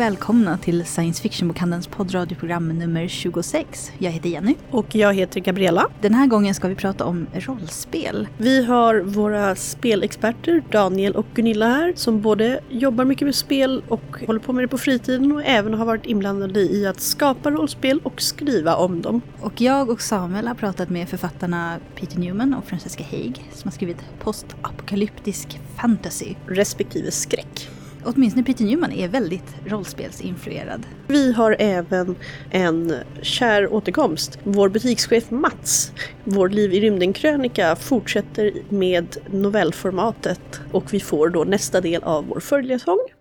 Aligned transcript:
välkomna 0.00 0.58
till 0.58 0.84
Science 0.84 1.22
Fiction-bokhandelns 1.22 1.86
poddradioprogram 1.86 2.68
nummer 2.68 3.08
26. 3.08 3.92
Jag 3.98 4.10
heter 4.10 4.28
Jenny. 4.28 4.54
Och 4.70 4.94
jag 4.94 5.14
heter 5.14 5.40
Gabriella. 5.40 5.88
Den 6.00 6.14
här 6.14 6.26
gången 6.26 6.54
ska 6.54 6.68
vi 6.68 6.74
prata 6.74 7.04
om 7.04 7.26
rollspel. 7.32 8.28
Vi 8.36 8.64
har 8.64 9.00
våra 9.00 9.56
spelexperter 9.56 10.62
Daniel 10.70 11.16
och 11.16 11.26
Gunilla 11.34 11.66
här 11.66 11.92
som 11.96 12.20
både 12.20 12.60
jobbar 12.68 13.04
mycket 13.04 13.26
med 13.26 13.34
spel 13.34 13.82
och 13.88 14.16
håller 14.26 14.40
på 14.40 14.52
med 14.52 14.64
det 14.64 14.68
på 14.68 14.78
fritiden 14.78 15.32
och 15.32 15.42
även 15.44 15.74
har 15.74 15.86
varit 15.86 16.06
inblandade 16.06 16.60
i 16.60 16.86
att 16.86 17.00
skapa 17.00 17.50
rollspel 17.50 18.00
och 18.02 18.22
skriva 18.22 18.76
om 18.76 19.02
dem. 19.02 19.20
Och 19.40 19.60
jag 19.60 19.90
och 19.90 20.00
Samuel 20.00 20.48
har 20.48 20.54
pratat 20.54 20.90
med 20.90 21.08
författarna 21.08 21.78
Peter 21.94 22.18
Newman 22.18 22.54
och 22.54 22.64
Francesca 22.64 23.04
Haig 23.10 23.50
som 23.52 23.68
har 23.68 23.72
skrivit 23.72 24.04
postapokalyptisk 24.18 25.60
fantasy. 25.76 26.34
Respektive 26.46 27.10
skräck. 27.10 27.70
Åtminstone 28.04 28.44
Peter 28.44 28.64
Newman 28.64 28.92
är 28.92 29.08
väldigt 29.08 29.54
rollspelsinfluerad. 29.66 30.86
Vi 31.08 31.32
har 31.32 31.56
även 31.58 32.16
en 32.50 32.94
kär 33.22 33.72
återkomst. 33.72 34.38
Vår 34.44 34.68
butikschef 34.68 35.30
Mats, 35.30 35.92
Vår 36.24 36.48
liv 36.48 36.74
i 36.74 36.80
rymden-krönika, 36.80 37.76
fortsätter 37.76 38.52
med 38.68 39.16
novellformatet 39.30 40.60
och 40.72 40.94
vi 40.94 41.00
får 41.00 41.28
då 41.28 41.44
nästa 41.44 41.80
del 41.80 42.02
av 42.02 42.26
vår 42.26 42.40
följetong. 42.40 43.19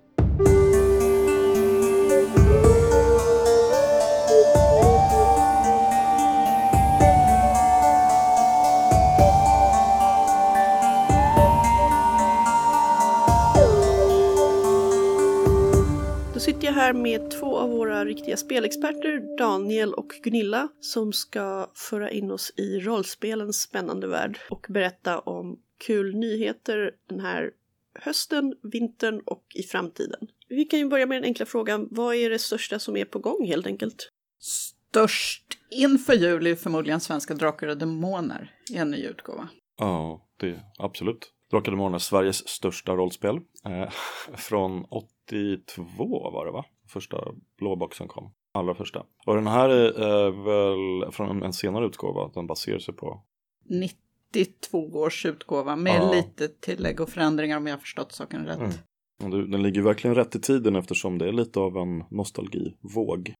Jag 16.70 16.75
här 16.75 16.94
med 16.94 17.31
två 17.31 17.58
av 17.58 17.70
våra 17.70 18.06
riktiga 18.06 18.38
spelexperter, 18.38 19.38
Daniel 19.38 19.94
och 19.94 20.09
Gunilla, 20.23 20.67
som 20.80 21.14
ska 21.14 21.72
föra 21.75 22.12
in 22.12 22.31
oss 22.31 22.53
i 22.58 22.80
rollspelens 22.80 23.62
spännande 23.62 24.08
värld 24.08 24.39
och 24.50 24.66
berätta 24.70 25.20
om 25.20 25.59
kul 25.86 26.16
nyheter 26.16 26.92
den 27.09 27.20
här 27.20 27.52
hösten, 28.00 28.56
vintern 28.64 29.22
och 29.25 29.45
i 29.56 29.64
framtiden. 29.64 30.28
Vi 30.50 30.66
kan 30.66 30.80
ju 30.80 30.88
börja 30.88 31.06
med 31.06 31.17
den 31.17 31.23
enkla 31.23 31.45
frågan, 31.45 31.88
vad 31.92 32.16
är 32.16 32.30
det 32.30 32.40
största 32.40 32.80
som 32.80 32.97
är 32.97 33.06
på 33.06 33.20
gång 33.20 33.47
helt 33.47 33.67
enkelt? 33.67 34.09
Störst 34.40 35.58
inför 35.72 36.14
jul 36.14 36.47
är 36.47 36.56
förmodligen 36.56 37.00
Svenska 37.00 37.34
Drakar 37.34 37.67
och 37.67 37.78
Demoner 37.78 38.56
i 38.72 38.78
en 38.78 38.92
ny 38.92 39.03
utgåva. 39.03 39.50
Ja, 39.78 40.28
det 40.40 40.50
är 40.50 40.62
absolut. 40.78 41.34
Drakar 41.52 41.72
och 41.72 41.78
Demoner 41.78 41.97
Sveriges 41.97 42.47
största 42.47 42.95
rollspel. 42.95 43.36
Eh, 43.66 43.89
från 44.36 44.86
82 44.89 46.31
var 46.31 46.45
det 46.45 46.52
va? 46.52 46.66
Första 46.88 47.17
blåboxen 47.58 48.08
kom. 48.08 48.31
Allra 48.52 48.75
första. 48.75 49.06
Och 49.25 49.36
den 49.36 49.47
här 49.47 49.69
är 49.69 50.25
eh, 50.28 50.44
väl 50.44 51.11
från 51.11 51.44
en 51.44 51.53
senare 51.53 51.86
utgåva. 51.86 52.31
Den 52.33 52.47
baserar 52.47 52.80
sig 52.80 52.94
på 52.94 53.22
92 53.69 54.78
års 54.94 55.25
utgåva 55.25 55.75
med 55.75 56.02
Ja. 56.02 56.11
lite 56.14 56.47
tillägg 56.47 57.02
och 57.02 57.09
förändringar 57.09 57.58
om 57.58 57.67
jag 57.67 57.73
har 57.73 57.80
förstått 57.80 58.11
saken 58.11 58.45
rätt. 58.45 58.59
Mm. 58.59 59.52
Den 59.52 59.63
ligger 59.63 59.81
verkligen 59.81 60.16
rätt 60.16 60.36
i 60.36 60.41
tiden 60.41 60.75
eftersom 60.75 61.17
det 61.17 61.28
är 61.28 61.31
lite 61.31 61.59
av 61.59 61.78
en 61.78 62.03
nostalgivåg 62.09 63.34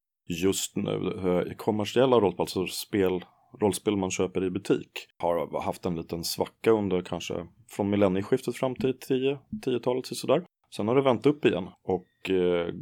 just 0.44 0.76
nu. 0.76 1.14
Eh, 1.26 1.56
Kommersiella 1.56 2.20
rollspel, 2.20 2.42
alltså 2.42 2.68
spel, 2.68 3.26
rollspel 3.61 3.97
man 3.97 4.11
köper 4.11 4.44
i 4.44 4.50
butik, 4.50 4.92
har 5.17 5.61
haft 5.61 5.86
en 5.86 5.95
liten 5.95 6.23
svacka 6.23 6.72
under 6.72 7.02
kanske 7.02 7.47
från 7.69 7.89
millennieskiftet 7.89 8.55
fram 8.55 8.75
till 8.75 9.00
10 9.00 9.38
10-talet 9.66 10.05
sådär. 10.05 10.43
Sen 10.76 10.87
har 10.87 10.95
det 10.95 11.02
vänt 11.02 11.26
upp 11.26 11.45
igen 11.45 11.70
och 11.83 12.30
eh, 12.30 12.73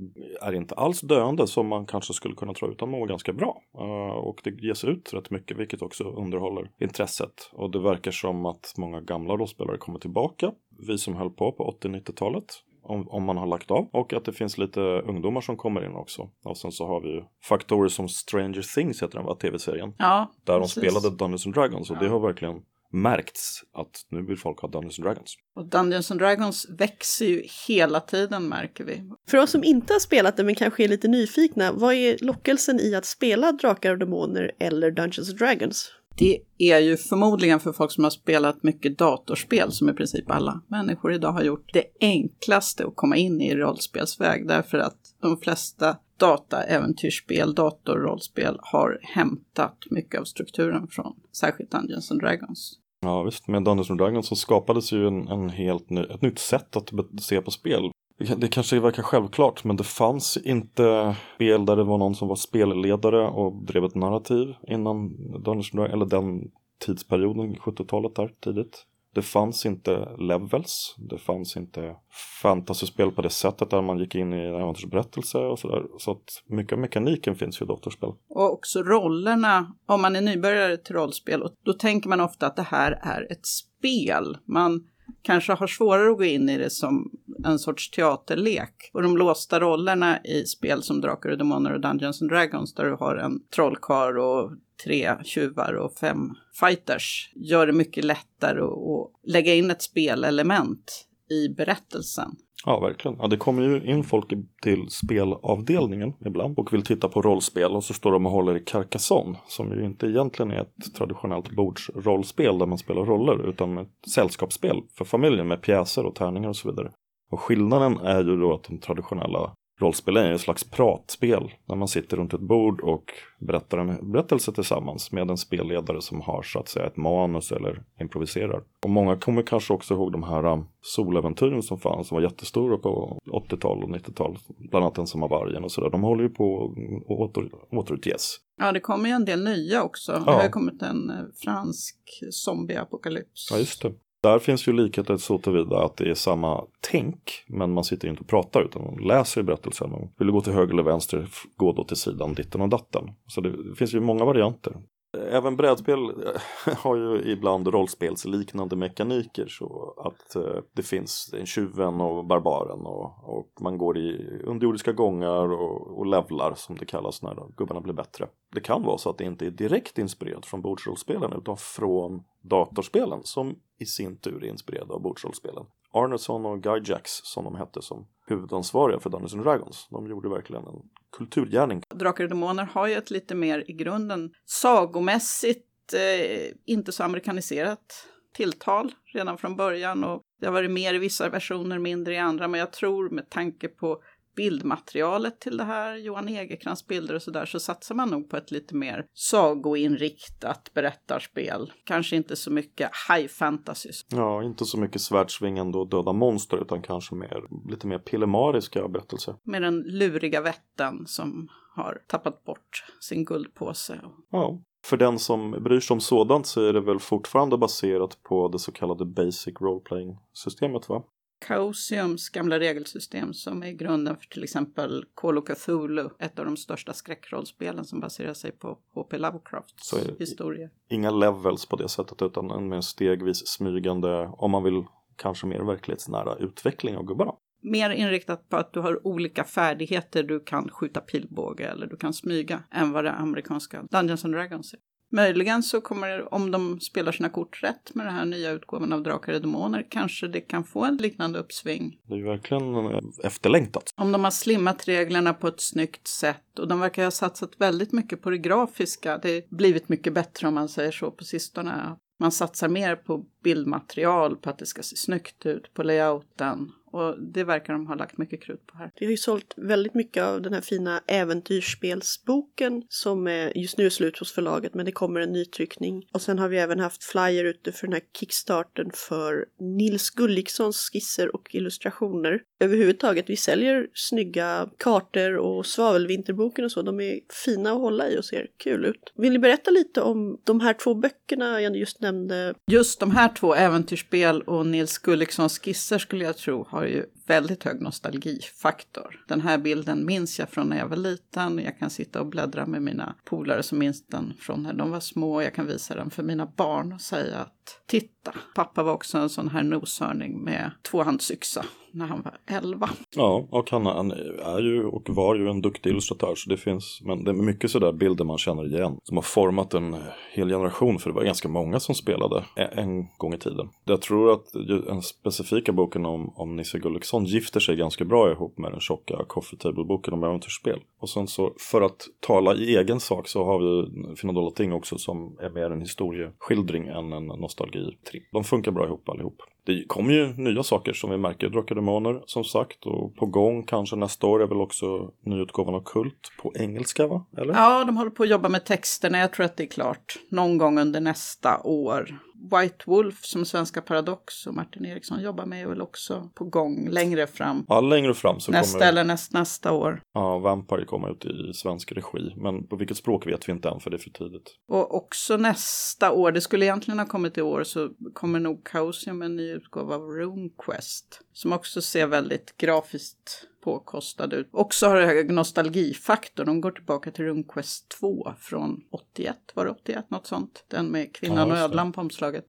är 0.41 0.53
inte 0.53 0.75
alls 0.75 1.01
döende 1.01 1.47
som 1.47 1.67
man 1.67 1.85
kanske 1.85 2.13
skulle 2.13 2.35
kunna 2.35 2.53
tro 2.53 2.72
utan 2.72 2.89
mår 2.89 3.07
ganska 3.07 3.33
bra. 3.33 3.61
Eh, 3.77 4.17
och 4.17 4.41
det 4.44 4.50
ges 4.50 4.83
ut 4.83 5.13
rätt 5.13 5.29
mycket 5.29 5.57
vilket 5.57 5.81
också 5.81 6.03
underhåller 6.03 6.72
intresset. 6.79 7.50
Och 7.53 7.72
det 7.72 7.79
verkar 7.79 8.11
som 8.11 8.45
att 8.45 8.73
många 8.77 9.01
gamla 9.01 9.33
rollspelare 9.33 9.77
kommer 9.77 10.00
tillbaka. 10.00 10.51
Vi 10.88 10.97
som 10.97 11.16
höll 11.16 11.29
på 11.29 11.51
på 11.51 11.77
80-90-talet 11.81 12.45
om, 12.88 13.08
om 13.09 13.24
man 13.24 13.38
har 13.38 13.48
lagt 13.48 13.72
av. 13.72 13.90
Och 13.94 14.14
att 14.14 14.25
det 14.25 14.34
finns 14.34 14.58
lite 14.58 14.80
ungdomar 14.81 15.42
som 15.42 15.58
kommer 15.58 15.86
in 15.86 15.96
också. 15.96 16.30
Och 16.46 16.58
sen 16.58 16.72
så 16.72 16.88
har 16.88 17.02
vi 17.02 17.09
ju 17.09 17.22
faktorer 17.44 17.90
som 17.90 18.09
Stranger 18.09 18.75
Things 18.75 19.03
heter 19.03 19.18
den 19.18 19.25
va, 19.25 19.36
tv-serien. 19.36 19.94
Ja, 19.98 20.31
Där 20.44 20.53
de 20.53 20.62
precis. 20.62 20.84
spelade 20.84 21.09
Dungeons 21.16 21.46
and 21.46 21.56
Dragons 21.56 21.90
och 21.90 21.96
Ja. 21.96 22.00
det 22.02 22.08
har 22.09 22.20
verkligen 22.20 22.56
märkts 22.92 23.62
att 23.74 24.06
nu 24.09 24.22
vill 24.22 24.38
folk 24.38 24.59
ha 24.59 24.68
Dungeons 24.70 25.00
and 25.00 25.06
Dragons. 25.06 25.36
Och 25.56 25.66
Dungeons 25.66 26.12
and 26.12 26.20
Dragons 26.20 26.68
växer 26.80 27.25
ju 27.25 27.44
hela 27.68 28.00
tiden 28.00 28.48
märker 28.50 28.84
vi. 28.84 29.04
För 29.30 29.38
oss 29.38 29.52
som 29.52 29.64
inte 29.64 29.94
har 29.94 30.00
spelat 30.00 30.38
det 30.38 30.44
men 30.44 30.56
kanske 30.56 30.84
är 30.84 30.88
lite 30.88 31.08
nyfikna, 31.08 31.72
vad 31.72 31.94
är 31.94 32.18
lockelsen 32.22 32.80
i 32.80 32.96
att 32.96 33.06
spela 33.06 33.52
Drakar 33.52 33.92
och 33.92 33.98
Demoner 33.98 34.52
eller 34.59 34.92
Dungeons 34.92 35.30
and 35.30 35.38
Dragons? 35.40 35.92
Det 36.17 36.39
är 36.57 36.79
ju 36.79 36.97
förmodligen 36.97 37.59
för 37.59 37.73
folk 37.73 37.91
som 37.91 38.03
har 38.03 38.11
spelat 38.11 38.63
mycket 38.63 38.97
datorspel 38.97 39.72
som 39.72 39.89
i 39.89 39.94
princip 39.94 40.31
alla 40.31 40.61
människor 40.67 41.13
idag 41.13 41.31
har 41.31 41.44
gjort 41.44 41.73
det 41.73 41.83
enklaste 42.00 42.85
att 42.85 42.95
komma 42.95 43.17
in 43.17 43.41
i 43.41 43.55
rollspelsväg 43.55 44.47
därför 44.47 44.77
att 44.77 44.97
de 45.22 45.38
flesta 45.38 45.97
dataäventyrsspel, 46.19 47.56
datorrollspel 47.56 48.59
har 48.61 49.00
hämtat 49.01 49.77
mycket 49.89 50.19
av 50.22 50.23
strukturen 50.23 50.88
från 50.88 51.16
särskilt 51.31 51.72
Dungeons 51.72 52.11
and 52.11 52.22
Dragons. 52.22 52.79
Ja 53.01 53.23
visst, 53.23 53.47
med 53.47 53.63
Dungeons 53.63 53.89
and 53.89 54.00
Dragons 54.00 54.27
så 54.27 54.35
skapades 54.35 54.91
ju 54.91 55.07
en, 55.07 55.27
en 55.27 55.50
helt 55.50 55.89
ny, 55.89 56.01
ett 56.01 56.22
nytt 56.22 56.39
sätt 56.39 56.75
att 56.75 56.89
se 57.22 57.41
på 57.41 57.51
spel. 57.51 57.91
Det, 58.17 58.47
kanske 58.47 58.79
verkar 58.79 59.03
självklart 59.03 59.63
men 59.63 59.75
det 59.75 59.83
fanns 59.83 60.38
inte 60.38 61.16
spel 61.35 61.66
där 61.66 61.75
det 61.75 61.83
var 61.83 61.97
någon 61.97 62.16
som 62.16 62.28
var 62.28 62.35
spelledare 62.35 63.28
och 63.28 63.66
drev 63.66 63.83
ett 63.85 63.95
narrativ 63.95 64.55
innan 64.67 65.09
Dungeons 65.44 65.73
eller 65.73 66.05
den 66.05 66.51
tidsperioden, 66.85 67.56
70-talet 67.56 68.16
där 68.16 68.33
tidigt. 68.44 68.85
Det 69.13 69.22
fanns 69.22 69.66
inte 69.66 70.16
levels, 70.19 70.95
det 70.97 71.17
fanns 71.17 71.57
inte 71.57 71.95
fantasyspel 72.41 73.11
på 73.11 73.22
det 73.22 73.29
sättet 73.29 73.69
där 73.69 73.81
man 73.81 74.00
gick 74.00 74.16
in 74.16 74.33
i 74.33 74.38
en 74.38 74.56
äventyrsberättelse 74.56 75.38
och 75.38 75.59
sådär. 75.59 75.83
Så 75.97 76.11
att 76.11 76.44
mycket 76.47 76.73
av 76.73 76.79
mekaniken 76.79 77.35
finns 77.35 77.61
ju 77.61 77.66
i 77.66 77.67
datorspel. 77.67 78.09
Och 78.29 78.53
också 78.53 78.83
rollerna, 78.83 79.75
om 79.88 80.01
man 80.01 80.16
är 80.16 80.22
nybörjare 80.22 80.77
till 80.77 80.95
rollspel, 80.95 81.44
då 81.66 81.73
tänker 81.73 82.09
man 82.09 82.22
ofta 82.22 82.47
att 82.47 82.56
det 82.56 82.61
här 82.61 82.91
är 82.91 83.31
ett 83.31 83.45
spel. 83.45 84.38
Man 84.45 84.88
kanske 85.22 85.53
har 85.53 85.68
svårare 85.68 86.12
att 86.12 86.18
gå 86.18 86.23
in 86.23 86.50
i 86.50 86.57
det 86.57 86.69
som 86.69 87.12
en 87.45 87.59
sorts 87.59 87.91
teaterlek. 87.91 88.90
Och 88.94 89.01
de 89.03 89.18
låsta 89.18 89.59
rollerna 89.59 90.23
i 90.23 90.45
spel 90.45 90.84
som 90.84 91.01
Drakar 91.01 91.29
och 91.29 91.38
Demoner 91.38 91.73
och 91.73 91.81
Dungeons 91.81 92.22
and 92.22 92.31
Dragons, 92.31 92.73
där 92.73 92.85
du 92.85 92.95
har 92.95 93.16
en 93.16 93.40
trollkarl 93.56 94.18
och 94.18 94.51
tre 94.84 95.16
tjuvar 95.23 95.73
och 95.73 95.94
fem 95.94 96.34
fighters, 96.59 97.31
gör 97.35 97.68
det 97.68 97.73
mycket 97.73 98.06
lättare 98.06 98.59
att 98.59 98.72
att 98.72 99.31
lägga 99.31 99.53
in 99.53 99.72
ett 99.72 99.81
spelelement 99.81 101.07
i 101.29 101.50
berättelsen. 101.50 102.35
Ja, 102.66 102.79
verkligen. 102.79 103.18
Ja, 103.19 103.28
det 103.28 103.38
kommer 103.38 103.63
ju 103.63 103.91
in 103.91 104.03
folk 104.03 104.34
till 104.62 104.90
spelavdelningen 104.90 106.13
ibland 106.25 106.59
och 106.59 106.73
vill 106.73 106.84
titta 106.84 107.09
på 107.09 107.22
rollspel 107.22 107.72
och 107.72 107.84
så 107.84 107.94
står 107.94 108.12
de 108.12 108.25
och 108.25 108.31
håller 108.31 108.57
i 108.57 108.59
Carcassonne 108.59 109.38
som 109.47 109.72
ju 109.72 109.85
inte 109.85 110.07
egentligen 110.07 110.51
är 110.51 110.62
ett 110.62 110.95
traditionellt 110.97 111.51
bordsrollspel 111.51 112.57
där 112.57 112.66
man 112.66 112.78
spelar 112.78 113.06
roller 113.06 113.50
utan 113.50 113.78
ett 113.78 113.91
sällskapsspel 114.13 114.81
för 114.97 115.06
familjen 115.06 115.47
med 115.47 115.62
pjäser 115.62 116.06
och 116.06 116.16
tärningar 116.16 116.50
och 116.50 116.56
så 116.56 116.69
vidare. 116.69 116.91
Och 117.31 117.40
skillnaden 117.40 117.97
är 117.97 118.23
ju 118.23 118.38
då 118.38 118.53
att 118.53 118.63
de 118.63 118.79
traditionella 118.79 119.53
rollspelen 119.79 120.25
är 120.25 120.31
ett 120.31 120.41
slags 120.41 120.63
pratspel 120.69 121.51
när 121.65 121.75
man 121.75 121.88
sitter 121.88 122.17
runt 122.17 122.33
ett 122.33 122.41
bord 122.41 122.81
och 122.81 123.03
berättar 123.39 123.77
en 123.77 124.11
berättelse 124.11 124.51
tillsammans 124.51 125.11
med 125.11 125.29
en 125.31 125.38
spelledare 125.38 126.01
som 126.01 126.21
har 126.21 126.41
så 126.44 126.59
att 126.59 126.68
säga 126.69 126.85
ett 126.88 126.97
manus 126.97 127.51
eller 127.51 127.83
improviserar. 128.01 128.63
Och 128.83 128.89
många 128.89 129.15
kommer 129.18 129.41
kanske 129.41 129.74
också 129.74 129.94
ihåg 129.94 130.12
de 130.12 130.24
här 130.24 130.45
um, 130.45 130.65
soläventyren 130.81 131.63
som 131.63 131.79
fanns 131.79 132.07
som 132.07 132.15
var 132.15 132.21
jättestora 132.21 132.77
på 132.77 133.18
80-tal 133.50 133.83
och 133.83 133.89
90-tal. 133.89 134.38
Bland 134.69 134.85
annat 134.85 134.97
Ensamma 134.97 135.27
vargen 135.27 135.63
och 135.63 135.71
sådär. 135.71 135.89
De 135.89 136.03
håller 136.03 136.23
ju 136.23 136.30
på 136.30 136.65
att 136.65 137.07
åter, 137.35 137.50
återutges. 137.71 138.38
Ja, 138.59 138.71
det 138.71 138.80
kommer 138.80 139.09
ju 139.09 139.15
en 139.15 139.25
del 139.25 139.44
nya 139.44 139.83
också. 139.83 140.12
Det 140.12 140.23
Ja. 140.25 140.31
har 140.31 140.44
ju 140.44 140.50
kommit 140.50 140.81
en 140.81 141.09
eh, 141.09 141.15
fransk 141.44 141.97
zombieapokalyps. 142.31 143.47
Ja, 143.51 143.57
just 143.57 143.81
det. 143.81 143.94
Där 144.27 144.39
finns 144.39 144.68
ju 144.68 144.74
likheter 144.74 145.18
så 145.18 145.38
tillvida 145.38 145.85
att 145.85 145.97
det 145.97 146.09
är 146.09 146.13
samma 146.13 146.63
tänk, 146.91 147.45
men 147.47 147.74
man 147.74 147.83
sitter 147.83 148.07
inte 148.07 148.21
och 148.21 148.27
pratar 148.27 148.62
utan 148.63 148.83
man 148.83 149.07
läser 149.07 149.41
i 149.41 149.44
berättelsen. 149.44 149.89
Vill 150.18 150.27
du 150.27 150.33
gå 150.33 150.41
till 150.41 150.53
höger 150.53 150.74
eller 150.74 150.83
vänster, 150.83 151.27
gå 151.56 151.74
då 151.74 151.83
till 151.83 151.97
sidan 151.97 152.33
ditten 152.33 152.62
och 152.62 152.69
datten. 152.69 153.03
Så 153.27 153.41
det 153.41 153.75
finns 153.75 153.94
ju 153.94 154.00
många 154.00 154.25
varianter. 154.25 154.74
Även 155.13 155.56
brädspel 155.56 156.09
eh, 156.09 156.75
har 156.77 156.95
ju 156.95 157.31
ibland 157.31 157.68
rollspelsliknande 157.68 158.75
mekaniker 158.75 159.48
så 159.48 159.94
att 159.98 160.36
eh, 160.36 160.62
det 160.74 160.83
finns 160.83 161.33
en 161.39 161.45
tjuven 161.45 162.01
och 162.01 162.25
barbaren 162.25 162.86
och, 162.86 163.38
och 163.38 163.62
man 163.62 163.77
går 163.77 163.98
i 163.98 164.42
underjordiska 164.44 164.92
gångar 164.92 165.51
och, 165.51 165.98
och 165.98 166.06
levlar 166.06 166.54
som 166.56 166.77
det 166.77 166.86
kallas 166.86 167.21
när 167.21 167.56
gubbarna 167.57 167.81
blir 167.81 167.94
bättre. 167.94 168.27
Det 168.54 168.59
kan 168.59 168.83
vara 168.83 168.98
så 168.98 169.09
att 169.09 169.18
det 169.18 169.24
inte 169.24 169.45
är 169.45 169.51
direkt 169.51 169.98
inspirerat 169.98 170.45
från 170.45 170.62
bordsrollspelen 170.62 171.33
utan 171.33 171.57
från 171.57 172.24
datorspelen 172.42 173.19
som 173.24 173.56
i 173.80 173.86
sin 173.86 174.18
tur 174.18 174.44
är 174.44 174.50
inspirerade 174.50 174.94
av 174.94 175.01
bordsrollspelen. 175.01 175.65
Arneson 175.94 176.45
och 176.45 176.63
Guy 176.63 176.81
Jacks 176.86 177.12
som 177.24 177.44
de 177.44 177.56
hette 177.56 177.81
som 177.81 178.07
huvudansvariga 178.27 179.00
för 179.00 179.09
Dungeons 179.09 179.33
and 179.33 179.44
Dragons. 179.44 179.88
De 179.89 180.07
gjorde 180.07 180.29
verkligen 180.29 180.63
en 180.63 180.81
kulturgärning. 181.18 181.83
Drakar 181.95 182.24
och 182.24 182.29
Demoner 182.29 182.63
har 182.65 182.88
ju 182.88 182.94
ett 182.94 183.12
lite 183.12 183.35
mer 183.35 183.63
i 183.68 183.74
grunden 183.74 184.31
sagomässigt 184.45 185.94
eh, 185.94 186.53
inte 186.65 186.91
så 186.91 187.03
amerikaniserat 187.03 188.07
tilltal 188.33 188.94
redan 189.13 189.38
från 189.38 189.56
början 189.56 190.03
och 190.03 190.21
det 190.39 190.45
har 190.45 190.53
varit 190.53 190.71
mer 190.71 190.94
i 190.94 190.97
vissa 190.97 191.29
versioner, 191.29 191.79
mindre 191.79 192.13
i 192.13 192.18
andra, 192.18 192.47
men 192.47 192.59
jag 192.59 192.74
tror 192.74 193.09
med 193.09 193.29
tanke 193.29 193.68
på 193.68 194.01
bildmaterialet 194.38 195.39
till 195.39 195.57
det 195.57 195.63
här, 195.63 195.95
Johan 195.95 196.28
Egerkrans 196.28 196.88
bilder 196.88 197.16
och 197.16 197.22
sådär, 197.22 197.45
så 197.45 197.60
satsar 197.60 197.95
man 197.95 198.10
nog 198.10 198.30
på 198.30 198.38
ett 198.38 198.51
lite 198.51 198.75
mer 198.75 199.06
sagoinriktat 199.13 200.72
berättarspel. 200.74 201.72
Kanske 201.84 202.16
inte 202.16 202.36
så 202.36 202.51
mycket 202.51 202.92
high 203.10 203.28
fantasy. 203.28 203.89
Ja, 204.10 204.44
inte 204.44 204.66
så 204.66 204.80
mycket 204.80 205.01
svärdsvingande 205.01 205.78
och 205.78 205.89
döda 205.89 206.13
monster 206.13 206.57
utan 206.62 206.81
kanske 206.81 207.16
mer, 207.16 207.44
lite 207.69 207.88
mer 207.88 208.00
pillemariska 208.00 208.88
berättelser. 208.88 209.36
Med 209.44 209.62
den 209.62 209.84
luriga 209.86 210.42
vätten 210.42 211.07
som 211.07 211.48
har 211.75 212.01
tappat 212.07 212.44
bort 212.44 212.86
sin 213.00 213.25
guldpåse. 213.25 214.00
Ja, 214.31 214.62
för 214.86 214.98
den 214.98 215.19
som 215.19 215.51
bryr 215.51 215.80
sig 215.80 215.94
om 215.94 216.01
sådant 216.01 216.48
så 216.48 216.62
är 216.62 216.74
det 216.74 216.81
väl 216.81 217.00
fortfarande 217.00 217.57
baserat 217.57 218.24
på 218.24 218.48
det 218.48 218.60
så 218.60 218.72
kallade 218.72 219.06
Basic 219.06 219.62
Role 219.62 219.80
Playing 219.80 220.18
systemet 220.33 220.90
va? 220.90 221.04
Chaosiums 221.45 222.30
gamla 222.30 222.60
regelsystem 222.60 223.34
som 223.34 223.63
är 223.63 223.72
grunden 223.72 224.18
för 224.18 224.25
till 224.28 224.44
exempel 224.44 225.06
Call 225.13 225.38
of 225.38 225.45
Cthulhu, 225.45 226.10
ett 226.19 226.39
av 226.39 226.45
de 226.45 226.57
största 226.57 226.94
skräckrollspelen 226.94 227.86
som 227.86 228.00
baserar 228.00 228.34
sig 228.34 228.51
på 228.51 228.78
H.P. 228.94 229.18
Lovecrafts 229.18 229.94
historia. 230.19 230.69
Inga 230.89 231.12
levels 231.12 231.66
på 231.66 231.75
det 231.75 231.89
sättet 231.89 232.22
utan 232.22 232.51
en 232.51 232.69
mer 232.69 232.81
stegvis 232.81 233.48
smygande, 233.48 234.30
om 234.38 234.51
man 234.51 234.63
vill 234.63 234.84
kanske 235.16 235.48
mer 235.48 235.60
verklighetsnära 235.60 236.36
utveckling 236.36 236.98
av 236.98 237.06
gubbarna. 237.06 237.31
Mer 237.62 237.90
inriktat 237.90 238.50
på 238.50 238.57
att 238.57 238.74
du 238.74 238.80
har 238.80 239.07
olika 239.07 239.44
färdigheter, 239.44 240.24
du 240.24 240.40
kan 240.40 240.69
skjuta 240.69 241.01
pilbåge 241.01 241.68
eller 241.68 241.88
du 241.88 241.98
kan 241.98 242.13
smyga, 242.13 242.63
än 242.72 242.92
vad 242.92 243.04
det 243.04 243.12
amerikanska 243.12 243.83
Dungeons 243.92 244.25
and 244.25 244.33
Dragons 244.33 244.74
är. 244.74 244.80
Möjligen 245.12 245.63
så 245.63 245.81
kommer, 245.81 246.33
om 246.33 246.51
de 246.51 246.80
spelar 246.80 247.12
sina 247.12 247.30
kort 247.30 247.63
rätt 247.63 247.95
med 247.95 248.06
den 248.06 248.13
här 248.13 248.25
nya 248.25 248.51
utgåvan 248.51 248.94
av 248.94 249.04
Drakar 249.04 249.33
och 249.33 249.42
Demoner, 249.42 249.88
kanske 249.89 250.27
det 250.27 250.42
kan 250.42 250.63
få 250.63 250.86
en 250.86 250.98
liknande 250.98 251.39
uppsving. 251.39 252.00
Det 252.07 252.13
är 252.13 252.18
ju 252.18 252.25
verkligen 252.25 252.75
eh, 252.75 253.00
efterlängtat. 253.24 253.94
Om 253.95 254.12
de 254.12 254.24
har 254.24 254.31
slimmat 254.31 254.88
reglerna 254.88 255.33
på 255.33 255.48
ett 255.48 255.62
snyggt 255.62 256.07
sätt 256.07 256.59
och 256.59 256.68
de 256.68 256.80
verkar 256.80 257.04
ha 257.04 257.12
satsat 257.12 257.51
väldigt 257.57 257.92
mycket 257.92 258.21
på 258.21 258.30
det 258.30 258.38
grafiska. 258.38 259.18
Det 259.18 259.33
har 259.33 259.56
blivit 259.56 259.89
mycket 259.89 260.13
bättre 260.13 260.48
om 260.48 260.54
man 260.54 260.69
säger 260.69 260.92
så 260.92 261.12
på 261.12 261.24
sistone. 261.24 261.95
Man 262.19 262.31
satsar 262.31 262.68
mer 262.68 262.95
på 262.95 263.25
bildmaterial, 263.44 264.36
på 264.36 264.50
att 264.50 264.57
det 264.57 264.65
ska 264.65 264.83
se 264.83 264.95
snyggt 264.95 265.45
ut, 265.45 265.74
på 265.74 265.83
layouten. 265.83 266.71
Och 266.92 267.22
det 267.22 267.44
verkar 267.44 267.74
de 267.74 267.88
ha 267.88 267.95
lagt 267.95 268.18
mycket 268.18 268.42
krut 268.42 268.68
på 268.68 268.78
här. 268.78 268.92
Vi 269.00 269.06
har 269.06 269.12
ju 269.12 269.18
sålt 269.18 269.54
väldigt 269.57 269.94
mycket 269.94 270.24
av 270.24 270.42
den 270.42 270.54
här 270.54 270.62
fina 270.62 271.01
äventyrsspelsboken 271.07 272.84
som 272.89 273.28
är 273.28 273.57
just 273.57 273.78
nu 273.78 273.86
är 273.86 273.89
slut 273.89 274.19
hos 274.19 274.31
förlaget 274.31 274.74
men 274.74 274.86
det 274.86 274.92
kommer 274.92 275.19
en 275.19 275.31
nytryckning. 275.31 276.07
Och 276.13 276.22
sen 276.22 276.39
har 276.39 276.50
vi 276.50 276.57
även 276.57 276.80
haft 276.80 277.04
flyer 277.04 277.44
ute 277.44 277.72
för 277.72 277.88
den 277.88 277.94
här 277.94 278.04
kickstarten 278.19 278.92
för 278.94 279.45
Nils 279.60 280.10
Gullikssons 280.10 280.78
skisser 280.78 281.36
och 281.36 281.56
illustrationer. 281.56 282.42
Överhuvudtaget, 282.59 283.30
vi 283.30 283.38
säljer 283.38 283.88
snygga 283.94 284.69
kartor 284.77 285.38
och 285.38 285.65
svavelvinterboken 285.65 286.65
och 286.65 286.71
så. 286.71 286.81
De 286.81 287.00
är 287.00 287.19
fina 287.45 287.71
att 287.71 287.77
hålla 287.77 288.09
i 288.09 288.19
och 288.19 288.25
ser 288.25 288.48
kul 288.57 288.86
ut. 288.86 289.13
Vill 289.15 289.33
ni 289.33 289.39
berätta 289.39 289.71
lite 289.71 290.01
om 290.01 290.42
de 290.44 290.59
här 290.59 290.74
två 290.74 290.95
böckerna 290.95 291.62
jag 291.62 291.77
just 291.77 292.01
nämnde? 292.01 292.54
Just 292.71 293.00
de 293.00 293.12
här 293.12 293.30
två, 293.30 293.56
äventyrsspel 293.56 294.42
och 294.42 294.65
Nils 294.65 294.98
Gulliksons 294.98 295.59
skisser 295.59 295.98
skulle 295.98 296.25
jag 296.25 296.38
tro 296.38 296.68
har 296.69 296.86
ju 296.86 297.06
väldigt 297.27 297.63
hög 297.63 297.81
nostalgifaktor. 297.81 299.24
Den 299.27 299.41
här 299.41 299.57
bilden 299.57 300.06
minns 300.06 300.39
jag 300.39 300.50
från 300.50 300.69
när 300.69 300.77
jag 300.77 300.88
var 300.88 300.97
liten. 300.97 301.59
Jag 301.59 301.79
kan 301.79 301.89
sitta 301.89 302.19
och 302.21 302.27
bläddra 302.27 302.65
med 302.65 302.81
mina 302.81 303.15
polare 303.25 303.63
som 303.63 303.79
minns 303.79 304.07
den 304.07 304.33
från 304.39 304.63
när 304.63 304.74
de 304.74 304.91
var 304.91 305.00
små. 305.00 305.41
Jag 305.41 305.53
kan 305.53 305.68
visa 305.68 305.95
den 305.95 306.09
för 306.09 306.24
mina 306.24 306.45
barn 306.45 306.94
och 306.94 307.01
säga 307.01 307.38
att 307.38 307.81
titta, 307.88 308.33
pappa 308.56 308.83
var 308.83 308.94
också 308.94 309.18
en 309.18 309.29
sån 309.29 309.50
här 309.50 309.63
noshörning 309.63 310.44
med 310.44 310.71
tvåhandsyxa 310.81 311.65
när 311.91 312.06
han 312.06 312.21
var 312.21 312.57
11. 312.57 312.89
Ja, 313.15 313.47
och 313.50 313.71
han, 313.71 313.85
han 313.85 314.12
är 314.45 314.59
ju 314.59 314.85
och 314.85 315.09
var 315.09 315.35
ju 315.35 315.50
en 315.50 315.62
duktig 315.62 315.89
illustratör 315.89 316.35
så 316.35 316.50
det 316.50 316.57
finns, 316.57 317.01
men 317.03 317.23
det 317.23 317.31
är 317.31 317.33
mycket 317.33 317.71
sådär 317.71 317.91
bilder 317.91 318.25
man 318.25 318.38
känner 318.38 318.75
igen 318.75 318.97
som 319.03 319.18
har 319.18 319.21
format 319.21 319.73
en 319.73 319.95
hel 320.33 320.50
generation 320.50 321.00
för 321.00 321.09
det 321.09 321.15
var 321.15 321.23
ganska 321.23 321.47
många 321.47 321.80
som 321.80 321.95
spelade 321.95 322.44
en 322.56 323.07
gång 323.18 323.33
i 323.33 323.38
tiden. 323.38 323.69
Jag 323.85 324.01
tror 324.01 324.33
att 324.33 324.45
den 324.85 325.01
specifika 325.01 325.71
boken 325.71 326.06
om, 326.06 326.33
om 326.35 326.56
Nisse 326.56 326.80
Gulliksson 326.80 327.17
gifter 327.25 327.60
sig 327.60 327.75
ganska 327.75 328.06
bra 328.06 328.31
ihop 328.31 328.58
med 328.58 328.72
den 328.72 328.80
tjocka 328.80 329.25
Coffee 329.28 329.58
Table-boken 329.58 330.14
om 330.14 330.24
äventyrsspel. 330.24 330.80
Och 331.00 331.10
sen 331.10 331.28
så 331.28 331.54
för 331.72 331.81
att 331.81 332.08
tala 332.19 332.56
i 332.56 332.75
egen 332.75 333.00
sak 333.00 333.28
så 333.28 333.46
har 333.46 333.60
vi 333.60 334.16
Finadola 334.16 334.52
Ting 334.52 334.74
också 334.74 334.98
som 334.98 335.38
är 335.42 335.50
mer 335.50 335.72
en 335.72 335.81
historieskildring 335.81 336.88
än 336.88 337.14
en 337.14 337.25
nostalgitripp. 337.25 338.24
De 338.31 338.44
funkar 338.44 338.72
bra 338.72 338.86
ihop 338.86 339.10
allihop. 339.10 339.42
Det 339.64 339.84
kommer 339.88 340.14
ju 340.14 340.34
nya 340.34 340.64
saker 340.64 340.94
som 340.94 341.10
vi 341.10 341.18
märker. 341.18 341.50
Drakar 341.50 341.75
Demoner 341.75 342.22
som 342.25 342.44
sagt 342.44 342.86
och 342.86 343.16
på 343.16 343.25
gång 343.25 343.64
kanske 343.64 343.96
nästa 343.96 344.28
år 344.28 344.44
är 344.44 344.48
väl 344.48 344.62
också 344.62 345.12
nyutgåvan 345.25 345.75
av 345.75 345.84
Kult 345.84 346.31
på 346.42 346.54
engelska 346.56 347.08
va? 347.08 347.25
Eller? 347.38 347.54
Ja, 347.54 347.84
de 347.84 347.98
håller 347.98 348.12
på 348.12 348.24
att 348.24 348.30
jobba 348.30 348.50
med 348.50 348.66
texterna. 348.66 349.19
Jag 349.19 349.34
tror 349.34 349.46
att 349.46 349.58
det 349.58 349.64
är 349.64 349.68
klart 349.68 350.19
någon 350.30 350.58
gång 350.58 350.80
under 350.80 351.02
nästa 351.02 351.62
år. 351.64 352.19
White 352.51 352.84
Wolf 352.86 353.25
som 353.25 353.45
Svenska 353.45 353.81
Paradox 353.81 354.48
och 354.48 354.54
Martin 354.54 354.86
Eriksson 354.86 355.22
jobbar 355.22 355.45
med 355.45 355.62
är 355.62 355.68
väl 355.68 355.81
också 355.81 356.30
på 356.36 356.45
gång 356.45 356.89
längre 356.89 357.28
fram. 357.28 357.66
Ja, 357.68 357.81
längre 357.81 358.13
fram 358.13 358.39
så 358.39 358.51
nästa 358.51 358.80
kommer... 358.80 358.89
eller 358.89 359.04
näst, 359.04 359.34
nästa 359.34 359.72
år. 359.72 360.01
Ja, 360.13 360.39
Vampire 360.39 360.86
kommer 360.86 361.12
ut 361.12 361.25
i 361.25 361.54
svensk 361.54 361.92
regi. 361.92 362.34
Men 362.36 362.68
på 362.68 362.75
vilket 362.75 362.98
språk 362.98 363.28
vet 363.28 363.50
vi 363.50 363.51
inte 363.51 363.69
än 363.69 363.80
för 363.80 363.89
det 363.89 363.95
är 363.95 364.00
för 364.00 364.10
tidigt. 364.10 364.56
Och 364.68 364.95
också 364.95 365.38
nästa 365.38 366.12
år, 366.12 366.31
det 366.31 366.42
skulle 366.42 366.66
egentligen 366.66 367.00
ha 367.00 367.06
kommit 367.06 367.38
i 367.38 367.42
år, 367.42 367.63
så 367.63 367.89
kommer 368.13 368.40
nog 368.40 368.68
Chaosium 368.68 369.18
med 369.18 369.25
en 369.25 369.36
ny 369.36 369.51
utgåva 369.51 369.95
av 369.95 370.01
RuneQuest. 370.01 371.22
Som 371.33 371.54
också 371.54 371.81
ser 371.81 372.07
väldigt 372.07 372.57
grafiskt 372.57 373.48
påkostad 373.68 374.34
ut. 374.34 374.50
Också 374.52 374.88
har 374.88 375.02
hög 375.02 375.31
nostalgifaktor. 375.31 376.46
De 376.46 376.62
går 376.62 376.72
tillbaka 376.72 377.12
till 377.12 377.25
RuneQuest 377.25 377.90
2 377.90 378.34
från 378.40 378.84
81, 378.92 379.38
var 379.54 379.66
det 379.66 379.72
81? 379.72 380.10
Något 380.10 380.28
sånt. 380.28 380.66
Den 380.68 380.92
med 380.92 381.16
kvinnan 381.16 381.50
Ja, 381.50 381.54
och 381.54 381.59
ödlan 381.59 381.92
på 381.92 382.02
omslaget. 382.02 382.45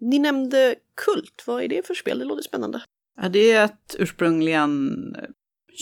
Ni 0.00 0.18
nämnde 0.18 0.74
Kult, 0.94 1.44
vad 1.46 1.62
är 1.62 1.68
det 1.68 1.86
för 1.86 1.94
spel? 1.94 2.18
Det 2.18 2.24
låter 2.24 2.42
spännande. 2.42 2.82
Ja, 3.16 3.28
det 3.28 3.52
är 3.52 3.64
ett 3.64 3.96
ursprungligen 3.98 5.16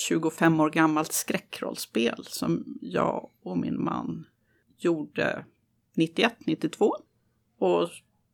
25 0.08 0.60
år 0.60 0.70
gammalt 0.70 1.12
skräckrollspel 1.12 2.24
som 2.24 2.78
jag 2.80 3.30
och 3.42 3.58
min 3.58 3.84
man 3.84 4.26
gjorde 4.76 5.44
91, 5.94 6.34
92 6.38 6.96
och 7.58 7.88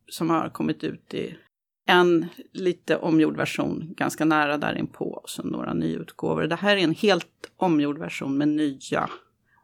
som 0.08 0.30
har 0.30 0.48
kommit 0.48 0.84
ut 0.84 1.14
i 1.14 1.38
en 1.86 2.26
lite 2.52 2.96
omgjord 2.96 3.36
version 3.36 3.94
ganska 3.96 4.24
nära 4.24 4.58
där 4.58 4.78
inpå 4.78 5.04
och 5.04 5.30
så 5.30 5.42
några 5.42 5.74
nyutgåvor. 5.74 6.42
Det 6.42 6.56
här 6.56 6.76
är 6.76 6.80
en 6.80 6.94
helt 6.94 7.50
omgjord 7.56 7.98
version 7.98 8.38
med 8.38 8.48
nya 8.48 9.10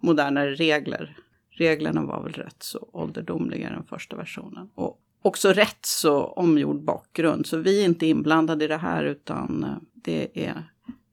modernare 0.00 0.54
regler. 0.54 1.16
Reglerna 1.50 2.04
var 2.04 2.22
väl 2.22 2.32
rätt 2.32 2.62
så 2.62 2.88
ålderdomliga 2.92 3.68
i 3.68 3.72
den 3.72 3.86
första 3.86 4.16
versionen. 4.16 4.70
Och 4.74 5.00
också 5.22 5.52
rätt 5.52 5.86
så 5.86 6.24
omgjord 6.24 6.84
bakgrund. 6.84 7.46
Så 7.46 7.56
vi 7.56 7.80
är 7.80 7.84
inte 7.84 8.06
inblandade 8.06 8.64
i 8.64 8.68
det 8.68 8.76
här 8.76 9.04
utan 9.04 9.64
eh, 9.64 9.76
det 9.92 10.46
är 10.46 10.64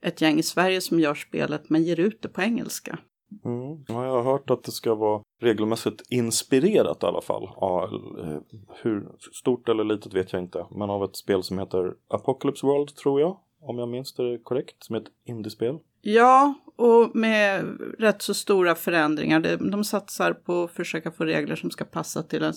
ett 0.01 0.21
gäng 0.21 0.39
i 0.39 0.43
Sverige 0.43 0.81
som 0.81 0.99
gör 0.99 1.15
spelet 1.15 1.69
men 1.69 1.83
ger 1.83 1.99
ut 1.99 2.21
det 2.21 2.29
på 2.29 2.41
engelska. 2.41 2.99
Mm. 3.45 3.85
Ja, 3.87 4.05
jag 4.05 4.11
har 4.11 4.23
hört 4.23 4.49
att 4.49 4.63
det 4.63 4.71
ska 4.71 4.95
vara 4.95 5.21
regelmässigt 5.41 6.01
inspirerat 6.09 7.03
i 7.03 7.05
alla 7.05 7.21
fall. 7.21 7.49
Ja, 7.55 7.89
eh, 8.23 8.37
hur 8.81 9.09
stort 9.33 9.69
eller 9.69 9.83
litet 9.83 10.13
vet 10.13 10.33
jag 10.33 10.41
inte. 10.41 10.65
Men 10.71 10.89
av 10.89 11.03
ett 11.03 11.15
spel 11.15 11.43
som 11.43 11.59
heter 11.59 11.93
Apocalypse 12.07 12.65
World 12.65 12.95
tror 12.95 13.21
jag. 13.21 13.37
Om 13.61 13.77
jag 13.77 13.89
minns 13.89 14.13
det 14.13 14.39
korrekt. 14.43 14.83
Som 14.83 14.95
är 14.95 14.99
ett 14.99 15.11
indiespel. 15.25 15.79
Ja, 16.09 16.53
och 16.75 17.15
med 17.15 17.65
rätt 17.99 18.21
så 18.21 18.33
stora 18.33 18.75
förändringar. 18.75 19.39
De, 19.39 19.71
de 19.71 19.83
satsar 19.83 20.33
på 20.33 20.63
att 20.63 20.71
försöka 20.71 21.11
få 21.11 21.25
regler 21.25 21.55
som 21.55 21.71
ska 21.71 21.85
passa 21.85 22.23
till 22.23 22.43
en 22.43 22.53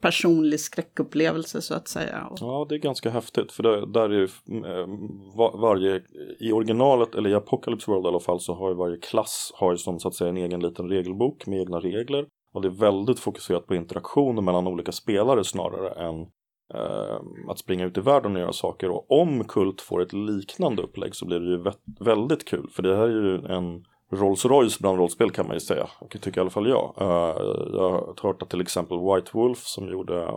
personlig 0.00 0.60
skräckupplevelse 0.60 1.62
så 1.62 1.74
att 1.74 1.88
säga. 1.88 2.26
Och 2.30 2.38
Ja, 2.40 2.66
det 2.68 2.74
är 2.74 2.78
ganska 2.78 3.10
häftigt. 3.10 3.52
För 3.52 3.62
där, 3.62 3.86
där 3.86 4.10
är 4.10 4.18
ju 4.18 4.24
eh, 4.24 4.86
var, 5.36 5.60
varje, 5.60 6.02
i 6.40 6.52
originalet, 6.52 7.14
eller 7.14 7.30
i 7.30 7.34
Apocalypse 7.34 7.90
World 7.90 8.06
i 8.06 8.08
alla 8.08 8.20
fall, 8.20 8.40
så 8.40 8.54
har 8.54 8.68
ju 8.68 8.74
varje 8.74 8.96
klass 8.96 9.52
har 9.54 9.72
ju 9.72 9.76
som 9.76 9.98
så 9.98 10.08
att 10.08 10.14
säga 10.14 10.30
en 10.30 10.36
egen 10.36 10.60
liten 10.60 10.88
regelbok 10.88 11.46
med 11.46 11.60
egna 11.60 11.80
regler. 11.80 12.26
Och 12.54 12.62
det 12.62 12.68
är 12.68 12.90
väldigt 12.90 13.20
fokuserat 13.20 13.66
på 13.66 13.74
interaktioner 13.74 14.42
mellan 14.42 14.66
olika 14.66 14.92
spelare 14.92 15.44
snarare 15.44 15.90
än 16.08 16.26
att 17.48 17.58
springa 17.58 17.84
ut 17.84 17.98
i 17.98 18.00
världen 18.00 18.34
och 18.36 18.40
göra 18.40 18.52
saker. 18.52 18.90
Och 18.90 19.10
om 19.10 19.44
Kult 19.44 19.80
får 19.80 20.02
ett 20.02 20.12
liknande 20.12 20.82
upplägg 20.82 21.14
så 21.14 21.26
blir 21.26 21.40
det 21.40 21.50
ju 21.50 21.58
vä- 21.62 22.04
väldigt 22.04 22.44
kul. 22.48 22.68
För 22.72 22.82
det 22.82 22.96
här 22.96 23.02
är 23.04 23.08
ju 23.22 23.34
en 23.46 23.84
Rolls 24.12 24.44
Royce 24.44 24.78
bland 24.80 24.98
rollspel 24.98 25.30
kan 25.30 25.46
man 25.46 25.56
ju 25.56 25.60
säga. 25.60 25.88
Och 25.98 26.08
det 26.12 26.18
tycker 26.18 26.40
i 26.40 26.42
alla 26.42 26.50
fall 26.50 26.68
jag. 26.68 26.94
Eh, 27.00 27.06
jag 27.72 27.90
har 27.90 28.22
hört 28.22 28.42
att 28.42 28.50
till 28.50 28.60
exempel 28.60 28.98
White 28.98 29.30
Wolf 29.34 29.58
som 29.58 29.88
gjorde 29.88 30.32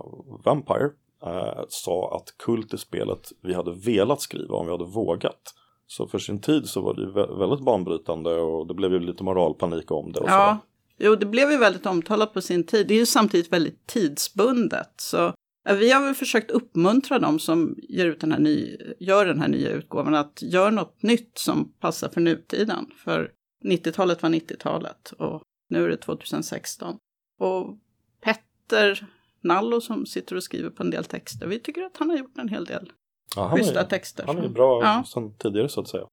Vampire 0.46 0.90
eh, 1.26 1.64
sa 1.70 2.16
att 2.16 2.38
Kult 2.46 2.74
är 2.74 2.78
spelet 2.78 3.30
vi 3.42 3.54
hade 3.54 3.72
velat 3.72 4.22
skriva 4.22 4.56
om 4.56 4.66
vi 4.66 4.72
hade 4.72 4.86
vågat. 4.86 5.42
Så 5.88 6.08
för 6.08 6.20
sin 6.20 6.42
tid 6.42 6.66
så 6.68 6.82
var 6.82 6.94
det 6.94 7.02
ju 7.02 7.12
vä- 7.12 7.40
väldigt 7.40 7.66
banbrytande 7.66 8.36
och 8.42 8.68
det 8.68 8.74
blev 8.74 8.94
ju 8.94 9.00
lite 9.00 9.24
moralpanik 9.24 9.92
om 9.92 10.12
det 10.12 10.20
och 10.20 10.30
Ja, 10.30 10.58
så. 10.62 10.68
jo 11.06 11.16
det 11.16 11.26
blev 11.26 11.52
ju 11.52 11.58
väldigt 11.58 11.86
omtalat 11.86 12.34
på 12.34 12.42
sin 12.42 12.64
tid. 12.66 12.88
Det 12.88 12.94
är 12.94 13.00
ju 13.00 13.06
samtidigt 13.06 13.54
väldigt 13.54 13.88
tidsbundet. 13.88 14.94
Så 14.98 15.18
ja, 15.18 15.34
vi 15.63 15.91
har 15.91 16.01
väl 16.06 16.13
försökt 16.13 16.51
uppmuntra 16.51 17.20
dem 17.20 17.39
som 17.39 17.75
ger 17.77 18.06
ut 18.06 18.20
den 18.20 18.32
här 18.32 18.39
ny, 18.39 18.77
gör 19.00 19.25
den 19.25 19.39
här 19.41 19.48
nya 19.48 19.70
utgåvan 19.70 20.15
att 20.15 20.41
göra 20.41 20.70
något 20.70 21.03
nytt 21.03 21.38
som 21.38 21.74
passar 21.80 22.10
för 22.10 22.22
nutiden. 22.22 22.86
För 23.03 23.32
90-talet 23.65 24.24
var 24.24 24.30
90-talet 24.30 25.12
och 25.12 25.41
nu 25.70 25.84
är 25.86 25.89
det 25.89 25.98
2016. 25.98 26.98
Och 27.39 27.77
Petter 28.22 29.08
Nallo 29.44 29.82
som 29.82 30.06
sitter 30.06 30.36
och 30.36 30.44
skriver 30.44 30.70
på 30.70 30.84
en 30.84 30.89
del 30.89 31.03
texter, 31.06 31.48
vi 31.48 31.60
tycker 31.60 31.82
att 31.84 31.98
han 31.98 32.10
har 32.10 32.18
gjort 32.18 32.38
en 32.38 32.48
hel 32.50 32.65
del 32.65 32.91
Ja, 33.36 33.51
schyssta 33.56 33.84
texter. 33.84 34.24
han 34.27 34.38
är 34.38 34.50
bra 34.50 34.82
Ja. 34.84 35.03
sen 35.08 35.34
tidigare 35.38 35.70
så 35.70 35.82
att 35.82 35.88
säga. 35.88 36.03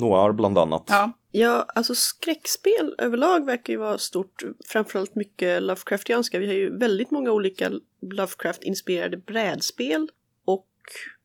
Noir 0.00 0.32
bland 0.32 0.58
annat. 0.58 0.84
Ja, 0.88 1.12
Ja, 1.36 1.66
alltså 1.74 1.94
skräckspel 1.94 2.94
överlag 2.98 3.46
verkar 3.46 3.72
ju 3.72 3.78
vara 3.78 3.98
stort, 3.98 4.42
framförallt 4.66 5.14
mycket 5.14 5.62
Lovecraftianska. 5.62 6.38
Vi 6.38 6.46
har 6.46 6.54
ju 6.54 6.78
väldigt 6.78 7.10
många 7.10 7.32
olika 7.32 7.70
Lovecraft-inspirerade 8.00 9.16
brädspel 9.16 10.08
och 10.44 10.68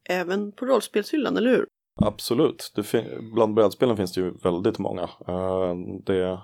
även 0.09 0.51
på 0.51 0.65
rollspelshyllan, 0.65 1.37
eller 1.37 1.49
hur? 1.49 1.65
Absolut. 1.95 2.71
Det 2.75 3.05
bland 3.33 3.53
brädspelen 3.53 3.97
finns 3.97 4.13
det 4.13 4.21
ju 4.21 4.33
väldigt 4.43 4.79
många. 4.79 5.03
Eh, 5.27 5.75
det 6.05 6.39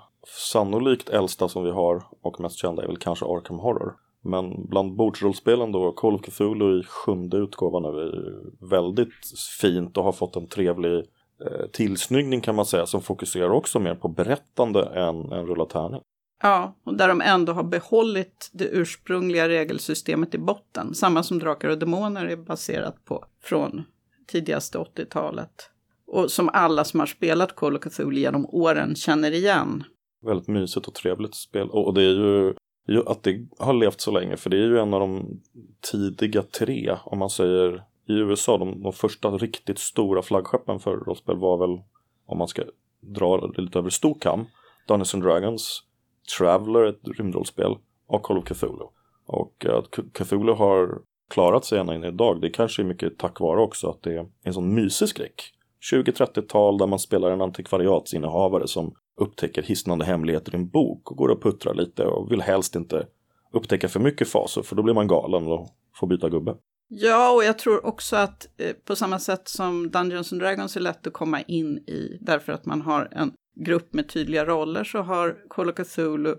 sannolikt 0.52 1.08
äldsta 1.08 1.48
som 1.48 1.64
vi 1.64 1.70
har 1.70 2.06
och 2.20 2.40
mest 2.40 2.58
kända 2.58 2.82
är 2.82 2.86
väl 2.86 2.98
kanske 2.98 3.24
Arkham 3.24 3.58
Horror. 3.58 3.96
Men 4.20 4.66
bland 4.66 4.96
bordsrollspelen 4.96 5.72
då, 5.72 5.92
Call 5.92 6.14
of 6.14 6.22
Cthulhu 6.22 6.80
i 6.80 6.82
sjunde 6.82 7.36
utgåvan 7.36 7.84
är 7.84 8.12
väldigt 8.70 9.38
fint 9.60 9.96
och 9.96 10.04
har 10.04 10.12
fått 10.12 10.36
en 10.36 10.48
trevlig 10.48 11.04
tillsnyggning 11.72 12.40
kan 12.40 12.54
man 12.54 12.66
säga 12.66 12.86
som 12.86 13.02
fokuserar 13.02 13.50
också 13.50 13.80
mer 13.80 13.94
på 13.94 14.08
berättande 14.08 14.84
än, 14.84 15.32
än 15.32 15.46
rulla 15.46 15.64
tärning. 15.64 16.00
Ja, 16.42 16.76
och 16.84 16.96
där 16.96 17.08
de 17.08 17.20
ändå 17.20 17.52
har 17.52 17.62
behållit 17.62 18.50
det 18.52 18.64
ursprungliga 18.64 19.48
regelsystemet 19.48 20.34
i 20.34 20.38
botten. 20.38 20.94
Samma 20.94 21.22
som 21.22 21.38
Drakar 21.38 21.68
och 21.68 21.78
Demoner 21.78 22.26
är 22.26 22.36
baserat 22.36 23.04
på 23.04 23.24
från 23.42 23.84
tidigaste 24.26 24.78
80-talet. 24.78 25.70
Och 26.06 26.30
som 26.30 26.50
alla 26.52 26.84
som 26.84 27.00
har 27.00 27.06
spelat 27.06 27.56
Call 27.56 27.76
of 27.76 27.82
Cthulhu 27.82 28.20
genom 28.20 28.46
åren 28.46 28.94
känner 28.94 29.32
igen. 29.32 29.84
Väldigt 30.26 30.48
mysigt 30.48 30.88
och 30.88 30.94
trevligt 30.94 31.34
spel. 31.34 31.68
Och 31.70 31.94
det 31.94 32.02
är 32.02 32.54
ju 32.88 33.02
att 33.06 33.22
det 33.22 33.46
har 33.58 33.74
levt 33.74 34.00
så 34.00 34.10
länge 34.10 34.36
för 34.36 34.50
det 34.50 34.56
är 34.56 34.66
ju 34.66 34.78
en 34.78 34.94
av 34.94 35.00
de 35.00 35.40
tidiga 35.92 36.42
tre 36.42 36.96
om 37.04 37.18
man 37.18 37.30
säger 37.30 37.84
i 38.06 38.12
USA. 38.12 38.58
De, 38.58 38.82
de 38.82 38.92
första 38.92 39.30
riktigt 39.30 39.78
stora 39.78 40.22
flaggskeppen 40.22 40.80
för 40.80 40.96
rollspel 40.96 41.36
var 41.36 41.56
väl 41.56 41.82
om 42.26 42.38
man 42.38 42.48
ska 42.48 42.62
dra 43.00 43.38
det 43.40 43.62
lite 43.62 43.78
över 43.78 43.90
stor 43.90 44.18
kam. 44.20 44.44
Dungeons 44.88 45.14
and 45.14 45.22
Dragons, 45.22 45.82
Traveller, 46.38 46.84
ett 46.84 47.18
rymdrollspel 47.18 47.76
och 48.06 48.22
Call 48.22 48.38
of 48.38 48.44
Cthulhu. 48.44 48.86
Och 49.26 49.66
eh, 49.66 49.78
att 49.78 49.90
Cthulhu 50.12 50.52
har 50.52 50.98
klarat 51.30 51.64
sig 51.64 51.78
ända 51.78 51.94
in 51.94 52.04
idag 52.04 52.40
det 52.40 52.50
kanske 52.50 52.82
är 52.82 52.84
mycket 52.84 53.18
tack 53.18 53.40
vare 53.40 53.60
också 53.60 53.88
att 53.90 54.02
det 54.02 54.16
är 54.16 54.26
en 54.42 54.54
sån 54.54 54.74
mysig 54.74 55.08
skräck. 55.08 55.52
20-30-tal 55.92 56.78
där 56.78 56.86
man 56.86 56.98
spelar 56.98 57.30
en 57.30 57.40
antikvariatsinnehavare 57.40 58.68
som 58.68 58.94
upptäcker 59.16 59.62
hisnande 59.62 60.04
hemligheter 60.04 60.54
i 60.54 60.56
en 60.56 60.68
bok 60.68 61.10
och 61.10 61.16
går 61.16 61.28
och 61.28 61.42
puttrar 61.42 61.74
lite 61.74 62.04
och 62.04 62.32
vill 62.32 62.40
helst 62.40 62.76
inte 62.76 63.06
upptäcka 63.52 63.88
för 63.88 64.00
mycket 64.00 64.28
faser 64.28 64.62
för 64.62 64.76
då 64.76 64.82
blir 64.82 64.94
man 64.94 65.08
galen 65.08 65.46
och 65.46 65.68
får 65.94 66.06
byta 66.06 66.28
gubbe. 66.28 66.56
Ja, 66.88 67.32
och 67.32 67.44
jag 67.44 67.58
tror 67.58 67.86
också 67.86 68.16
att 68.16 68.46
eh, 68.56 68.72
på 68.72 68.96
samma 68.96 69.18
sätt 69.18 69.48
som 69.48 69.90
Dungeons 69.90 70.32
and 70.32 70.42
Dragons 70.42 70.76
är 70.76 70.80
lätt 70.80 71.06
att 71.06 71.12
komma 71.12 71.42
in 71.42 71.78
i, 71.78 72.18
därför 72.20 72.52
att 72.52 72.66
man 72.66 72.82
har 72.82 73.08
en 73.12 73.32
grupp 73.60 73.94
med 73.94 74.08
tydliga 74.08 74.44
roller, 74.44 74.84
så 74.84 74.98
har 74.98 75.36
Call 75.48 75.70
of 75.70 75.74
Cthulhu 75.76 76.36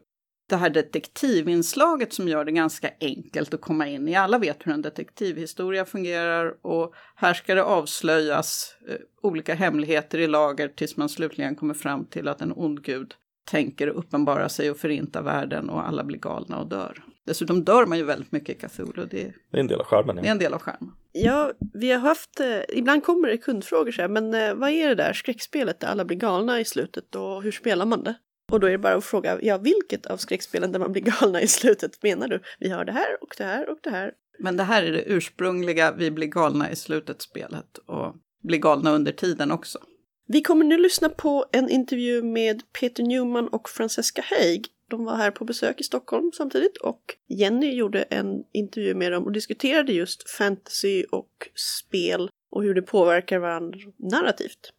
det 0.50 0.56
här 0.56 0.70
detektivinslaget 0.70 2.13
som 2.13 2.27
gör 2.27 2.46
det 2.46 2.51
ganska 2.51 2.89
enkelt 3.01 3.54
att 3.54 3.62
komma 3.62 3.88
in 3.88 4.08
i. 4.08 4.16
Alla 4.16 4.38
vet 4.38 4.68
hur 4.68 4.74
en 4.74 4.82
detektivhistoria 4.82 5.86
fungerar 5.86 6.56
och 6.62 6.94
här 7.16 7.34
ska 7.34 7.56
det 7.56 7.63
avslöjas 7.63 8.77
eh, 8.89 8.96
olika 9.22 9.54
hemligheter 9.54 10.18
i 10.18 10.27
lager 10.27 10.68
tills 10.68 10.98
man 10.98 11.10
slutligen 11.10 11.56
kommer 11.56 11.74
fram 11.74 12.06
till 12.06 12.27
att 12.27 12.42
en 12.42 12.54
ond 12.56 12.84
gud 12.84 13.13
tänker 13.48 13.88
uppenbara 13.88 14.50
sig 14.50 14.72
och 14.72 14.77
förinta 14.77 15.22
världen 15.22 15.70
och 15.70 15.88
alla 15.88 16.04
blir 16.04 16.20
galna 16.20 16.60
och 16.60 16.68
dör. 16.68 17.04
Dessutom 17.25 17.63
dör 17.63 17.86
man 17.86 17.98
ju 17.98 18.04
väldigt 18.04 18.32
mycket 18.32 18.63
i 18.63 18.68
Cthulhu, 18.68 19.06
det, 19.12 19.34
Det 19.51 19.58
är 19.58 19.60
en 19.60 19.68
del 19.68 19.80
av 19.80 19.86
skärmen. 19.86 20.16
det 20.16 20.22
är 20.22 20.25
Ja. 20.25 20.32
en 20.32 20.39
del 20.39 20.54
av 20.54 20.60
skärmen. 20.62 20.92
Ja, 21.12 21.51
vi 21.74 21.92
har 21.92 22.00
haft, 22.00 22.39
eh, 22.39 22.60
ibland 22.77 23.04
kommer 23.04 23.27
det 23.27 23.38
kundfrågor 23.38 23.92
så 23.92 24.01
här, 24.01 24.10
men 24.10 24.34
eh, 24.34 24.54
vad 24.54 24.70
är 24.70 24.88
det 24.89 24.96
där 24.96 25.13
skräckspelet 25.13 25.80
där 25.80 25.88
alla 25.88 26.06
blir 26.06 26.18
galna 26.18 26.60
i 26.60 26.66
slutet 26.66 27.16
och 27.16 27.44
hur 27.44 27.51
spelar 27.51 27.86
man 27.86 28.04
det? 28.04 28.16
Och 28.51 28.60
då 28.60 28.68
är 28.68 28.72
det 28.72 28.77
bara 28.77 28.94
att 28.96 29.06
fråga, 29.06 29.39
ja 29.42 29.58
vilket 29.58 30.06
av 30.06 30.18
skräckspelen 30.18 30.72
där 30.72 30.80
man 30.80 30.92
blir 30.92 31.01
galna 31.22 31.42
i 31.42 31.48
slutet 31.48 32.04
menar 32.04 32.27
du? 32.27 32.39
Vi 32.60 32.70
har 32.70 32.86
det 32.86 32.92
här 32.92 33.18
och 33.22 33.36
det 33.38 33.44
här 33.44 33.70
och 33.70 33.77
det 33.84 33.89
här. 33.89 34.12
Men 34.39 34.58
det 34.58 34.63
här 34.63 34.84
är 34.84 34.92
det 34.92 35.04
ursprungliga 35.06 35.92
Vi 35.92 36.12
blir 36.12 36.27
galna 36.27 36.72
i 36.72 36.75
slutet-spelet 36.75 37.77
och 37.86 38.16
blir 38.44 38.60
galna 38.60 38.92
under 38.92 39.12
tiden 39.12 39.51
också. 39.51 39.80
Vi 40.29 40.41
kommer 40.41 40.65
nu 40.65 40.77
lyssna 40.77 41.10
på 41.10 41.46
en 41.51 41.69
intervju 41.69 42.24
med 42.24 42.63
Peter 42.79 43.03
Newman 43.03 43.48
och 43.48 43.69
Francesca 43.69 44.22
Haig. 44.25 44.67
De 44.89 45.05
var 45.05 45.15
här 45.15 45.31
på 45.31 45.46
besök 45.46 45.81
i 45.81 45.84
Stockholm 45.84 46.31
samtidigt 46.31 46.77
och 46.77 47.15
Jenny 47.27 47.74
gjorde 47.74 48.01
en 48.01 48.43
intervju 48.53 48.96
med 48.96 49.12
dem 49.12 49.24
och 49.24 49.31
diskuterade 49.31 49.93
just 49.93 50.29
fantasy 50.29 51.03
och 51.03 51.50
spel 51.55 52.29
och 52.51 52.63
hur 52.63 52.74
det 52.75 52.81
påverkar 52.81 53.39
varandra 53.39 53.79
narrativt. 53.98 54.74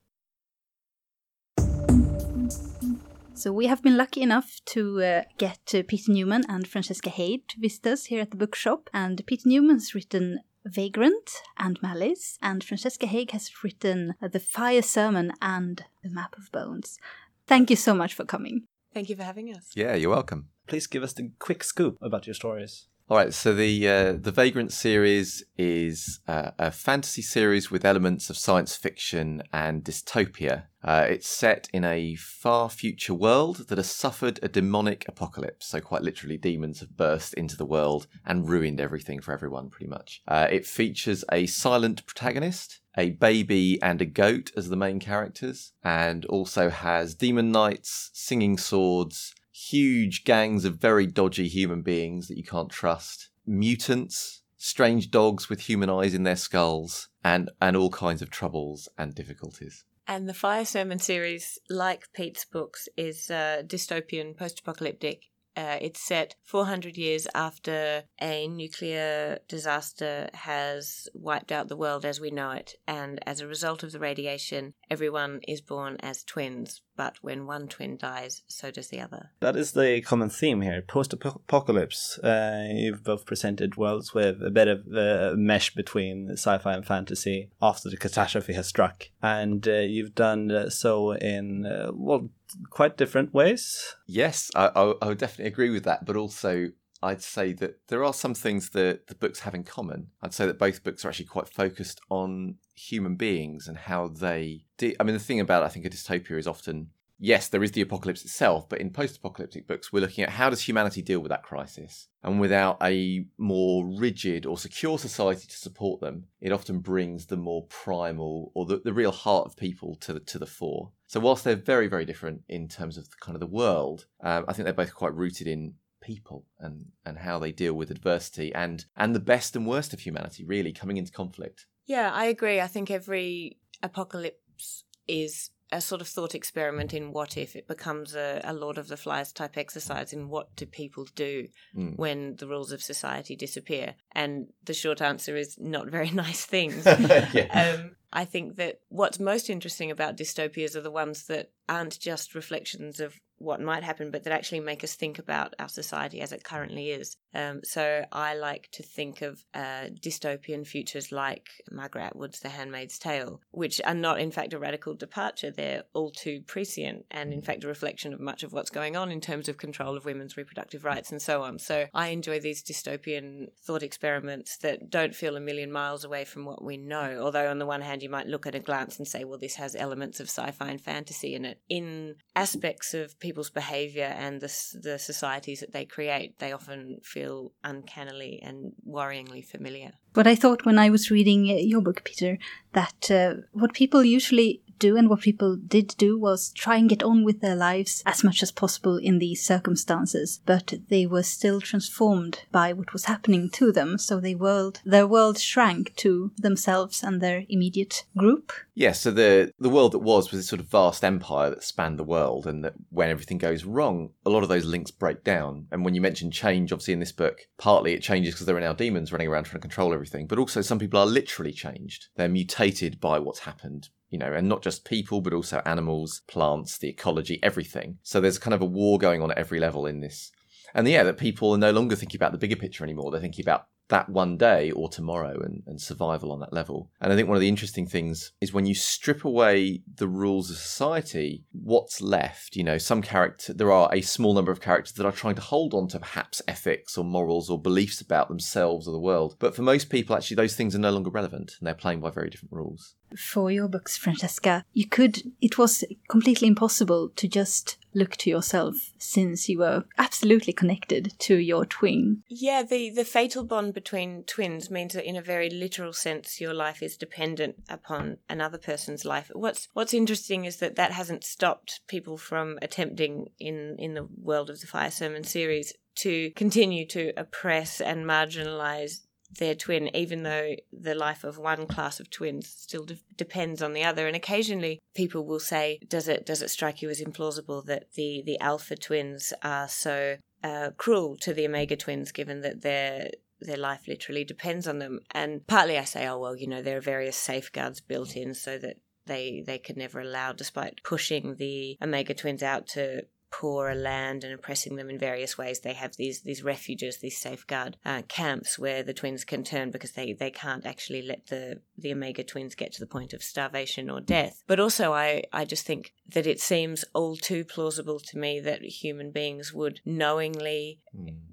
So 3.35 3.61
we 3.61 3.69
have 3.69 3.83
been 3.83 3.97
lucky 3.97 4.21
enough 4.21 4.49
to 4.75 4.81
uh, 4.81 5.23
get 5.39 5.75
uh, 5.75 5.83
Peter 5.83 6.13
Newman 6.13 6.45
and 6.49 6.67
Francesca 6.67 7.11
Haid 7.11 7.41
to 7.47 7.61
visit 7.61 7.87
us 7.87 8.07
here 8.07 8.23
at 8.23 8.31
the 8.31 8.37
bookshop. 8.37 8.91
And 8.93 9.27
Peter 9.27 9.49
Newman's 9.49 9.95
written 9.95 10.39
Vagrant 10.69 11.31
and 11.57 11.81
Malice, 11.83 12.39
and 12.43 12.63
Francesca 12.63 13.07
Haig 13.07 13.31
has 13.33 13.51
written 13.65 14.15
The 14.21 14.41
Fire 14.41 14.83
Sermon 14.83 15.33
and 15.41 15.85
The 16.03 16.11
Map 16.11 16.37
of 16.37 16.53
Bones. 16.53 16.99
Thank 17.47 17.71
you 17.71 17.77
so 17.77 17.95
much 17.95 18.15
for 18.15 18.25
coming. 18.25 18.67
Thank 18.93 19.09
you 19.09 19.17
for 19.17 19.23
having 19.23 19.55
us. 19.55 19.71
Yeah, 19.75 19.95
you're 19.95 20.11
welcome. 20.11 20.49
Please 20.67 20.87
give 20.87 21.03
us 21.03 21.15
the 21.15 21.31
quick 21.39 21.65
scoop 21.65 21.97
about 22.03 22.27
your 22.27 22.35
stories. 22.35 22.89
All 23.11 23.17
right, 23.17 23.33
so 23.33 23.55
the 23.55 23.89
uh, 23.89 24.13
the 24.21 24.31
Vagrant 24.31 24.71
series 24.71 25.43
is 25.57 26.21
uh, 26.29 26.51
a 26.59 26.71
fantasy 26.71 27.23
series 27.23 27.71
with 27.71 27.87
elements 27.87 28.29
of 28.29 28.37
science 28.37 28.77
fiction 28.77 29.43
and 29.51 29.83
dystopia. 29.83 30.65
Uh, 30.85 31.07
it's 31.09 31.27
set 31.27 31.71
in 31.73 31.85
a 31.85 32.17
far 32.17 32.69
future 32.69 33.15
world 33.15 33.69
that 33.69 33.79
has 33.79 33.91
suffered 33.91 34.39
a 34.43 34.49
demonic 34.49 35.07
apocalypse. 35.09 35.69
So, 35.69 35.81
quite 35.81 36.03
literally, 36.03 36.37
demons 36.37 36.81
have 36.81 36.99
burst 36.99 37.33
into 37.33 37.57
the 37.57 37.65
world 37.65 38.09
and 38.27 38.47
ruined 38.47 38.79
everything 38.79 39.23
for 39.23 39.33
everyone, 39.33 39.71
pretty 39.71 39.89
much. 39.89 40.21
Uh, 40.29 40.47
it 40.51 40.67
features 40.67 41.25
a 41.33 41.47
silent 41.47 42.05
protagonist, 42.05 42.81
a 42.95 43.13
baby, 43.13 43.81
and 43.81 44.03
a 44.03 44.07
goat 44.07 44.53
as 44.55 44.69
the 44.69 44.77
main 44.77 45.01
characters, 45.01 45.73
and 45.83 46.27
also 46.27 46.69
has 46.69 47.15
demon 47.15 47.51
knights, 47.51 48.11
singing 48.13 48.59
swords, 48.59 49.35
huge 49.59 50.25
gangs 50.25 50.65
of 50.65 50.77
very 50.77 51.07
dodgy 51.07 51.49
human 51.49 51.83
beings 51.83 52.29
that 52.29 52.37
you 52.37 52.45
can't 52.45 52.71
trust, 52.71 53.29
mutants, 53.47 54.43
strange 54.57 55.11
dogs 55.11 55.49
with 55.49 55.61
human 55.61 55.91
eyes 55.91 56.15
in 56.15 56.23
their 56.23 56.37
skulls, 56.37 57.09
and, 57.25 57.51
and 57.61 57.77
all 57.77 57.91
kinds 57.91 58.23
of 58.23 58.31
troubles 58.31 58.89
and 58.97 59.15
difficulties. 59.15 59.85
And 60.07 60.29
the 60.29 60.35
Fire 60.35 60.65
Sermon 60.65 60.99
series, 60.99 61.59
like 61.69 62.09
Pete's 62.15 62.45
books, 62.45 62.89
is 62.97 63.31
uh, 63.31 63.63
dystopian, 63.67 64.37
post 64.37 64.61
apocalyptic. 64.61 65.25
Uh, 65.55 65.77
it's 65.81 66.01
set 66.01 66.37
400 66.45 66.97
years 66.97 67.27
after 67.35 68.05
a 68.23 68.47
nuclear 68.47 69.39
disaster 69.49 70.31
has 70.33 71.09
wiped 71.13 71.51
out 71.51 71.67
the 71.67 71.77
world 71.77 72.05
as 72.05 72.21
we 72.21 72.31
know 72.31 72.53
it. 72.53 72.75
And 72.87 73.19
as 73.27 73.41
a 73.41 73.47
result 73.47 73.83
of 73.83 73.91
the 73.91 73.99
radiation, 73.99 74.75
everyone 74.89 75.41
is 75.49 75.61
born 75.61 75.97
as 76.01 76.23
twins. 76.23 76.81
But 76.99 77.19
when 77.23 77.47
one 77.47 77.69
twin 77.69 77.97
dies, 77.97 78.43
so 78.49 78.73
does 78.73 78.89
the 78.89 79.01
other. 79.01 79.31
That 79.39 79.55
is 79.55 79.71
the 79.71 80.01
common 80.01 80.31
theme 80.31 80.63
here 80.63 80.83
post 80.83 81.13
apocalypse. 81.13 82.19
Uh, 82.19 82.71
you've 82.73 83.05
both 83.05 83.25
presented 83.25 83.77
worlds 83.77 84.13
with 84.13 84.43
a 84.43 84.51
bit 84.51 84.67
of 84.67 84.85
a 84.89 85.37
mesh 85.37 85.73
between 85.77 86.33
sci 86.33 86.59
fi 86.59 86.75
and 86.75 86.85
fantasy 86.85 87.51
after 87.63 87.89
the 87.89 87.97
catastrophe 87.97 88.53
has 88.55 88.67
struck. 88.67 89.11
And 89.23 89.69
uh, 89.69 89.75
you've 89.75 90.17
done 90.17 90.51
uh, 90.51 90.71
so 90.71 91.13
in, 91.13 91.67
uh, 91.67 91.93
well, 91.95 92.31
quite 92.71 92.97
different 92.97 93.33
ways. 93.33 93.95
Yes, 94.09 94.51
I, 94.57 94.73
I, 94.75 94.95
I 95.01 95.07
would 95.07 95.19
definitely 95.19 95.53
agree 95.53 95.71
with 95.71 95.85
that, 95.85 96.05
but 96.05 96.17
also 96.17 96.71
I'd 97.03 97.23
say 97.23 97.53
that 97.55 97.87
there 97.89 98.05
are 98.05 98.13
some 98.13 98.35
things 98.35 98.71
that 98.71 99.07
the 99.07 99.15
books 99.15 99.41
have 99.41 99.55
in 99.55 99.65
common. 99.65 100.09
I'd 100.23 100.35
say 100.35 100.47
that 100.47 100.59
both 100.59 100.83
books 100.83 101.05
are 101.05 101.09
actually 101.09 101.27
quite 101.27 101.49
focused 101.49 102.01
on 102.11 102.57
human 102.75 103.17
beings 103.17 103.69
and 103.69 103.77
how 103.77 104.09
they. 104.09 104.65
De- 104.77 104.97
I 104.99 105.05
mean, 105.05 105.15
the 105.15 105.21
thing 105.21 105.41
about 105.41 105.63
I 105.63 105.69
think 105.69 105.87
a 105.87 105.91
dystopia 105.91 106.39
is 106.39 106.47
often 106.47 106.91
yes, 107.19 107.49
there 107.49 107.63
is 107.63 107.73
the 107.73 107.81
apocalypse 107.81 108.25
itself, 108.25 108.69
but 108.69 108.81
in 108.81 108.91
post 108.91 109.17
apocalyptic 109.17 109.67
books, 109.67 109.93
we're 109.93 110.01
looking 110.01 110.25
at 110.25 110.31
how 110.31 110.49
does 110.51 110.63
humanity 110.63 111.03
deal 111.03 111.21
with 111.21 111.31
that 111.31 111.43
crisis? 111.43 112.09
And 112.23 112.41
without 112.41 112.79
a 112.83 113.27
more 113.37 113.87
rigid 113.87 114.47
or 114.47 114.57
secure 114.57 114.99
society 114.99 115.47
to 115.47 115.57
support 115.57 116.01
them, 116.01 116.27
it 116.41 116.53
often 116.53 116.79
brings 116.79 117.27
the 117.27 117.37
more 117.37 117.65
primal 117.67 118.53
or 118.55 118.67
the, 118.67 118.79
the 118.79 118.93
real 118.93 119.13
heart 119.13 119.47
of 119.47 119.57
people 119.57 119.97
to 119.97 120.15
the, 120.15 120.21
to 120.21 120.39
the 120.39 120.47
fore. 120.47 120.93
So, 121.07 121.21
whilst 121.21 121.45
they're 121.45 121.57
very, 121.57 121.89
very 121.89 122.05
different 122.05 122.43
in 122.49 122.69
terms 122.69 122.97
of 122.97 123.09
the, 123.09 123.17
kind 123.21 123.37
of 123.37 123.41
the 123.41 123.47
world, 123.47 124.07
um, 124.23 124.45
I 124.49 124.53
think 124.53 124.65
they're 124.65 124.73
both 124.73 124.95
quite 124.95 125.15
rooted 125.15 125.47
in 125.47 125.75
people 126.13 126.47
and, 126.59 126.87
and 127.05 127.19
how 127.19 127.39
they 127.39 127.53
deal 127.53 127.75
with 127.75 127.91
adversity 127.91 128.49
and, 128.55 128.87
and 128.97 129.15
the 129.15 129.21
best 129.35 129.55
and 129.57 129.67
worst 129.67 129.93
of 129.93 130.01
humanity, 130.01 130.43
really, 130.45 130.73
coming 130.73 130.97
into 130.97 131.13
conflict. 131.13 131.67
Yeah, 131.87 132.11
I 132.13 132.25
agree. 132.27 132.61
I 132.61 132.67
think 132.67 132.91
every 132.91 133.59
apocalypse 133.83 134.85
is 135.07 135.51
a 135.71 135.81
sort 135.83 136.01
of 136.01 136.09
thought 136.09 136.35
experiment 136.35 136.95
in 136.95 137.13
what 137.13 137.37
if 137.37 137.55
it 137.55 137.69
becomes 137.69 138.15
a, 138.15 138.41
a 138.43 138.55
Lord 138.55 138.79
of 138.79 138.89
the 138.89 138.97
Flies 138.97 139.33
type 139.35 139.59
exercise 139.59 140.15
in 140.15 140.31
what 140.31 140.57
do 140.57 140.65
people 140.65 141.05
do 141.15 141.49
Mm. 141.77 141.99
when 141.99 142.37
the 142.37 142.47
rules 142.47 142.73
of 142.73 142.83
society 142.83 143.37
disappear. 143.37 143.95
And 144.13 144.47
the 144.65 144.73
short 144.73 145.03
answer 145.03 145.37
is 145.37 145.59
not 145.59 145.89
very 145.91 146.11
nice 146.27 146.47
things. 146.47 146.87
yeah. 147.35 147.75
um, 147.77 147.97
I 148.11 148.25
think 148.25 148.57
that 148.57 148.81
what's 148.89 149.21
most 149.21 149.51
interesting 149.51 149.91
about 149.91 150.17
dystopias 150.17 150.75
are 150.75 150.81
the 150.81 150.91
ones 150.91 151.27
that 151.27 151.51
aren't 151.69 152.01
just 152.01 152.35
reflections 152.35 152.99
of 152.99 153.21
what 153.39 153.61
might 153.61 153.83
happen, 153.83 154.11
but 154.11 154.25
that 154.25 154.33
actually 154.33 154.61
make 154.61 154.85
us 154.85 154.95
think 154.95 155.19
about 155.19 155.55
our 155.59 155.69
society 155.69 156.21
as 156.21 156.33
it 156.33 156.45
currently 156.45 156.91
is. 156.91 157.17
Um, 157.35 157.61
so 157.65 158.05
I 158.13 158.35
like 158.35 158.69
to 158.73 158.83
think 158.83 159.23
of 159.23 159.45
uh, 159.55 159.87
dystopian 160.01 160.67
futures 160.67 161.13
like 161.13 161.49
Margaret 161.71 162.05
Atwood's 162.05 162.41
The 162.41 162.49
Handmaid's 162.49 162.99
Tale, 162.99 163.41
which 163.51 163.81
are 163.85 163.95
not, 163.95 164.21
in 164.21 164.31
fact, 164.31 164.53
a 164.53 164.59
radical 164.59 164.95
departure. 164.95 165.51
They're 165.51 165.85
all 165.93 166.11
too 166.11 166.43
prescient 166.47 167.07
and, 167.11 167.33
in 167.33 167.43
fact, 167.43 167.65
a 167.65 167.69
reflection 167.69 168.13
of 168.13 168.21
much 168.21 168.43
of 168.43 168.53
what's 168.53 168.71
going 168.71 168.97
on 168.97 169.11
in 169.11 169.21
terms 169.21 169.49
of 169.49 169.59
control 169.59 169.97
of 169.97 170.05
women's 170.05 170.37
reproductive 170.37 170.85
rights 170.85 171.11
and 171.11 171.21
so 171.21 171.43
on. 171.43 171.59
So 171.59 171.87
I 171.95 172.09
enjoy 172.09 172.41
these 172.41 172.63
dystopian 172.63 173.49
thought 173.63 173.83
experiments 173.83 174.57
that 174.59 174.91
don't 174.91 175.15
feel 175.15 175.37
a 175.37 175.41
million 175.41 175.71
miles 175.71 176.05
away 176.05 176.25
from 176.25 176.45
what 176.45 176.65
we 176.65 176.77
know. 176.77 177.21
Although, 177.23 177.51
on 177.51 177.59
the 177.59 177.67
one 177.67 177.83
hand, 177.83 178.03
you 178.03 178.11
might 178.11 178.27
look 178.27 178.47
at 178.47 178.55
a 178.55 178.61
glance 178.61 178.99
and 178.99 179.07
say, 179.07 179.25
well, 179.25 179.39
this 179.39 179.57
has 179.57 179.77
elements 179.77 180.21
of 180.21 180.29
sci 180.29 180.51
fi 180.53 180.69
and 180.69 180.81
fantasy 180.81 181.35
in 181.35 181.45
it. 181.45 181.61
In 181.69 182.17
aspects 182.35 182.95
of 182.95 183.19
people's 183.21 183.51
behavior 183.51 184.15
and 184.17 184.41
the, 184.41 184.79
the 184.83 184.99
societies 184.99 185.61
that 185.61 185.73
they 185.73 185.85
create, 185.85 186.39
they 186.39 186.53
often 186.53 187.01
feel 187.03 187.18
uncannily 187.65 188.41
and 188.43 188.73
worryingly 188.87 189.45
familiar. 189.45 189.93
But 190.13 190.27
I 190.27 190.35
thought 190.35 190.65
when 190.65 190.79
I 190.79 190.91
was 190.91 191.11
reading 191.11 191.51
uh, 191.51 191.55
your 191.55 191.81
book, 191.81 192.03
Peter, 192.05 192.39
that 192.73 193.11
uh, 193.11 193.43
what 193.53 193.73
people 193.73 194.05
usually 194.05 194.63
do 194.79 194.97
and 194.97 195.09
what 195.09 195.21
people 195.21 195.57
did 195.57 195.95
do 195.99 196.19
was 196.19 196.51
try 196.53 196.77
and 196.77 196.89
get 196.89 197.03
on 197.03 197.25
with 197.25 197.41
their 197.41 197.57
lives 197.57 198.03
as 198.07 198.25
much 198.25 198.43
as 198.43 198.53
possible 198.53 198.97
in 198.97 199.19
these 199.19 199.45
circumstances, 199.45 200.41
but 200.47 200.75
they 200.89 201.07
were 201.07 201.23
still 201.23 201.61
transformed 201.61 202.43
by 202.51 202.73
what 202.73 202.93
was 202.93 203.07
happening 203.07 203.51
to 203.51 203.73
them. 203.73 203.99
So 203.99 204.21
they 204.21 204.35
world, 204.35 204.81
their 204.85 205.07
world 205.07 205.39
shrank 205.39 205.95
to 205.97 206.33
themselves 206.37 207.03
and 207.03 207.21
their 207.21 207.45
immediate 207.49 208.05
group. 208.17 208.53
Yeah, 208.75 208.93
so 208.93 209.11
the 209.11 209.53
the 209.59 209.69
world 209.69 209.93
that 209.93 209.99
was 209.99 210.31
was 210.31 210.41
this 210.41 210.49
sort 210.49 210.61
of 210.61 210.69
vast 210.69 211.05
empire 211.05 211.51
that 211.51 211.65
spanned 211.65 211.99
the 211.99 212.05
world, 212.05 212.47
and 212.47 212.65
that 212.65 212.75
when 212.91 213.11
everything 213.11 213.39
goes 213.39 213.65
wrong, 213.65 214.11
a 214.25 214.31
lot 214.31 214.43
of 214.43 214.49
those 214.49 214.65
links 214.65 214.91
break 214.91 215.25
down. 215.25 215.67
And 215.73 215.85
when 215.85 215.95
you 215.95 216.01
mention 216.01 216.31
change, 216.31 216.73
obviously 216.73 216.95
in 216.95 217.01
this 217.01 217.13
book, 217.13 217.41
partly 217.59 217.95
it 217.95 218.03
changes 218.03 218.35
because 218.35 218.47
there 218.47 218.57
are 218.57 218.61
now 218.61 218.73
demons 218.73 219.13
running 219.13 219.29
around 219.29 219.45
trying 219.45 219.61
to 219.61 219.69
control 219.69 219.93
everything, 219.93 220.27
but 220.27 220.39
also 220.39 220.61
some 220.61 220.79
people 220.79 221.01
are 221.01 221.07
literally 221.07 221.53
changed. 221.53 222.09
They're 222.17 222.29
mutated 222.29 223.01
by 223.01 223.19
what's 223.19 223.41
happened. 223.41 223.89
You 224.11 224.19
know, 224.19 224.33
and 224.33 224.49
not 224.49 224.63
just 224.63 224.85
people, 224.85 225.21
but 225.21 225.35
also 225.35 225.61
animals, 225.67 226.23
plants, 226.27 226.79
the 226.79 226.89
ecology, 226.89 227.39
everything. 227.43 227.99
So 228.03 228.21
there's 228.21 228.39
kind 228.39 228.55
of 228.55 228.63
a 228.63 228.67
war 228.67 228.99
going 228.99 229.21
on 229.21 229.31
at 229.31 229.39
every 229.39 229.61
level 229.61 229.85
in 229.87 230.01
this. 230.01 230.33
And 230.75 230.89
yeah, 230.89 231.03
that 231.03 231.19
people 231.19 231.53
are 231.53 231.59
no 231.59 231.73
longer 231.73 231.97
thinking 231.97 232.19
about 232.19 232.33
the 232.33 232.39
bigger 232.39 232.57
picture 232.57 232.85
anymore. 232.85 233.11
They're 233.11 233.21
thinking 233.21 233.45
about 233.45 233.67
that 233.89 234.09
one 234.09 234.37
day 234.37 234.71
or 234.71 234.89
tomorrow 234.89 235.41
and, 235.41 235.63
and 235.67 235.81
survival 235.81 236.33
on 236.33 236.41
that 236.41 236.53
level. 236.53 236.91
And 237.01 237.13
I 237.13 237.17
think 237.17 237.29
one 237.29 237.37
of 237.37 237.41
the 237.41 237.49
interesting 237.49 237.87
things 237.87 238.33
is 238.41 238.53
when 238.53 238.67
you 238.67 238.75
strip 238.75 239.25
away 239.25 239.83
the 239.97 240.09
rules 240.09 240.51
of 240.51 240.57
society, 240.57 241.45
what's 241.53 242.01
left? 242.01 242.57
You 242.57 242.65
know, 242.65 242.79
some 242.79 243.03
character 243.03 243.53
there 243.53 243.73
are 243.73 243.89
a 243.93 244.01
small 244.01 244.35
number 244.35 244.53
of 244.53 244.61
characters 244.61 244.93
that 244.93 245.07
are 245.07 245.13
trying 245.13 245.35
to 245.37 245.41
hold 245.41 245.75
on 245.75 245.89
to 245.89 245.99
perhaps 245.99 246.43
ethics 246.47 246.97
or 246.97 247.05
morals 247.05 247.51
or 247.51 247.61
beliefs 247.61 248.01
about 248.01 248.29
themselves 248.29 248.87
or 248.87 248.93
the 248.93 248.99
world. 248.99 249.37
But 249.39 249.55
for 249.55 249.63
most 249.63 249.91
people 249.91 250.17
actually 250.17 250.37
those 250.37 250.55
things 250.55 250.75
are 250.75 250.81
no 250.81 250.91
longer 250.91 251.11
relevant 251.11 251.55
and 251.59 251.67
they're 251.67 251.75
playing 251.75 252.01
by 252.01 252.11
very 252.11 252.31
different 252.31 252.53
rules. 252.53 252.95
For 253.17 253.51
your 253.51 253.69
books, 253.69 253.97
Francesca, 253.97 254.65
you 254.75 254.87
could, 254.87 255.33
it 255.41 255.57
was 255.57 255.83
completely 256.09 256.47
impossible 256.47 257.09
to 257.17 257.27
just 257.27 257.79
look 257.95 258.17
to 258.17 258.31
yourself 258.31 258.93
since 258.99 259.49
you 259.49 259.59
were 259.59 259.85
absolutely 259.97 260.53
connected 260.53 261.15
to 261.19 261.37
your 261.37 261.65
twin. 261.65 262.23
Yeah, 262.29 262.63
the, 262.63 262.91
the 262.91 263.05
fatal 263.05 263.45
bond 263.45 263.75
between 263.75 264.25
twins 264.25 264.71
means 264.71 264.95
that 264.95 265.09
in 265.09 265.17
a 265.17 265.23
very 265.23 265.51
literal 265.51 265.93
sense 265.93 266.41
your 266.41 266.55
life 266.55 266.83
is 266.83 266.97
dependent 266.97 267.57
upon 267.69 268.19
another 268.29 268.59
person's 268.59 269.05
life. 269.05 269.31
What's 269.33 269.69
what's 269.73 269.95
interesting 269.95 270.45
is 270.45 270.57
that 270.59 270.77
that 270.77 270.93
hasn't 270.93 271.25
stopped 271.25 271.81
people 271.89 272.17
from 272.17 272.59
attempting 272.63 273.31
in 273.39 273.77
in 273.79 273.95
the 273.95 274.09
world 274.23 274.51
of 274.51 274.61
the 274.61 274.67
Fire 274.67 274.91
Sermon 274.91 275.25
series 275.25 275.73
to 275.97 276.31
continue 276.33 276.87
to 276.87 277.13
oppress 277.17 277.81
and 277.81 278.07
marginalize 278.07 279.01
their 279.31 279.55
twin, 279.55 279.95
even 279.95 280.23
though 280.23 280.57
the 280.73 280.95
life 280.95 281.25
of 281.25 281.39
one 281.39 281.67
class 281.67 282.01
of 282.01 282.11
twins 282.11 282.49
still 282.49 282.85
de- 282.85 282.99
depends 283.17 283.63
on 283.63 283.73
the 283.73 283.85
other. 283.85 284.07
And 284.07 284.17
occasionally, 284.17 284.81
people 284.95 285.25
will 285.25 285.41
say, 285.41 285.79
"Does 285.87 286.09
it 286.09 286.27
does 286.27 286.43
it 286.43 286.51
strike 286.51 286.83
you 286.83 286.91
as 286.91 287.01
implausible 287.01 287.65
that 287.67 287.93
the 287.95 288.23
the 288.25 288.39
alpha 288.41 288.77
twins 288.77 289.33
are 289.43 289.69
so 289.69 290.17
uh, 290.43 290.71
cruel 290.77 291.17
to 291.19 291.35
the 291.35 291.47
omega 291.47 291.77
twins, 291.77 292.13
given 292.13 292.41
that 292.43 292.63
their 292.63 293.11
their 293.41 293.57
life 293.57 293.87
literally 293.87 294.25
depends 294.25 294.67
on 294.67 294.79
them?" 294.79 295.01
And 295.13 295.47
partly, 295.47 295.79
I 295.79 295.85
say, 295.85 296.07
"Oh 296.07 296.19
well, 296.19 296.37
you 296.37 296.47
know, 296.47 296.63
there 296.63 296.79
are 296.79 296.83
various 296.83 297.17
safeguards 297.17 297.81
built 297.81 298.17
in 298.17 298.35
so 298.35 298.59
that." 298.59 298.77
They, 299.07 299.43
they 299.47 299.59
could 299.59 299.79
never 299.79 300.01
allow, 300.01 300.35
despite 300.35 300.83
pushing 300.85 301.37
the 301.37 301.79
Omega 301.81 302.13
twins 302.13 302.43
out 302.43 302.67
to 302.67 303.07
poorer 303.31 303.75
land 303.75 304.25
and 304.25 304.33
oppressing 304.33 304.77
them 304.77 304.91
in 304.91 304.99
various 304.99 305.37
ways. 305.37 305.61
They 305.61 305.75
have 305.75 305.97
these 305.97 306.23
these 306.23 306.43
refuges, 306.43 306.99
these 306.99 307.19
safeguard 307.19 307.77
uh, 307.85 308.03
camps 308.09 308.59
where 308.59 308.83
the 308.83 308.95
twins 308.95 309.25
can 309.25 309.45
turn 309.45 309.71
because 309.71 309.93
they, 309.93 310.13
they 310.13 310.31
can't 310.31 310.67
actually 310.67 311.03
let 311.03 311.27
the 311.27 311.61
the 311.77 311.93
Omega 311.93 312.25
twins 312.25 312.55
get 312.55 312.73
to 312.73 312.81
the 312.81 312.87
point 312.87 313.13
of 313.13 313.23
starvation 313.23 313.91
or 313.91 314.01
death. 314.01 314.43
But 314.47 314.61
also, 314.61 314.93
I 314.93 315.25
I 315.33 315.45
just 315.45 315.67
think 315.67 315.95
that 316.09 316.27
it 316.27 316.41
seems 316.41 316.85
all 316.95 317.17
too 317.17 317.45
plausible 317.45 318.01
to 318.01 318.19
me 318.19 318.41
that 318.41 318.63
human 318.63 319.11
beings 319.11 319.53
would 319.53 319.81
knowingly 319.85 320.81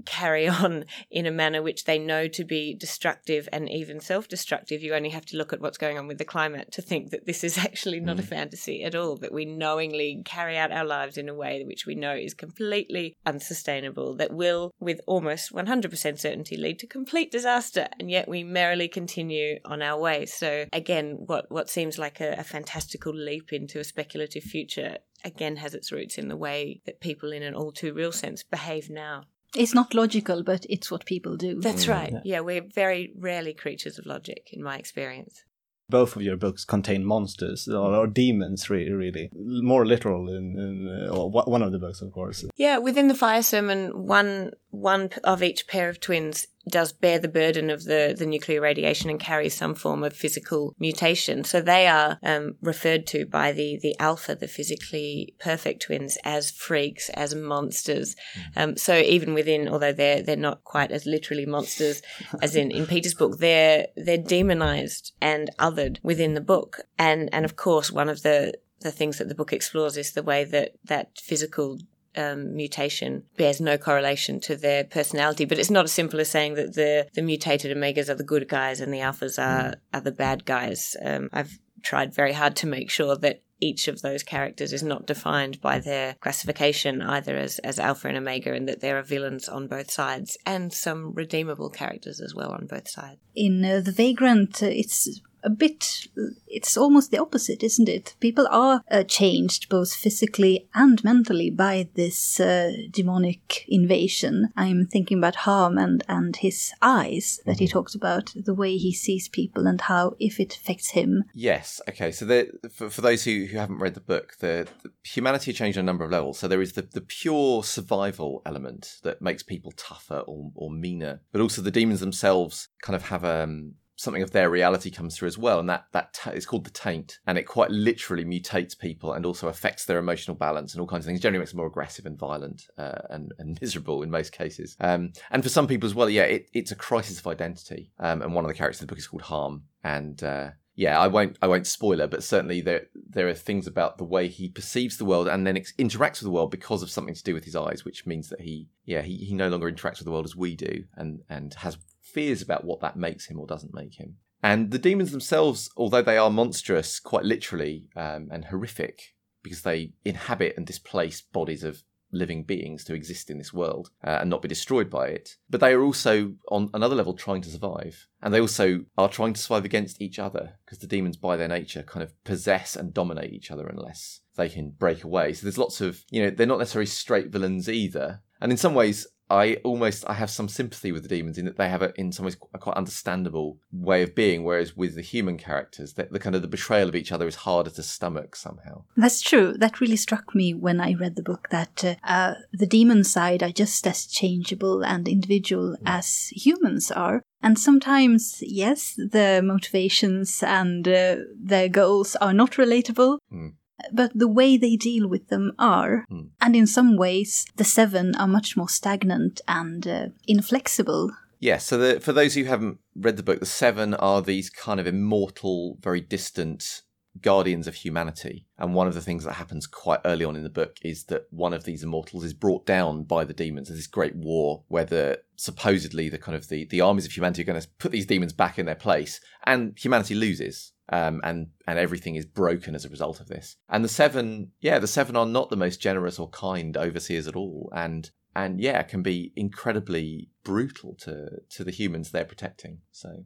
carry 0.05 0.47
on 0.63 0.85
in 1.09 1.25
a 1.25 1.31
manner 1.31 1.61
which 1.61 1.85
they 1.85 1.97
know 1.97 2.27
to 2.27 2.43
be 2.43 2.73
destructive 2.73 3.47
and 3.51 3.69
even 3.69 3.99
self 3.99 4.27
destructive. 4.27 4.81
You 4.81 4.93
only 4.93 5.09
have 5.09 5.25
to 5.27 5.37
look 5.37 5.53
at 5.53 5.61
what's 5.61 5.77
going 5.77 5.97
on 5.97 6.07
with 6.07 6.17
the 6.17 6.25
climate 6.25 6.71
to 6.73 6.81
think 6.81 7.11
that 7.11 7.25
this 7.25 7.43
is 7.43 7.57
actually 7.65 7.99
not 7.99 8.19
a 8.19 8.23
fantasy 8.23 8.83
at 8.83 8.95
all, 8.95 9.17
that 9.17 9.33
we 9.33 9.45
knowingly 9.45 10.21
carry 10.25 10.57
out 10.57 10.71
our 10.71 10.85
lives 10.85 11.17
in 11.17 11.29
a 11.29 11.33
way 11.33 11.63
which 11.65 11.84
we 11.85 11.95
know 11.95 12.15
is 12.15 12.33
completely 12.33 13.15
unsustainable, 13.25 14.15
that 14.15 14.33
will, 14.33 14.71
with 14.79 15.01
almost 15.07 15.51
100% 15.51 16.19
certainty, 16.19 16.57
lead 16.57 16.79
to 16.79 16.87
complete 16.87 17.31
disaster, 17.31 17.87
and 17.99 18.09
yet 18.09 18.27
we 18.27 18.43
merrily 18.43 18.87
continue 18.87 19.59
on 19.65 19.81
our 19.81 19.99
way. 19.99 20.25
So, 20.25 20.65
again, 20.73 21.17
what, 21.25 21.49
what 21.49 21.69
seems 21.69 21.97
like 21.97 22.19
a, 22.19 22.33
a 22.37 22.43
fantastical 22.43 23.13
leap 23.13 23.53
into 23.53 23.79
a 23.79 23.83
speculative 23.83 24.43
future 24.43 24.97
again 25.23 25.57
has 25.57 25.73
its 25.73 25.91
roots 25.91 26.17
in 26.17 26.27
the 26.27 26.37
way 26.37 26.81
that 26.85 27.01
people, 27.01 27.31
in 27.31 27.43
an 27.43 27.55
all 27.55 27.71
too 27.71 27.93
real 27.93 28.11
sense, 28.11 28.43
behave 28.43 28.89
now. 28.89 29.23
It's 29.55 29.73
not 29.73 29.93
logical, 29.93 30.43
but 30.43 30.65
it's 30.69 30.91
what 30.91 31.05
people 31.05 31.37
do. 31.37 31.59
That's 31.59 31.85
mm, 31.85 31.93
right. 31.93 32.13
Yeah, 32.23 32.41
we're 32.41 32.61
very 32.73 33.13
rarely 33.17 33.53
creatures 33.53 33.97
of 33.97 34.05
logic, 34.05 34.49
in 34.51 34.61
my 34.61 34.77
experience. 34.77 35.43
Both 35.89 36.15
of 36.15 36.21
your 36.21 36.35
books 36.35 36.65
contain 36.65 37.05
monsters 37.05 37.67
or, 37.67 37.95
or 37.95 38.07
demons, 38.07 38.69
really, 38.69 38.91
really. 38.91 39.29
More 39.33 39.85
literal 39.85 40.29
in, 40.29 40.57
in 40.57 41.09
uh, 41.11 41.25
one 41.25 41.61
of 41.61 41.71
the 41.71 41.79
books, 41.79 42.01
of 42.01 42.11
course. 42.11 42.43
Yeah, 42.55 42.79
within 42.79 43.07
the 43.07 43.13
fire 43.15 43.43
sermon, 43.43 44.05
one 44.07 44.51
one 44.71 45.09
of 45.23 45.41
each 45.41 45.67
pair 45.67 45.89
of 45.89 45.99
twins 45.99 46.47
does 46.69 46.93
bear 46.93 47.19
the 47.19 47.27
burden 47.27 47.69
of 47.69 47.83
the, 47.83 48.15
the 48.17 48.25
nuclear 48.25 48.61
radiation 48.61 49.09
and 49.09 49.19
carries 49.19 49.53
some 49.55 49.75
form 49.75 50.03
of 50.03 50.13
physical 50.13 50.75
mutation. 50.79 51.43
So 51.43 51.61
they 51.61 51.87
are 51.87 52.17
um, 52.23 52.55
referred 52.61 53.05
to 53.07 53.25
by 53.25 53.51
the, 53.51 53.79
the 53.81 53.95
alpha, 53.99 54.35
the 54.35 54.47
physically 54.47 55.35
perfect 55.39 55.83
twins, 55.83 56.17
as 56.23 56.51
freaks, 56.51 57.09
as 57.09 57.35
monsters. 57.35 58.15
Um, 58.55 58.77
so 58.77 58.95
even 58.97 59.33
within, 59.33 59.67
although 59.67 59.93
they're 59.93 60.21
they're 60.21 60.35
not 60.35 60.63
quite 60.63 60.91
as 60.91 61.05
literally 61.05 61.45
monsters 61.45 62.01
as 62.41 62.55
in, 62.55 62.71
in 62.71 62.87
Peter's 62.87 63.13
book, 63.13 63.39
they're 63.39 63.87
they're 63.95 64.17
demonized 64.17 65.13
and 65.21 65.49
othered 65.59 65.99
within 66.03 66.33
the 66.33 66.41
book. 66.41 66.81
And 66.97 67.29
and 67.33 67.45
of 67.45 67.55
course, 67.55 67.91
one 67.91 68.09
of 68.09 68.23
the 68.23 68.53
the 68.81 68.91
things 68.91 69.17
that 69.17 69.29
the 69.29 69.35
book 69.35 69.53
explores 69.53 69.97
is 69.97 70.13
the 70.13 70.23
way 70.23 70.43
that 70.43 70.73
that 70.83 71.17
physical 71.17 71.79
um, 72.15 72.55
mutation 72.55 73.23
bears 73.37 73.59
no 73.61 73.77
correlation 73.77 74.39
to 74.41 74.55
their 74.55 74.83
personality. 74.83 75.45
But 75.45 75.59
it's 75.59 75.69
not 75.69 75.85
as 75.85 75.91
simple 75.91 76.19
as 76.19 76.29
saying 76.29 76.55
that 76.55 76.75
the 76.75 77.07
the 77.13 77.21
mutated 77.21 77.75
omegas 77.75 78.09
are 78.09 78.15
the 78.15 78.23
good 78.23 78.47
guys 78.47 78.81
and 78.81 78.93
the 78.93 78.99
alphas 78.99 79.37
are 79.37 79.75
are 79.93 80.01
the 80.01 80.11
bad 80.11 80.45
guys. 80.45 80.95
Um, 81.03 81.29
I've 81.33 81.59
tried 81.81 82.13
very 82.13 82.33
hard 82.33 82.55
to 82.57 82.67
make 82.67 82.89
sure 82.89 83.15
that 83.15 83.41
each 83.61 83.87
of 83.87 84.01
those 84.01 84.23
characters 84.23 84.73
is 84.73 84.83
not 84.83 85.05
defined 85.05 85.61
by 85.61 85.79
their 85.79 86.15
classification 86.15 87.01
either 87.01 87.37
as, 87.37 87.59
as 87.59 87.79
alpha 87.79 88.07
and 88.07 88.17
omega 88.17 88.53
and 88.53 88.67
that 88.67 88.81
there 88.81 88.97
are 88.97 89.03
villains 89.03 89.47
on 89.47 89.67
both 89.67 89.89
sides 89.89 90.37
and 90.45 90.73
some 90.73 91.13
redeemable 91.13 91.69
characters 91.69 92.19
as 92.19 92.35
well 92.35 92.51
on 92.51 92.67
both 92.67 92.89
sides 92.89 93.19
In 93.35 93.63
uh, 93.63 93.79
The 93.79 93.91
Vagrant, 93.91 94.61
uh, 94.61 94.67
it's 94.67 95.21
a 95.45 95.49
bit, 95.49 96.07
it's 96.47 96.75
almost 96.75 97.11
the 97.11 97.19
opposite, 97.19 97.63
isn't 97.63 97.87
it? 97.87 98.15
People 98.19 98.47
are 98.49 98.81
uh, 98.89 99.03
changed 99.03 99.69
both 99.69 99.93
physically 99.93 100.67
and 100.73 101.03
mentally 101.03 101.51
by 101.51 101.87
this 101.93 102.39
uh, 102.39 102.71
demonic 102.89 103.63
invasion. 103.67 104.49
I'm 104.57 104.87
thinking 104.87 105.19
about 105.19 105.35
Harm 105.35 105.77
and, 105.77 106.03
and 106.09 106.35
his 106.35 106.73
eyes 106.81 107.39
that 107.45 107.59
he 107.59 107.67
talks 107.67 107.93
about, 107.93 108.33
the 108.35 108.55
way 108.55 108.77
he 108.77 108.91
sees 108.91 109.29
people 109.29 109.67
and 109.67 109.79
how, 109.81 110.15
if 110.19 110.39
it 110.39 110.55
affects 110.55 110.89
him. 110.89 111.23
Yes. 111.33 111.79
Okay. 111.87 112.11
So 112.11 112.25
the, 112.25 112.49
for, 112.73 112.89
for 112.89 113.01
those 113.01 113.23
who, 113.23 113.45
who 113.45 113.57
haven't 113.57 113.79
read 113.79 113.93
the 113.93 114.01
book, 114.01 114.33
the, 114.39 114.67
the 114.83 114.91
humanity 115.03 115.53
changed 115.53 115.77
on 115.77 115.83
a 115.83 115.85
number 115.85 116.03
of 116.03 116.11
levels. 116.11 116.39
So 116.39 116.47
there 116.47 116.61
is 116.61 116.73
the, 116.73 116.81
the 116.81 117.01
pure 117.01 117.63
survival 117.63 118.41
element 118.45 118.97
that 119.03 119.21
makes 119.21 119.43
people 119.43 119.71
tougher 119.77 120.23
or, 120.25 120.51
or 120.55 120.71
meaner, 120.71 121.21
but 121.31 121.41
also 121.41 121.61
the 121.61 121.71
demons 121.71 121.99
themselves 121.99 122.69
kind 122.81 122.95
of 122.95 123.03
have 123.03 123.23
um, 123.23 123.75
something 123.95 124.21
of 124.21 124.31
their 124.31 124.49
reality 124.49 124.91
comes 124.91 125.15
through 125.15 125.27
as 125.27 125.37
well, 125.37 125.59
and 125.59 125.69
that 125.69 125.85
that 125.91 126.19
it's 126.27 126.45
called 126.45 126.65
the 126.65 126.71
taint, 126.71 127.19
and 127.25 127.37
it 127.37 127.43
quite 127.43 127.71
literally 127.71 128.25
mutates 128.25 128.77
people 128.77 129.13
and 129.13 129.25
also 129.25 129.47
affects 129.47 129.85
their 129.85 129.97
emotional 129.97 130.35
balance 130.35 130.73
and 130.73 130.81
all 130.81 130.87
kinds 130.87 131.05
of 131.05 131.07
things. 131.07 131.21
Generally, 131.21 131.39
makes 131.39 131.51
them 131.51 131.57
more 131.57 131.67
aggressive 131.67 132.05
and 132.05 132.17
violent 132.17 132.63
uh, 132.77 133.01
and 133.09 133.33
and 133.39 133.57
miserable 133.61 134.03
in 134.03 134.11
most 134.11 134.31
cases. 134.31 134.75
Um, 134.79 135.13
and 135.31 135.43
for 135.43 135.49
some 135.49 135.67
people 135.67 135.87
as 135.87 135.95
well, 135.95 136.09
yeah, 136.09 136.23
it, 136.23 136.49
it's 136.53 136.71
a 136.71 136.75
crisis 136.75 137.19
of 137.19 137.27
identity. 137.27 137.91
Um, 137.99 138.21
and 138.21 138.33
one 138.33 138.45
of 138.45 138.49
the 138.49 138.55
characters 138.55 138.81
in 138.81 138.87
the 138.87 138.91
book 138.91 138.99
is 138.99 139.07
called 139.07 139.23
Harm, 139.23 139.63
and 139.83 140.21
uh, 140.23 140.49
yeah, 140.75 140.99
I 140.99 141.07
won't 141.07 141.37
I 141.41 141.47
won't 141.47 141.67
spoil 141.67 142.01
it, 142.01 142.11
but 142.11 142.23
certainly 142.23 142.59
there 142.59 142.87
there 143.09 143.29
are 143.29 143.33
things 143.33 143.65
about 143.65 143.97
the 143.97 144.03
way 144.03 144.27
he 144.27 144.49
perceives 144.49 144.97
the 144.97 145.05
world 145.05 145.27
and 145.27 145.47
then 145.47 145.55
ex- 145.55 145.73
interacts 145.73 146.19
with 146.19 146.23
the 146.23 146.31
world 146.31 146.51
because 146.51 146.83
of 146.83 146.89
something 146.89 147.15
to 147.15 147.23
do 147.23 147.33
with 147.33 147.45
his 147.45 147.55
eyes, 147.55 147.85
which 147.85 148.05
means 148.05 148.27
that 148.29 148.41
he 148.41 148.67
yeah 148.83 149.01
he, 149.01 149.17
he 149.17 149.33
no 149.33 149.47
longer 149.47 149.71
interacts 149.71 149.99
with 149.99 150.05
the 150.05 150.11
world 150.11 150.25
as 150.25 150.35
we 150.35 150.55
do 150.55 150.83
and 150.95 151.21
and 151.29 151.53
has 151.55 151.77
fears 152.15 152.41
about 152.41 152.63
what 152.63 152.79
that 152.79 152.95
makes 152.95 153.27
him 153.27 153.39
or 153.39 153.45
doesn't 153.45 153.73
make 153.73 153.99
him. 153.99 154.15
And 154.41 154.71
the 154.71 154.79
demons 154.79 155.11
themselves, 155.11 155.69
although 155.75 156.01
they 156.01 156.17
are 156.17 156.29
monstrous, 156.29 156.99
quite 156.99 157.25
literally 157.25 157.89
um, 157.95 158.29
and 158.31 158.45
horrific, 158.45 159.15
because 159.43 159.63
they 159.63 159.93
inhabit 160.05 160.53
and 160.55 160.65
displace 160.65 161.21
bodies 161.21 161.63
of 161.63 161.83
living 162.11 162.43
beings 162.43 162.83
to 162.85 162.93
exist 162.93 163.29
in 163.29 163.37
this 163.37 163.53
world 163.53 163.89
uh, 164.03 164.19
and 164.21 164.29
not 164.29 164.41
be 164.41 164.47
destroyed 164.47 164.89
by 164.89 165.07
it. 165.07 165.35
But 165.49 165.59
they 165.61 165.73
are 165.73 165.83
also, 165.83 166.35
on 166.49 166.69
another 166.73 166.95
level, 166.95 167.13
trying 167.13 167.41
to 167.41 167.49
survive. 167.49 168.07
And 168.21 168.33
they 168.33 168.39
also 168.39 168.85
are 168.97 169.09
trying 169.09 169.33
to 169.33 169.41
survive 169.41 169.65
against 169.65 170.01
each 170.01 170.19
other 170.19 170.53
because 170.63 170.79
the 170.79 170.87
demons, 170.87 171.17
by 171.17 171.35
their 171.35 171.47
nature, 171.47 171.83
kind 171.83 172.03
of 172.03 172.13
possess 172.23 172.75
and 172.75 172.93
dominate 172.93 173.33
each 173.33 173.51
other 173.51 173.67
unless 173.67 174.21
they 174.35 174.49
can 174.49 174.69
break 174.71 175.03
away. 175.03 175.33
So 175.33 175.43
there's 175.43 175.57
lots 175.57 175.81
of, 175.81 176.03
you 176.09 176.23
know, 176.23 176.29
they're 176.29 176.47
not 176.47 176.59
necessarily 176.59 176.87
straight 176.87 177.31
villains 177.31 177.67
either. 177.67 178.21
And 178.39 178.51
in 178.51 178.57
some 178.57 178.75
ways, 178.75 179.07
I 179.29 179.55
almost 179.63 180.05
I 180.07 180.13
have 180.13 180.29
some 180.29 180.47
sympathy 180.47 180.91
with 180.91 181.03
the 181.03 181.09
demons 181.09 181.37
in 181.37 181.45
that 181.45 181.57
they 181.57 181.69
have 181.69 181.81
a, 181.81 181.93
in 181.99 182.11
some 182.11 182.25
ways 182.25 182.37
a 182.53 182.59
quite 182.59 182.77
understandable 182.77 183.57
way 183.71 184.03
of 184.03 184.13
being, 184.13 184.43
whereas 184.43 184.77
with 184.77 184.95
the 184.95 185.01
human 185.01 185.37
characters, 185.37 185.93
the, 185.93 186.07
the 186.11 186.19
kind 186.19 186.35
of 186.35 186.41
the 186.41 186.47
betrayal 186.47 186.87
of 186.89 186.95
each 186.95 187.11
other 187.11 187.27
is 187.27 187.35
harder 187.35 187.71
to 187.71 187.83
stomach 187.83 188.35
somehow. 188.35 188.83
That's 188.95 189.21
true. 189.21 189.53
That 189.57 189.81
really 189.81 189.95
struck 189.95 190.35
me 190.35 190.53
when 190.53 190.79
I 190.79 190.93
read 190.93 191.15
the 191.15 191.23
book 191.23 191.47
that 191.49 191.83
uh, 191.83 191.95
uh, 192.03 192.33
the 192.53 192.67
demon 192.67 193.03
side 193.03 193.41
are 193.41 193.51
just 193.51 193.85
as 193.87 194.05
changeable 194.05 194.83
and 194.83 195.07
individual 195.07 195.75
as 195.85 196.27
humans 196.27 196.91
are. 196.91 197.23
And 197.41 197.59
sometimes, 197.59 198.39
yes, 198.41 198.95
the 198.95 199.41
motivations 199.43 200.41
and 200.43 200.87
uh, 200.87 201.17
their 201.39 201.69
goals 201.69 202.15
are 202.17 202.33
not 202.33 202.53
relatable. 202.53 203.17
Mm. 203.31 203.53
But 203.91 204.11
the 204.15 204.27
way 204.27 204.57
they 204.57 204.75
deal 204.75 205.07
with 205.07 205.27
them 205.27 205.51
are. 205.59 206.05
Mm. 206.11 206.29
And 206.41 206.55
in 206.55 206.67
some 206.67 206.97
ways, 206.97 207.45
the 207.55 207.63
seven 207.63 208.15
are 208.15 208.27
much 208.27 208.55
more 208.55 208.69
stagnant 208.69 209.41
and 209.47 209.87
uh, 209.87 210.05
inflexible. 210.27 211.11
Yeah, 211.39 211.57
so 211.57 211.77
the, 211.77 211.99
for 211.99 212.13
those 212.13 212.33
who 212.33 212.45
haven't 212.45 212.79
read 212.95 213.17
the 213.17 213.23
book, 213.23 213.39
the 213.39 213.45
Seven 213.45 213.93
are 213.93 214.21
these 214.21 214.49
kind 214.49 214.79
of 214.79 214.87
immortal, 214.87 215.77
very 215.81 216.01
distant 216.01 216.81
guardians 217.21 217.67
of 217.67 217.75
humanity. 217.75 218.45
And 218.57 218.73
one 218.73 218.87
of 218.87 218.93
the 218.93 219.01
things 219.01 219.23
that 219.23 219.33
happens 219.33 219.67
quite 219.67 219.99
early 220.05 220.25
on 220.25 220.35
in 220.35 220.43
the 220.43 220.49
book 220.49 220.77
is 220.81 221.05
that 221.05 221.27
one 221.29 221.53
of 221.53 221.63
these 221.63 221.83
immortals 221.83 222.23
is 222.23 222.33
brought 222.33 222.65
down 222.65 223.03
by 223.03 223.23
the 223.23 223.33
demons. 223.33 223.67
There's 223.67 223.79
this 223.79 223.87
great 223.87 224.15
war 224.15 224.63
where 224.67 224.85
the 224.85 225.21
supposedly 225.35 226.09
the 226.09 226.17
kind 226.17 226.35
of 226.35 226.47
the, 226.49 226.65
the 226.65 226.81
armies 226.81 227.05
of 227.05 227.11
humanity 227.11 227.43
are 227.43 227.45
going 227.45 227.61
to 227.61 227.67
put 227.79 227.91
these 227.91 228.05
demons 228.05 228.33
back 228.33 228.57
in 228.57 228.65
their 228.65 228.75
place, 228.75 229.21
and 229.45 229.77
humanity 229.77 230.15
loses. 230.15 230.73
Um, 230.89 231.19
and 231.23 231.47
and 231.65 231.79
everything 231.79 232.15
is 232.15 232.25
broken 232.25 232.75
as 232.75 232.85
a 232.85 232.89
result 232.89 233.19
of 233.19 233.27
this. 233.27 233.55
And 233.67 233.83
the 233.83 233.89
seven, 233.89 234.51
yeah, 234.61 234.77
the 234.77 234.87
seven 234.87 235.15
are 235.15 235.25
not 235.25 235.49
the 235.49 235.55
most 235.55 235.81
generous 235.81 236.19
or 236.19 236.29
kind 236.29 236.77
overseers 236.77 237.27
at 237.27 237.35
all, 237.35 237.71
and 237.75 238.11
and 238.35 238.59
yeah, 238.59 238.83
can 238.83 239.01
be 239.01 239.33
incredibly 239.35 240.29
brutal 240.43 240.95
to 241.01 241.41
to 241.49 241.63
the 241.63 241.71
humans 241.71 242.11
they're 242.11 242.23
protecting. 242.25 242.81
So 242.91 243.25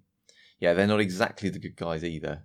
yeah, 0.60 0.74
they're 0.74 0.88
not 0.88 1.00
exactly 1.00 1.50
the 1.50 1.60
good 1.60 1.76
guys 1.76 2.04
either. 2.04 2.44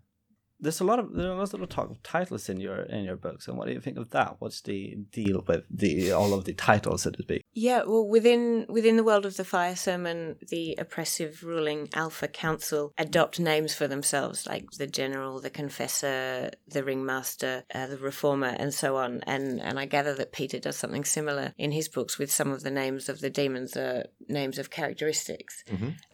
There's 0.61 0.81
a 0.81 0.85
lot 0.85 0.99
of 0.99 1.13
there's 1.13 1.53
a 1.53 1.57
lot 1.57 1.63
of 1.63 1.69
talk 1.69 1.91
of 1.91 2.03
titles 2.03 2.49
in 2.49 2.61
your 2.61 2.83
in 2.83 3.05
your 3.05 3.17
books, 3.17 3.49
and 3.49 3.57
what 3.57 3.67
do 3.67 3.73
you 3.73 3.81
think 3.81 3.99
of 3.99 4.11
that? 4.11 4.37
What's 4.39 4.61
the 4.61 4.97
deal 5.11 5.45
with 5.47 5.65
the 5.71 6.13
all 6.13 6.33
of 6.33 6.45
the 6.45 6.55
titles, 6.55 7.03
so 7.03 7.11
to 7.11 7.23
speak? 7.23 7.43
Yeah, 7.53 7.83
well, 7.87 8.07
within 8.07 8.67
within 8.69 8.97
the 8.97 9.05
world 9.05 9.27
of 9.27 9.37
the 9.37 9.45
Fire 9.45 9.77
Sermon, 9.77 10.37
the 10.49 10.75
oppressive 10.79 11.43
ruling 11.43 11.89
Alpha 11.95 12.29
Council 12.29 12.93
adopt 12.99 13.39
names 13.39 13.75
for 13.75 13.87
themselves, 13.87 14.47
like 14.47 14.71
the 14.73 14.87
General, 14.87 15.41
the 15.41 15.51
Confessor, 15.51 16.51
the 16.67 16.85
Ringmaster, 16.85 17.65
uh, 17.75 17.87
the 17.87 17.99
Reformer, 17.99 18.55
and 18.59 18.73
so 18.73 18.97
on. 18.97 19.21
And 19.27 19.61
and 19.61 19.79
I 19.79 19.87
gather 19.87 20.15
that 20.15 20.33
Peter 20.33 20.59
does 20.59 20.77
something 20.77 21.05
similar 21.05 21.53
in 21.59 21.73
his 21.73 21.89
books 21.89 22.19
with 22.19 22.31
some 22.33 22.51
of 22.51 22.63
the 22.63 22.71
names 22.71 23.09
of 23.09 23.21
the 23.21 23.31
demons, 23.31 23.77
uh, 23.77 24.05
names 24.29 24.59
of 24.59 24.71
characteristics. 24.71 25.65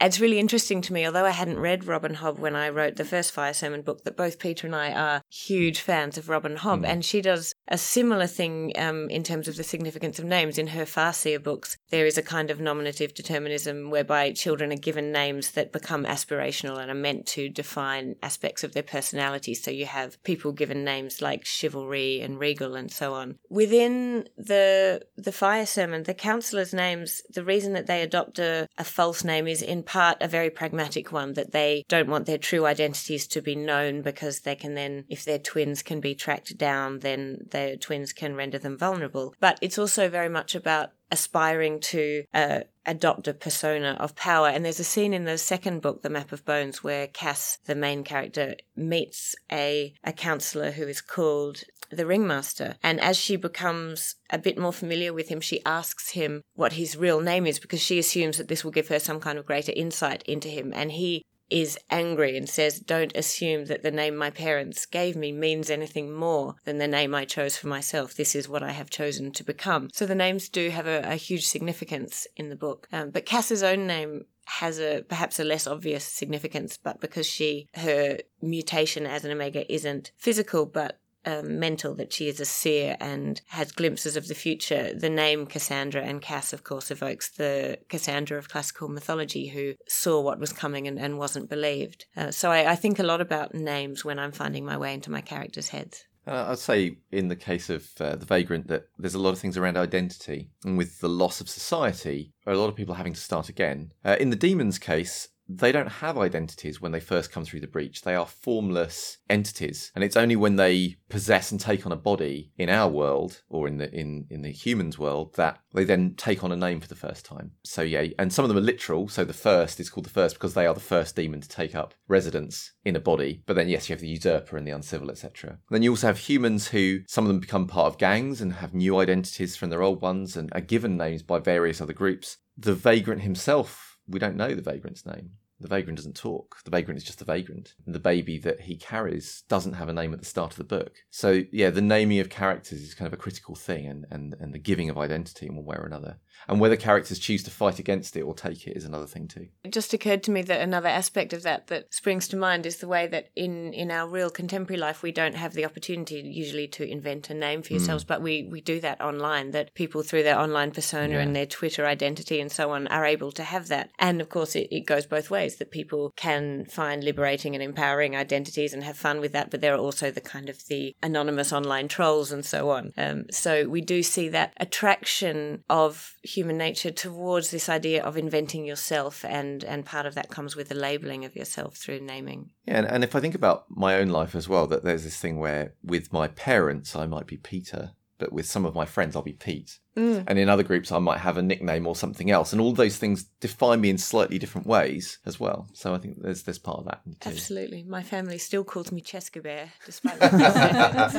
It's 0.00 0.20
really 0.20 0.38
interesting 0.38 0.80
to 0.82 0.92
me, 0.92 1.06
although 1.06 1.24
I 1.24 1.30
hadn't 1.30 1.58
read 1.58 1.86
Robin 1.86 2.14
Hobb 2.16 2.38
when 2.38 2.56
I 2.56 2.68
wrote 2.68 2.96
the 2.96 3.04
first 3.04 3.32
Fire 3.32 3.52
Sermon 3.52 3.82
book, 3.82 4.04
that 4.04 4.16
both 4.16 4.29
Peter 4.38 4.66
and 4.66 4.76
I 4.76 4.92
are 4.92 5.22
huge 5.28 5.80
fans 5.80 6.16
of 6.18 6.28
Robin 6.28 6.56
Hobb, 6.56 6.78
hmm. 6.78 6.84
and 6.84 7.04
she 7.04 7.20
does 7.20 7.54
a 7.70 7.78
similar 7.78 8.26
thing 8.26 8.72
um, 8.76 9.08
in 9.08 9.22
terms 9.22 9.46
of 9.48 9.56
the 9.56 9.62
significance 9.62 10.18
of 10.18 10.24
names 10.24 10.58
in 10.58 10.68
her 10.68 10.84
Farseer 10.84 11.42
books. 11.42 11.76
There 11.90 12.06
is 12.06 12.18
a 12.18 12.22
kind 12.22 12.50
of 12.50 12.60
nominative 12.60 13.14
determinism 13.14 13.90
whereby 13.90 14.32
children 14.32 14.72
are 14.72 14.76
given 14.76 15.12
names 15.12 15.52
that 15.52 15.72
become 15.72 16.04
aspirational 16.04 16.78
and 16.78 16.90
are 16.90 16.94
meant 16.94 17.26
to 17.28 17.48
define 17.48 18.16
aspects 18.22 18.64
of 18.64 18.72
their 18.72 18.82
personality. 18.82 19.54
So 19.54 19.70
you 19.70 19.86
have 19.86 20.22
people 20.24 20.52
given 20.52 20.84
names 20.84 21.22
like 21.22 21.44
chivalry 21.44 22.20
and 22.20 22.38
regal 22.38 22.74
and 22.74 22.90
so 22.90 23.14
on. 23.14 23.38
Within 23.48 24.28
the 24.36 25.02
the 25.16 25.32
Fire 25.32 25.66
Sermon, 25.66 26.02
the 26.02 26.14
councillors' 26.14 26.74
names, 26.74 27.22
the 27.32 27.44
reason 27.44 27.72
that 27.74 27.86
they 27.86 28.02
adopt 28.02 28.38
a, 28.38 28.68
a 28.78 28.84
false 28.84 29.22
name 29.22 29.46
is 29.46 29.62
in 29.62 29.82
part 29.82 30.18
a 30.20 30.28
very 30.28 30.50
pragmatic 30.50 31.12
one 31.12 31.34
that 31.34 31.52
they 31.52 31.84
don't 31.88 32.08
want 32.08 32.26
their 32.26 32.38
true 32.38 32.66
identities 32.66 33.26
to 33.28 33.40
be 33.40 33.54
known 33.54 34.02
because 34.02 34.40
they 34.40 34.56
can 34.56 34.74
then, 34.74 35.04
if 35.08 35.24
their 35.24 35.38
twins 35.38 35.82
can 35.82 36.00
be 36.00 36.14
tracked 36.14 36.56
down, 36.58 36.98
then 37.00 37.46
twins 37.80 38.12
can 38.12 38.34
render 38.34 38.58
them 38.58 38.78
vulnerable. 38.78 39.34
But 39.40 39.58
it's 39.60 39.78
also 39.78 40.08
very 40.08 40.28
much 40.28 40.54
about 40.54 40.90
aspiring 41.10 41.80
to 41.80 42.24
uh, 42.32 42.60
adopt 42.86 43.28
a 43.28 43.34
persona 43.34 43.96
of 43.98 44.14
power. 44.14 44.48
And 44.48 44.64
there's 44.64 44.80
a 44.80 44.84
scene 44.84 45.12
in 45.12 45.24
the 45.24 45.38
second 45.38 45.82
book, 45.82 46.02
The 46.02 46.10
Map 46.10 46.32
of 46.32 46.44
Bones, 46.44 46.84
where 46.84 47.06
Cass, 47.08 47.58
the 47.64 47.74
main 47.74 48.04
character, 48.04 48.54
meets 48.76 49.34
a, 49.50 49.94
a 50.04 50.12
counselor 50.12 50.72
who 50.72 50.86
is 50.86 51.00
called 51.00 51.64
the 51.90 52.06
Ringmaster. 52.06 52.76
And 52.82 53.00
as 53.00 53.16
she 53.16 53.36
becomes 53.36 54.16
a 54.30 54.38
bit 54.38 54.56
more 54.56 54.72
familiar 54.72 55.12
with 55.12 55.28
him, 55.28 55.40
she 55.40 55.64
asks 55.64 56.10
him 56.10 56.42
what 56.54 56.74
his 56.74 56.96
real 56.96 57.20
name 57.20 57.46
is 57.46 57.58
because 57.58 57.80
she 57.80 57.98
assumes 57.98 58.38
that 58.38 58.48
this 58.48 58.64
will 58.64 58.70
give 58.70 58.88
her 58.88 59.00
some 59.00 59.20
kind 59.20 59.38
of 59.38 59.46
greater 59.46 59.72
insight 59.74 60.22
into 60.22 60.48
him. 60.48 60.72
And 60.74 60.92
he 60.92 61.24
is 61.50 61.78
angry 61.90 62.36
and 62.36 62.48
says, 62.48 62.80
Don't 62.80 63.16
assume 63.16 63.66
that 63.66 63.82
the 63.82 63.90
name 63.90 64.16
my 64.16 64.30
parents 64.30 64.86
gave 64.86 65.16
me 65.16 65.32
means 65.32 65.70
anything 65.70 66.12
more 66.12 66.54
than 66.64 66.78
the 66.78 66.88
name 66.88 67.14
I 67.14 67.24
chose 67.24 67.56
for 67.56 67.68
myself. 67.68 68.14
This 68.14 68.34
is 68.34 68.48
what 68.48 68.62
I 68.62 68.72
have 68.72 68.90
chosen 68.90 69.32
to 69.32 69.44
become. 69.44 69.88
So 69.92 70.06
the 70.06 70.14
names 70.14 70.48
do 70.48 70.70
have 70.70 70.86
a, 70.86 71.02
a 71.04 71.16
huge 71.16 71.46
significance 71.46 72.26
in 72.36 72.48
the 72.48 72.56
book. 72.56 72.88
Um, 72.92 73.10
but 73.10 73.26
Cass's 73.26 73.62
own 73.62 73.86
name 73.86 74.24
has 74.46 74.80
a 74.80 75.02
perhaps 75.08 75.38
a 75.38 75.44
less 75.44 75.66
obvious 75.66 76.04
significance, 76.04 76.76
but 76.76 77.00
because 77.00 77.26
she 77.26 77.68
her 77.74 78.18
mutation 78.42 79.06
as 79.06 79.24
an 79.24 79.30
omega 79.30 79.70
isn't 79.72 80.12
physical 80.16 80.66
but 80.66 80.99
um, 81.24 81.58
mental 81.58 81.94
that 81.96 82.12
she 82.12 82.28
is 82.28 82.40
a 82.40 82.44
seer 82.44 82.96
and 83.00 83.40
has 83.48 83.72
glimpses 83.72 84.16
of 84.16 84.28
the 84.28 84.34
future. 84.34 84.92
The 84.94 85.10
name 85.10 85.46
Cassandra 85.46 86.02
and 86.02 86.22
Cass, 86.22 86.52
of 86.52 86.64
course, 86.64 86.90
evokes 86.90 87.30
the 87.30 87.78
Cassandra 87.88 88.38
of 88.38 88.48
classical 88.48 88.88
mythology 88.88 89.48
who 89.48 89.74
saw 89.88 90.20
what 90.20 90.40
was 90.40 90.52
coming 90.52 90.86
and, 90.86 90.98
and 90.98 91.18
wasn't 91.18 91.50
believed. 91.50 92.06
Uh, 92.16 92.30
so 92.30 92.50
I, 92.50 92.72
I 92.72 92.76
think 92.76 92.98
a 92.98 93.04
lot 93.04 93.20
about 93.20 93.54
names 93.54 94.04
when 94.04 94.18
I'm 94.18 94.32
finding 94.32 94.64
my 94.64 94.76
way 94.76 94.94
into 94.94 95.10
my 95.10 95.20
characters' 95.20 95.68
heads. 95.68 96.04
Uh, 96.26 96.46
I'd 96.50 96.58
say 96.58 96.98
in 97.10 97.28
the 97.28 97.36
case 97.36 97.70
of 97.70 97.88
uh, 97.98 98.16
the 98.16 98.26
vagrant 98.26 98.68
that 98.68 98.84
there's 98.98 99.14
a 99.14 99.18
lot 99.18 99.30
of 99.30 99.38
things 99.38 99.56
around 99.56 99.76
identity, 99.76 100.50
and 100.64 100.76
with 100.76 101.00
the 101.00 101.08
loss 101.08 101.40
of 101.40 101.48
society, 101.48 102.32
a 102.46 102.54
lot 102.54 102.68
of 102.68 102.76
people 102.76 102.94
having 102.94 103.14
to 103.14 103.20
start 103.20 103.48
again. 103.48 103.92
Uh, 104.04 104.16
in 104.20 104.30
the 104.30 104.36
demon's 104.36 104.78
case, 104.78 105.28
they 105.56 105.72
don't 105.72 105.88
have 105.88 106.16
identities 106.16 106.80
when 106.80 106.92
they 106.92 107.00
first 107.00 107.32
come 107.32 107.44
through 107.44 107.60
the 107.60 107.66
breach. 107.66 108.02
They 108.02 108.14
are 108.14 108.26
formless 108.26 109.18
entities, 109.28 109.90
and 109.94 110.04
it's 110.04 110.16
only 110.16 110.36
when 110.36 110.56
they 110.56 110.96
possess 111.08 111.50
and 111.50 111.60
take 111.60 111.84
on 111.84 111.92
a 111.92 111.96
body 111.96 112.52
in 112.56 112.68
our 112.68 112.88
world 112.88 113.42
or 113.48 113.66
in 113.66 113.78
the 113.78 113.92
in 113.92 114.26
in 114.30 114.42
the 114.42 114.52
humans 114.52 114.98
world 114.98 115.34
that 115.34 115.58
they 115.74 115.84
then 115.84 116.14
take 116.16 116.44
on 116.44 116.52
a 116.52 116.56
name 116.56 116.80
for 116.80 116.88
the 116.88 116.94
first 116.94 117.24
time. 117.24 117.52
So 117.64 117.82
yeah, 117.82 118.06
and 118.18 118.32
some 118.32 118.44
of 118.44 118.48
them 118.48 118.58
are 118.58 118.62
literal. 118.62 119.08
So 119.08 119.24
the 119.24 119.32
first 119.32 119.80
is 119.80 119.90
called 119.90 120.06
the 120.06 120.10
first 120.10 120.36
because 120.36 120.54
they 120.54 120.66
are 120.66 120.74
the 120.74 120.80
first 120.80 121.16
demon 121.16 121.40
to 121.40 121.48
take 121.48 121.74
up 121.74 121.94
residence 122.06 122.72
in 122.84 122.96
a 122.96 123.00
body. 123.00 123.42
But 123.46 123.56
then 123.56 123.68
yes, 123.68 123.88
you 123.88 123.94
have 123.94 124.00
the 124.00 124.08
usurper 124.08 124.56
and 124.56 124.66
the 124.66 124.72
uncivil, 124.72 125.10
etc. 125.10 125.58
Then 125.70 125.82
you 125.82 125.90
also 125.90 126.06
have 126.06 126.18
humans 126.18 126.68
who 126.68 127.00
some 127.06 127.24
of 127.24 127.28
them 127.28 127.40
become 127.40 127.66
part 127.66 127.92
of 127.92 127.98
gangs 127.98 128.40
and 128.40 128.54
have 128.54 128.74
new 128.74 128.98
identities 128.98 129.56
from 129.56 129.70
their 129.70 129.82
old 129.82 130.00
ones 130.00 130.36
and 130.36 130.50
are 130.52 130.60
given 130.60 130.96
names 130.96 131.22
by 131.22 131.38
various 131.38 131.80
other 131.80 131.92
groups. 131.92 132.38
The 132.56 132.74
vagrant 132.74 133.22
himself, 133.22 133.98
we 134.06 134.18
don't 134.18 134.36
know 134.36 134.54
the 134.54 134.62
vagrant's 134.62 135.06
name. 135.06 135.30
The 135.60 135.68
vagrant 135.68 135.98
doesn't 135.98 136.16
talk. 136.16 136.56
The 136.64 136.70
vagrant 136.70 136.98
is 136.98 137.04
just 137.04 137.20
a 137.20 137.24
vagrant. 137.24 137.74
And 137.84 137.94
the 137.94 138.00
baby 138.00 138.38
that 138.38 138.60
he 138.60 138.76
carries 138.76 139.42
doesn't 139.48 139.74
have 139.74 139.88
a 139.88 139.92
name 139.92 140.12
at 140.14 140.20
the 140.20 140.24
start 140.26 140.52
of 140.52 140.56
the 140.56 140.64
book. 140.64 141.04
So 141.10 141.42
yeah, 141.52 141.70
the 141.70 141.82
naming 141.82 142.18
of 142.18 142.30
characters 142.30 142.80
is 142.80 142.94
kind 142.94 143.06
of 143.06 143.12
a 143.12 143.18
critical 143.22 143.54
thing 143.54 143.86
and, 143.86 144.06
and, 144.10 144.34
and 144.40 144.54
the 144.54 144.58
giving 144.58 144.88
of 144.88 144.96
identity 144.96 145.46
in 145.46 145.56
one 145.56 145.66
way 145.66 145.76
or 145.76 145.84
another. 145.84 146.18
And 146.48 146.60
whether 146.60 146.76
characters 146.76 147.18
choose 147.18 147.42
to 147.44 147.50
fight 147.50 147.78
against 147.78 148.16
it 148.16 148.22
or 148.22 148.34
take 148.34 148.66
it 148.66 148.76
is 148.76 148.84
another 148.84 149.06
thing 149.06 149.28
too. 149.28 149.48
It 149.64 149.72
just 149.72 149.92
occurred 149.92 150.22
to 150.24 150.30
me 150.30 150.42
that 150.42 150.60
another 150.60 150.88
aspect 150.88 151.32
of 151.32 151.42
that 151.42 151.68
that 151.68 151.92
springs 151.94 152.26
to 152.28 152.36
mind 152.36 152.66
is 152.66 152.78
the 152.78 152.88
way 152.88 153.06
that 153.08 153.28
in, 153.36 153.72
in 153.72 153.90
our 153.90 154.08
real 154.08 154.30
contemporary 154.30 154.78
life 154.80 155.02
we 155.02 155.12
don't 155.12 155.36
have 155.36 155.54
the 155.54 155.64
opportunity 155.64 156.20
usually 156.20 156.66
to 156.68 156.88
invent 156.88 157.30
a 157.30 157.34
name 157.34 157.62
for 157.62 157.72
yourselves, 157.72 158.04
but 158.04 158.22
we, 158.22 158.48
we 158.50 158.60
do 158.60 158.80
that 158.80 159.00
online, 159.00 159.50
that 159.52 159.74
people 159.74 160.02
through 160.02 160.22
their 160.22 160.38
online 160.38 160.70
persona 160.70 161.14
Yeah. 161.14 161.20
and 161.20 161.36
their 161.36 161.46
Twitter 161.46 161.86
identity 161.86 162.40
and 162.40 162.50
so 162.50 162.70
on 162.72 162.86
are 162.88 163.04
able 163.04 163.32
to 163.32 163.42
have 163.44 163.68
that. 163.68 163.90
And 163.98 164.20
of 164.20 164.28
course 164.28 164.56
it, 164.56 164.68
it 164.70 164.86
goes 164.86 165.06
both 165.06 165.30
ways 165.30 165.56
that 165.56 165.70
people 165.70 166.12
can 166.16 166.64
find 166.66 167.04
liberating 167.04 167.54
and 167.54 167.62
empowering 167.62 168.16
identities 168.16 168.72
and 168.72 168.82
have 168.84 168.96
fun 168.96 169.20
with 169.20 169.32
that, 169.32 169.50
but 169.50 169.60
there 169.60 169.74
are 169.74 169.78
also 169.78 170.10
the 170.10 170.20
kind 170.20 170.48
of 170.48 170.66
the 170.68 170.94
anonymous 171.02 171.52
online 171.52 171.88
trolls 171.88 172.32
and 172.32 172.44
so 172.44 172.70
on. 172.70 172.92
Um, 172.96 173.26
so 173.30 173.68
we 173.68 173.80
do 173.80 174.02
see 174.02 174.28
that 174.30 174.54
attraction 174.58 175.62
of 175.68 176.14
human 176.22 176.58
nature 176.58 176.90
towards 176.90 177.50
this 177.50 177.68
idea 177.68 178.02
of 178.02 178.16
inventing 178.16 178.64
yourself 178.66 179.24
and 179.24 179.64
and 179.64 179.86
part 179.86 180.04
of 180.04 180.14
that 180.14 180.28
comes 180.28 180.54
with 180.54 180.68
the 180.68 180.74
labeling 180.74 181.24
of 181.24 181.34
yourself 181.34 181.76
through 181.76 182.00
naming. 182.00 182.50
Yeah, 182.66 182.78
and, 182.78 182.86
and 182.86 183.04
if 183.04 183.14
I 183.14 183.20
think 183.20 183.34
about 183.34 183.64
my 183.70 183.96
own 183.96 184.08
life 184.08 184.34
as 184.34 184.48
well, 184.48 184.66
that 184.66 184.84
there's 184.84 185.04
this 185.04 185.18
thing 185.18 185.38
where 185.38 185.74
with 185.82 186.12
my 186.12 186.28
parents 186.28 186.94
I 186.94 187.06
might 187.06 187.26
be 187.26 187.36
Peter, 187.36 187.92
but 188.20 188.32
with 188.32 188.46
some 188.46 188.64
of 188.64 188.74
my 188.74 188.84
friends 188.84 189.16
I'll 189.16 189.22
be 189.22 189.32
Pete. 189.32 189.80
Mm. 189.96 190.22
And 190.28 190.38
in 190.38 190.48
other 190.48 190.62
groups 190.62 190.92
I 190.92 191.00
might 191.00 191.18
have 191.18 191.36
a 191.36 191.42
nickname 191.42 191.86
or 191.86 191.96
something 191.96 192.30
else. 192.30 192.52
And 192.52 192.60
all 192.60 192.72
those 192.72 192.96
things 192.96 193.24
define 193.40 193.80
me 193.80 193.90
in 193.90 193.98
slightly 193.98 194.38
different 194.38 194.68
ways 194.68 195.18
as 195.26 195.40
well. 195.40 195.66
So 195.72 195.94
I 195.94 195.98
think 195.98 196.22
there's 196.22 196.44
there's 196.44 196.58
part 196.58 196.78
of 196.78 196.84
that 196.84 197.00
too. 197.20 197.30
absolutely 197.30 197.82
my 197.82 198.02
family 198.04 198.38
still 198.38 198.62
calls 198.62 198.92
me 198.92 199.00
Cheska 199.00 199.42
Bear 199.42 199.72
despite 199.84 200.18
that. 200.20 201.14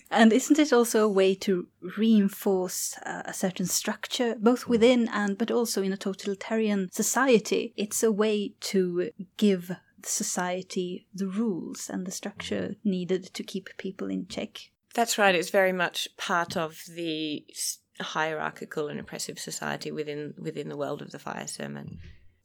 And 0.10 0.32
isn't 0.32 0.58
it 0.58 0.72
also 0.74 1.04
a 1.04 1.08
way 1.08 1.34
to 1.36 1.68
reinforce 1.96 2.98
uh, 3.06 3.22
a 3.24 3.32
certain 3.32 3.66
structure, 3.66 4.34
both 4.38 4.64
mm. 4.64 4.68
within 4.68 5.08
and 5.08 5.38
but 5.38 5.50
also 5.50 5.82
in 5.82 5.92
a 5.92 5.96
totalitarian 5.96 6.90
society? 6.92 7.72
It's 7.76 8.02
a 8.02 8.12
way 8.12 8.52
to 8.72 9.10
give 9.38 9.76
society 10.06 11.06
the 11.14 11.26
rules 11.26 11.88
and 11.88 12.06
the 12.06 12.10
structure 12.10 12.68
mm. 12.70 12.76
needed 12.84 13.24
to 13.34 13.42
keep 13.42 13.70
people 13.78 14.08
in 14.08 14.26
check. 14.26 14.70
That's 14.94 15.18
right. 15.18 15.34
It's 15.34 15.50
very 15.50 15.72
much 15.72 16.08
part 16.16 16.56
of 16.56 16.78
the 16.88 17.44
hierarchical 18.00 18.88
and 18.88 18.98
oppressive 18.98 19.38
society 19.38 19.90
within 19.90 20.34
within 20.38 20.68
the 20.68 20.76
world 20.76 21.02
of 21.02 21.10
the 21.10 21.18
fire 21.18 21.46
sermon. 21.46 21.98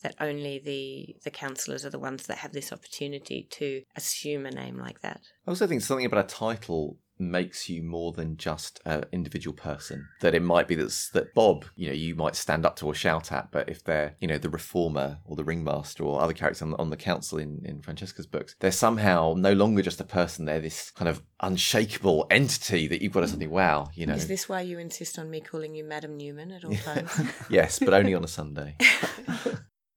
That 0.04 0.16
only 0.20 0.60
the 0.60 1.16
the 1.24 1.32
councillors 1.32 1.86
are 1.86 1.90
the 1.90 2.00
ones 2.00 2.28
that 2.28 2.38
have 2.40 2.54
this 2.54 2.72
opportunity 2.72 3.48
to 3.52 3.82
assume 3.96 4.46
a 4.46 4.52
name 4.52 4.78
like 4.78 5.02
that. 5.02 5.22
I 5.46 5.50
also 5.50 5.68
think 5.68 5.82
something 5.82 6.06
about 6.06 6.26
a 6.26 6.36
title 6.36 6.98
makes 7.20 7.70
you 7.70 7.84
more 7.84 8.12
than 8.12 8.38
just 8.38 8.80
an 8.86 9.06
individual 9.12 9.56
person. 9.56 10.08
That 10.22 10.36
it 10.36 10.42
might 10.42 10.68
be 10.68 10.76
that, 10.76 11.10
that 11.14 11.34
Bob, 11.34 11.66
you 11.76 11.88
know, 11.88 11.94
you 11.94 12.16
might 12.16 12.36
stand 12.36 12.66
up 12.66 12.76
to 12.78 12.86
or 12.86 12.94
shout 12.94 13.32
at, 13.32 13.52
but 13.52 13.70
if 13.70 13.84
they're, 13.84 14.16
you 14.20 14.28
know, 14.28 14.38
the 14.38 14.50
reformer 14.50 15.20
or 15.26 15.36
the 15.36 15.44
ringmaster 15.44 16.04
or 16.04 16.22
other 16.22 16.34
characters 16.34 16.62
on 16.62 16.72
the, 16.72 16.78
on 16.78 16.90
the 16.90 16.98
council 16.98 17.38
in, 17.38 17.62
in 17.64 17.82
Francesca's 17.82 18.28
books, 18.28 18.56
they're 18.60 18.72
somehow 18.72 19.34
no 19.38 19.54
longer 19.54 19.82
just 19.82 20.02
a 20.02 20.06
person. 20.06 20.46
They're 20.46 20.60
this 20.60 20.92
kind 20.92 21.10
of 21.10 21.22
unshakable 21.42 22.28
entity 22.30 22.88
that 22.88 23.02
you've 23.02 23.14
got 23.14 23.22
to 23.22 23.28
suddenly, 23.28 23.48
wow, 23.48 23.90
you 23.94 24.06
know. 24.06 24.16
Is 24.16 24.28
this 24.28 24.50
why 24.50 24.62
you 24.62 24.80
insist 24.80 25.20
on 25.20 25.30
me 25.30 25.42
calling 25.42 25.76
you 25.76 25.84
Madam 25.84 26.18
Newman 26.18 26.52
at 26.52 26.66
all 26.66 26.76
times? 26.76 27.12
yes, 27.50 27.80
but 27.80 27.94
only 27.94 28.14
on 28.14 28.24
a 28.24 28.28
Sunday. 28.28 28.76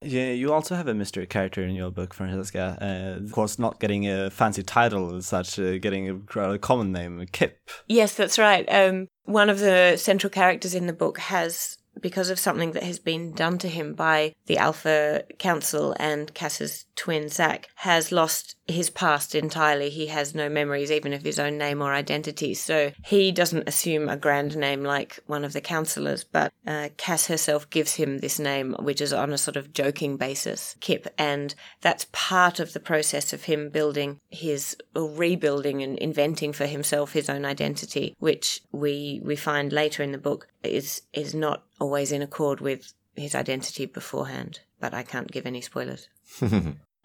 Yeah, 0.02 0.30
you 0.30 0.52
also 0.52 0.76
have 0.76 0.88
a 0.88 0.94
mystery 0.94 1.26
character 1.26 1.62
in 1.62 1.74
your 1.74 1.90
book, 1.90 2.14
Francesca. 2.14 2.78
Uh, 2.80 3.22
of 3.22 3.32
course, 3.32 3.58
not 3.58 3.80
getting 3.80 4.08
a 4.08 4.30
fancy 4.30 4.62
title 4.62 5.14
as 5.14 5.26
such, 5.26 5.58
uh, 5.58 5.76
getting 5.76 6.08
a 6.08 6.14
rather 6.34 6.56
common 6.56 6.90
name, 6.90 7.24
Kip. 7.32 7.58
Yes, 7.86 8.14
that's 8.14 8.38
right. 8.38 8.64
Um, 8.70 9.08
one 9.24 9.50
of 9.50 9.58
the 9.58 9.96
central 9.98 10.30
characters 10.30 10.74
in 10.74 10.86
the 10.86 10.94
book 10.94 11.18
has, 11.18 11.76
because 12.00 12.30
of 12.30 12.38
something 12.38 12.72
that 12.72 12.82
has 12.82 12.98
been 12.98 13.32
done 13.32 13.58
to 13.58 13.68
him 13.68 13.94
by 13.94 14.34
the 14.46 14.58
Alpha 14.58 15.24
Council 15.38 15.94
and 15.98 16.32
Cass's 16.34 16.86
twin 16.96 17.28
Zach, 17.28 17.68
has 17.76 18.12
lost 18.12 18.56
his 18.66 18.90
past 18.90 19.34
entirely. 19.34 19.88
He 19.88 20.08
has 20.08 20.34
no 20.34 20.48
memories, 20.48 20.90
even 20.90 21.12
of 21.12 21.22
his 21.22 21.38
own 21.38 21.56
name 21.56 21.80
or 21.80 21.94
identity. 21.94 22.52
So 22.52 22.92
he 23.04 23.32
doesn't 23.32 23.68
assume 23.68 24.08
a 24.08 24.18
grand 24.18 24.54
name 24.56 24.82
like 24.82 25.18
one 25.26 25.44
of 25.44 25.54
the 25.54 25.62
councillors, 25.62 26.24
but 26.24 26.52
uh, 26.66 26.90
Cass 26.98 27.26
herself 27.26 27.70
gives 27.70 27.94
him 27.94 28.18
this 28.18 28.38
name, 28.38 28.76
which 28.80 29.00
is 29.00 29.14
on 29.14 29.32
a 29.32 29.38
sort 29.38 29.56
of 29.56 29.72
joking 29.72 30.18
basis, 30.18 30.76
Kip. 30.80 31.08
And 31.16 31.54
that's 31.80 32.06
part 32.12 32.60
of 32.60 32.74
the 32.74 32.80
process 32.80 33.32
of 33.32 33.44
him 33.44 33.70
building 33.70 34.20
his, 34.28 34.76
or 34.94 35.10
rebuilding 35.10 35.82
and 35.82 35.98
inventing 35.98 36.52
for 36.52 36.66
himself 36.66 37.12
his 37.12 37.30
own 37.30 37.46
identity, 37.46 38.14
which 38.18 38.60
we, 38.72 39.20
we 39.24 39.36
find 39.36 39.72
later 39.72 40.02
in 40.02 40.12
the 40.12 40.18
book 40.18 40.48
is, 40.62 41.02
is 41.12 41.34
not 41.34 41.64
always 41.80 42.12
in 42.12 42.22
accord 42.22 42.60
with 42.60 42.92
his 43.16 43.34
identity 43.34 43.86
beforehand. 43.86 44.60
But 44.80 44.94
I 44.94 45.02
can't 45.02 45.30
give 45.30 45.46
any 45.46 45.60
spoilers. 45.60 46.08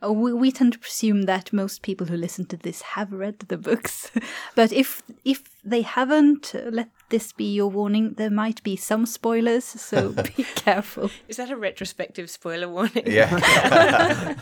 Oh, 0.01 0.11
we, 0.11 0.33
we 0.33 0.51
tend 0.51 0.73
to 0.73 0.79
presume 0.79 1.23
that 1.23 1.53
most 1.53 1.81
people 1.81 2.05
who 2.05 2.17
listen 2.17 2.45
to 2.47 2.57
this 2.57 2.81
have 2.81 3.11
read 3.13 3.39
the 3.39 3.57
books, 3.57 4.11
but 4.55 4.71
if 4.73 5.01
if 5.23 5.41
they 5.63 5.81
haven't, 5.81 6.53
uh, 6.53 6.69
let 6.69 6.89
this 7.09 7.31
be 7.31 7.51
your 7.51 7.69
warning. 7.69 8.13
There 8.13 8.29
might 8.29 8.61
be 8.61 8.75
some 8.75 9.05
spoilers, 9.05 9.63
so 9.63 10.11
be 10.35 10.43
careful. 10.43 11.09
Is 11.29 11.37
that 11.37 11.49
a 11.49 11.55
retrospective 11.55 12.29
spoiler 12.29 12.67
warning? 12.67 13.03
yeah. 13.07 14.35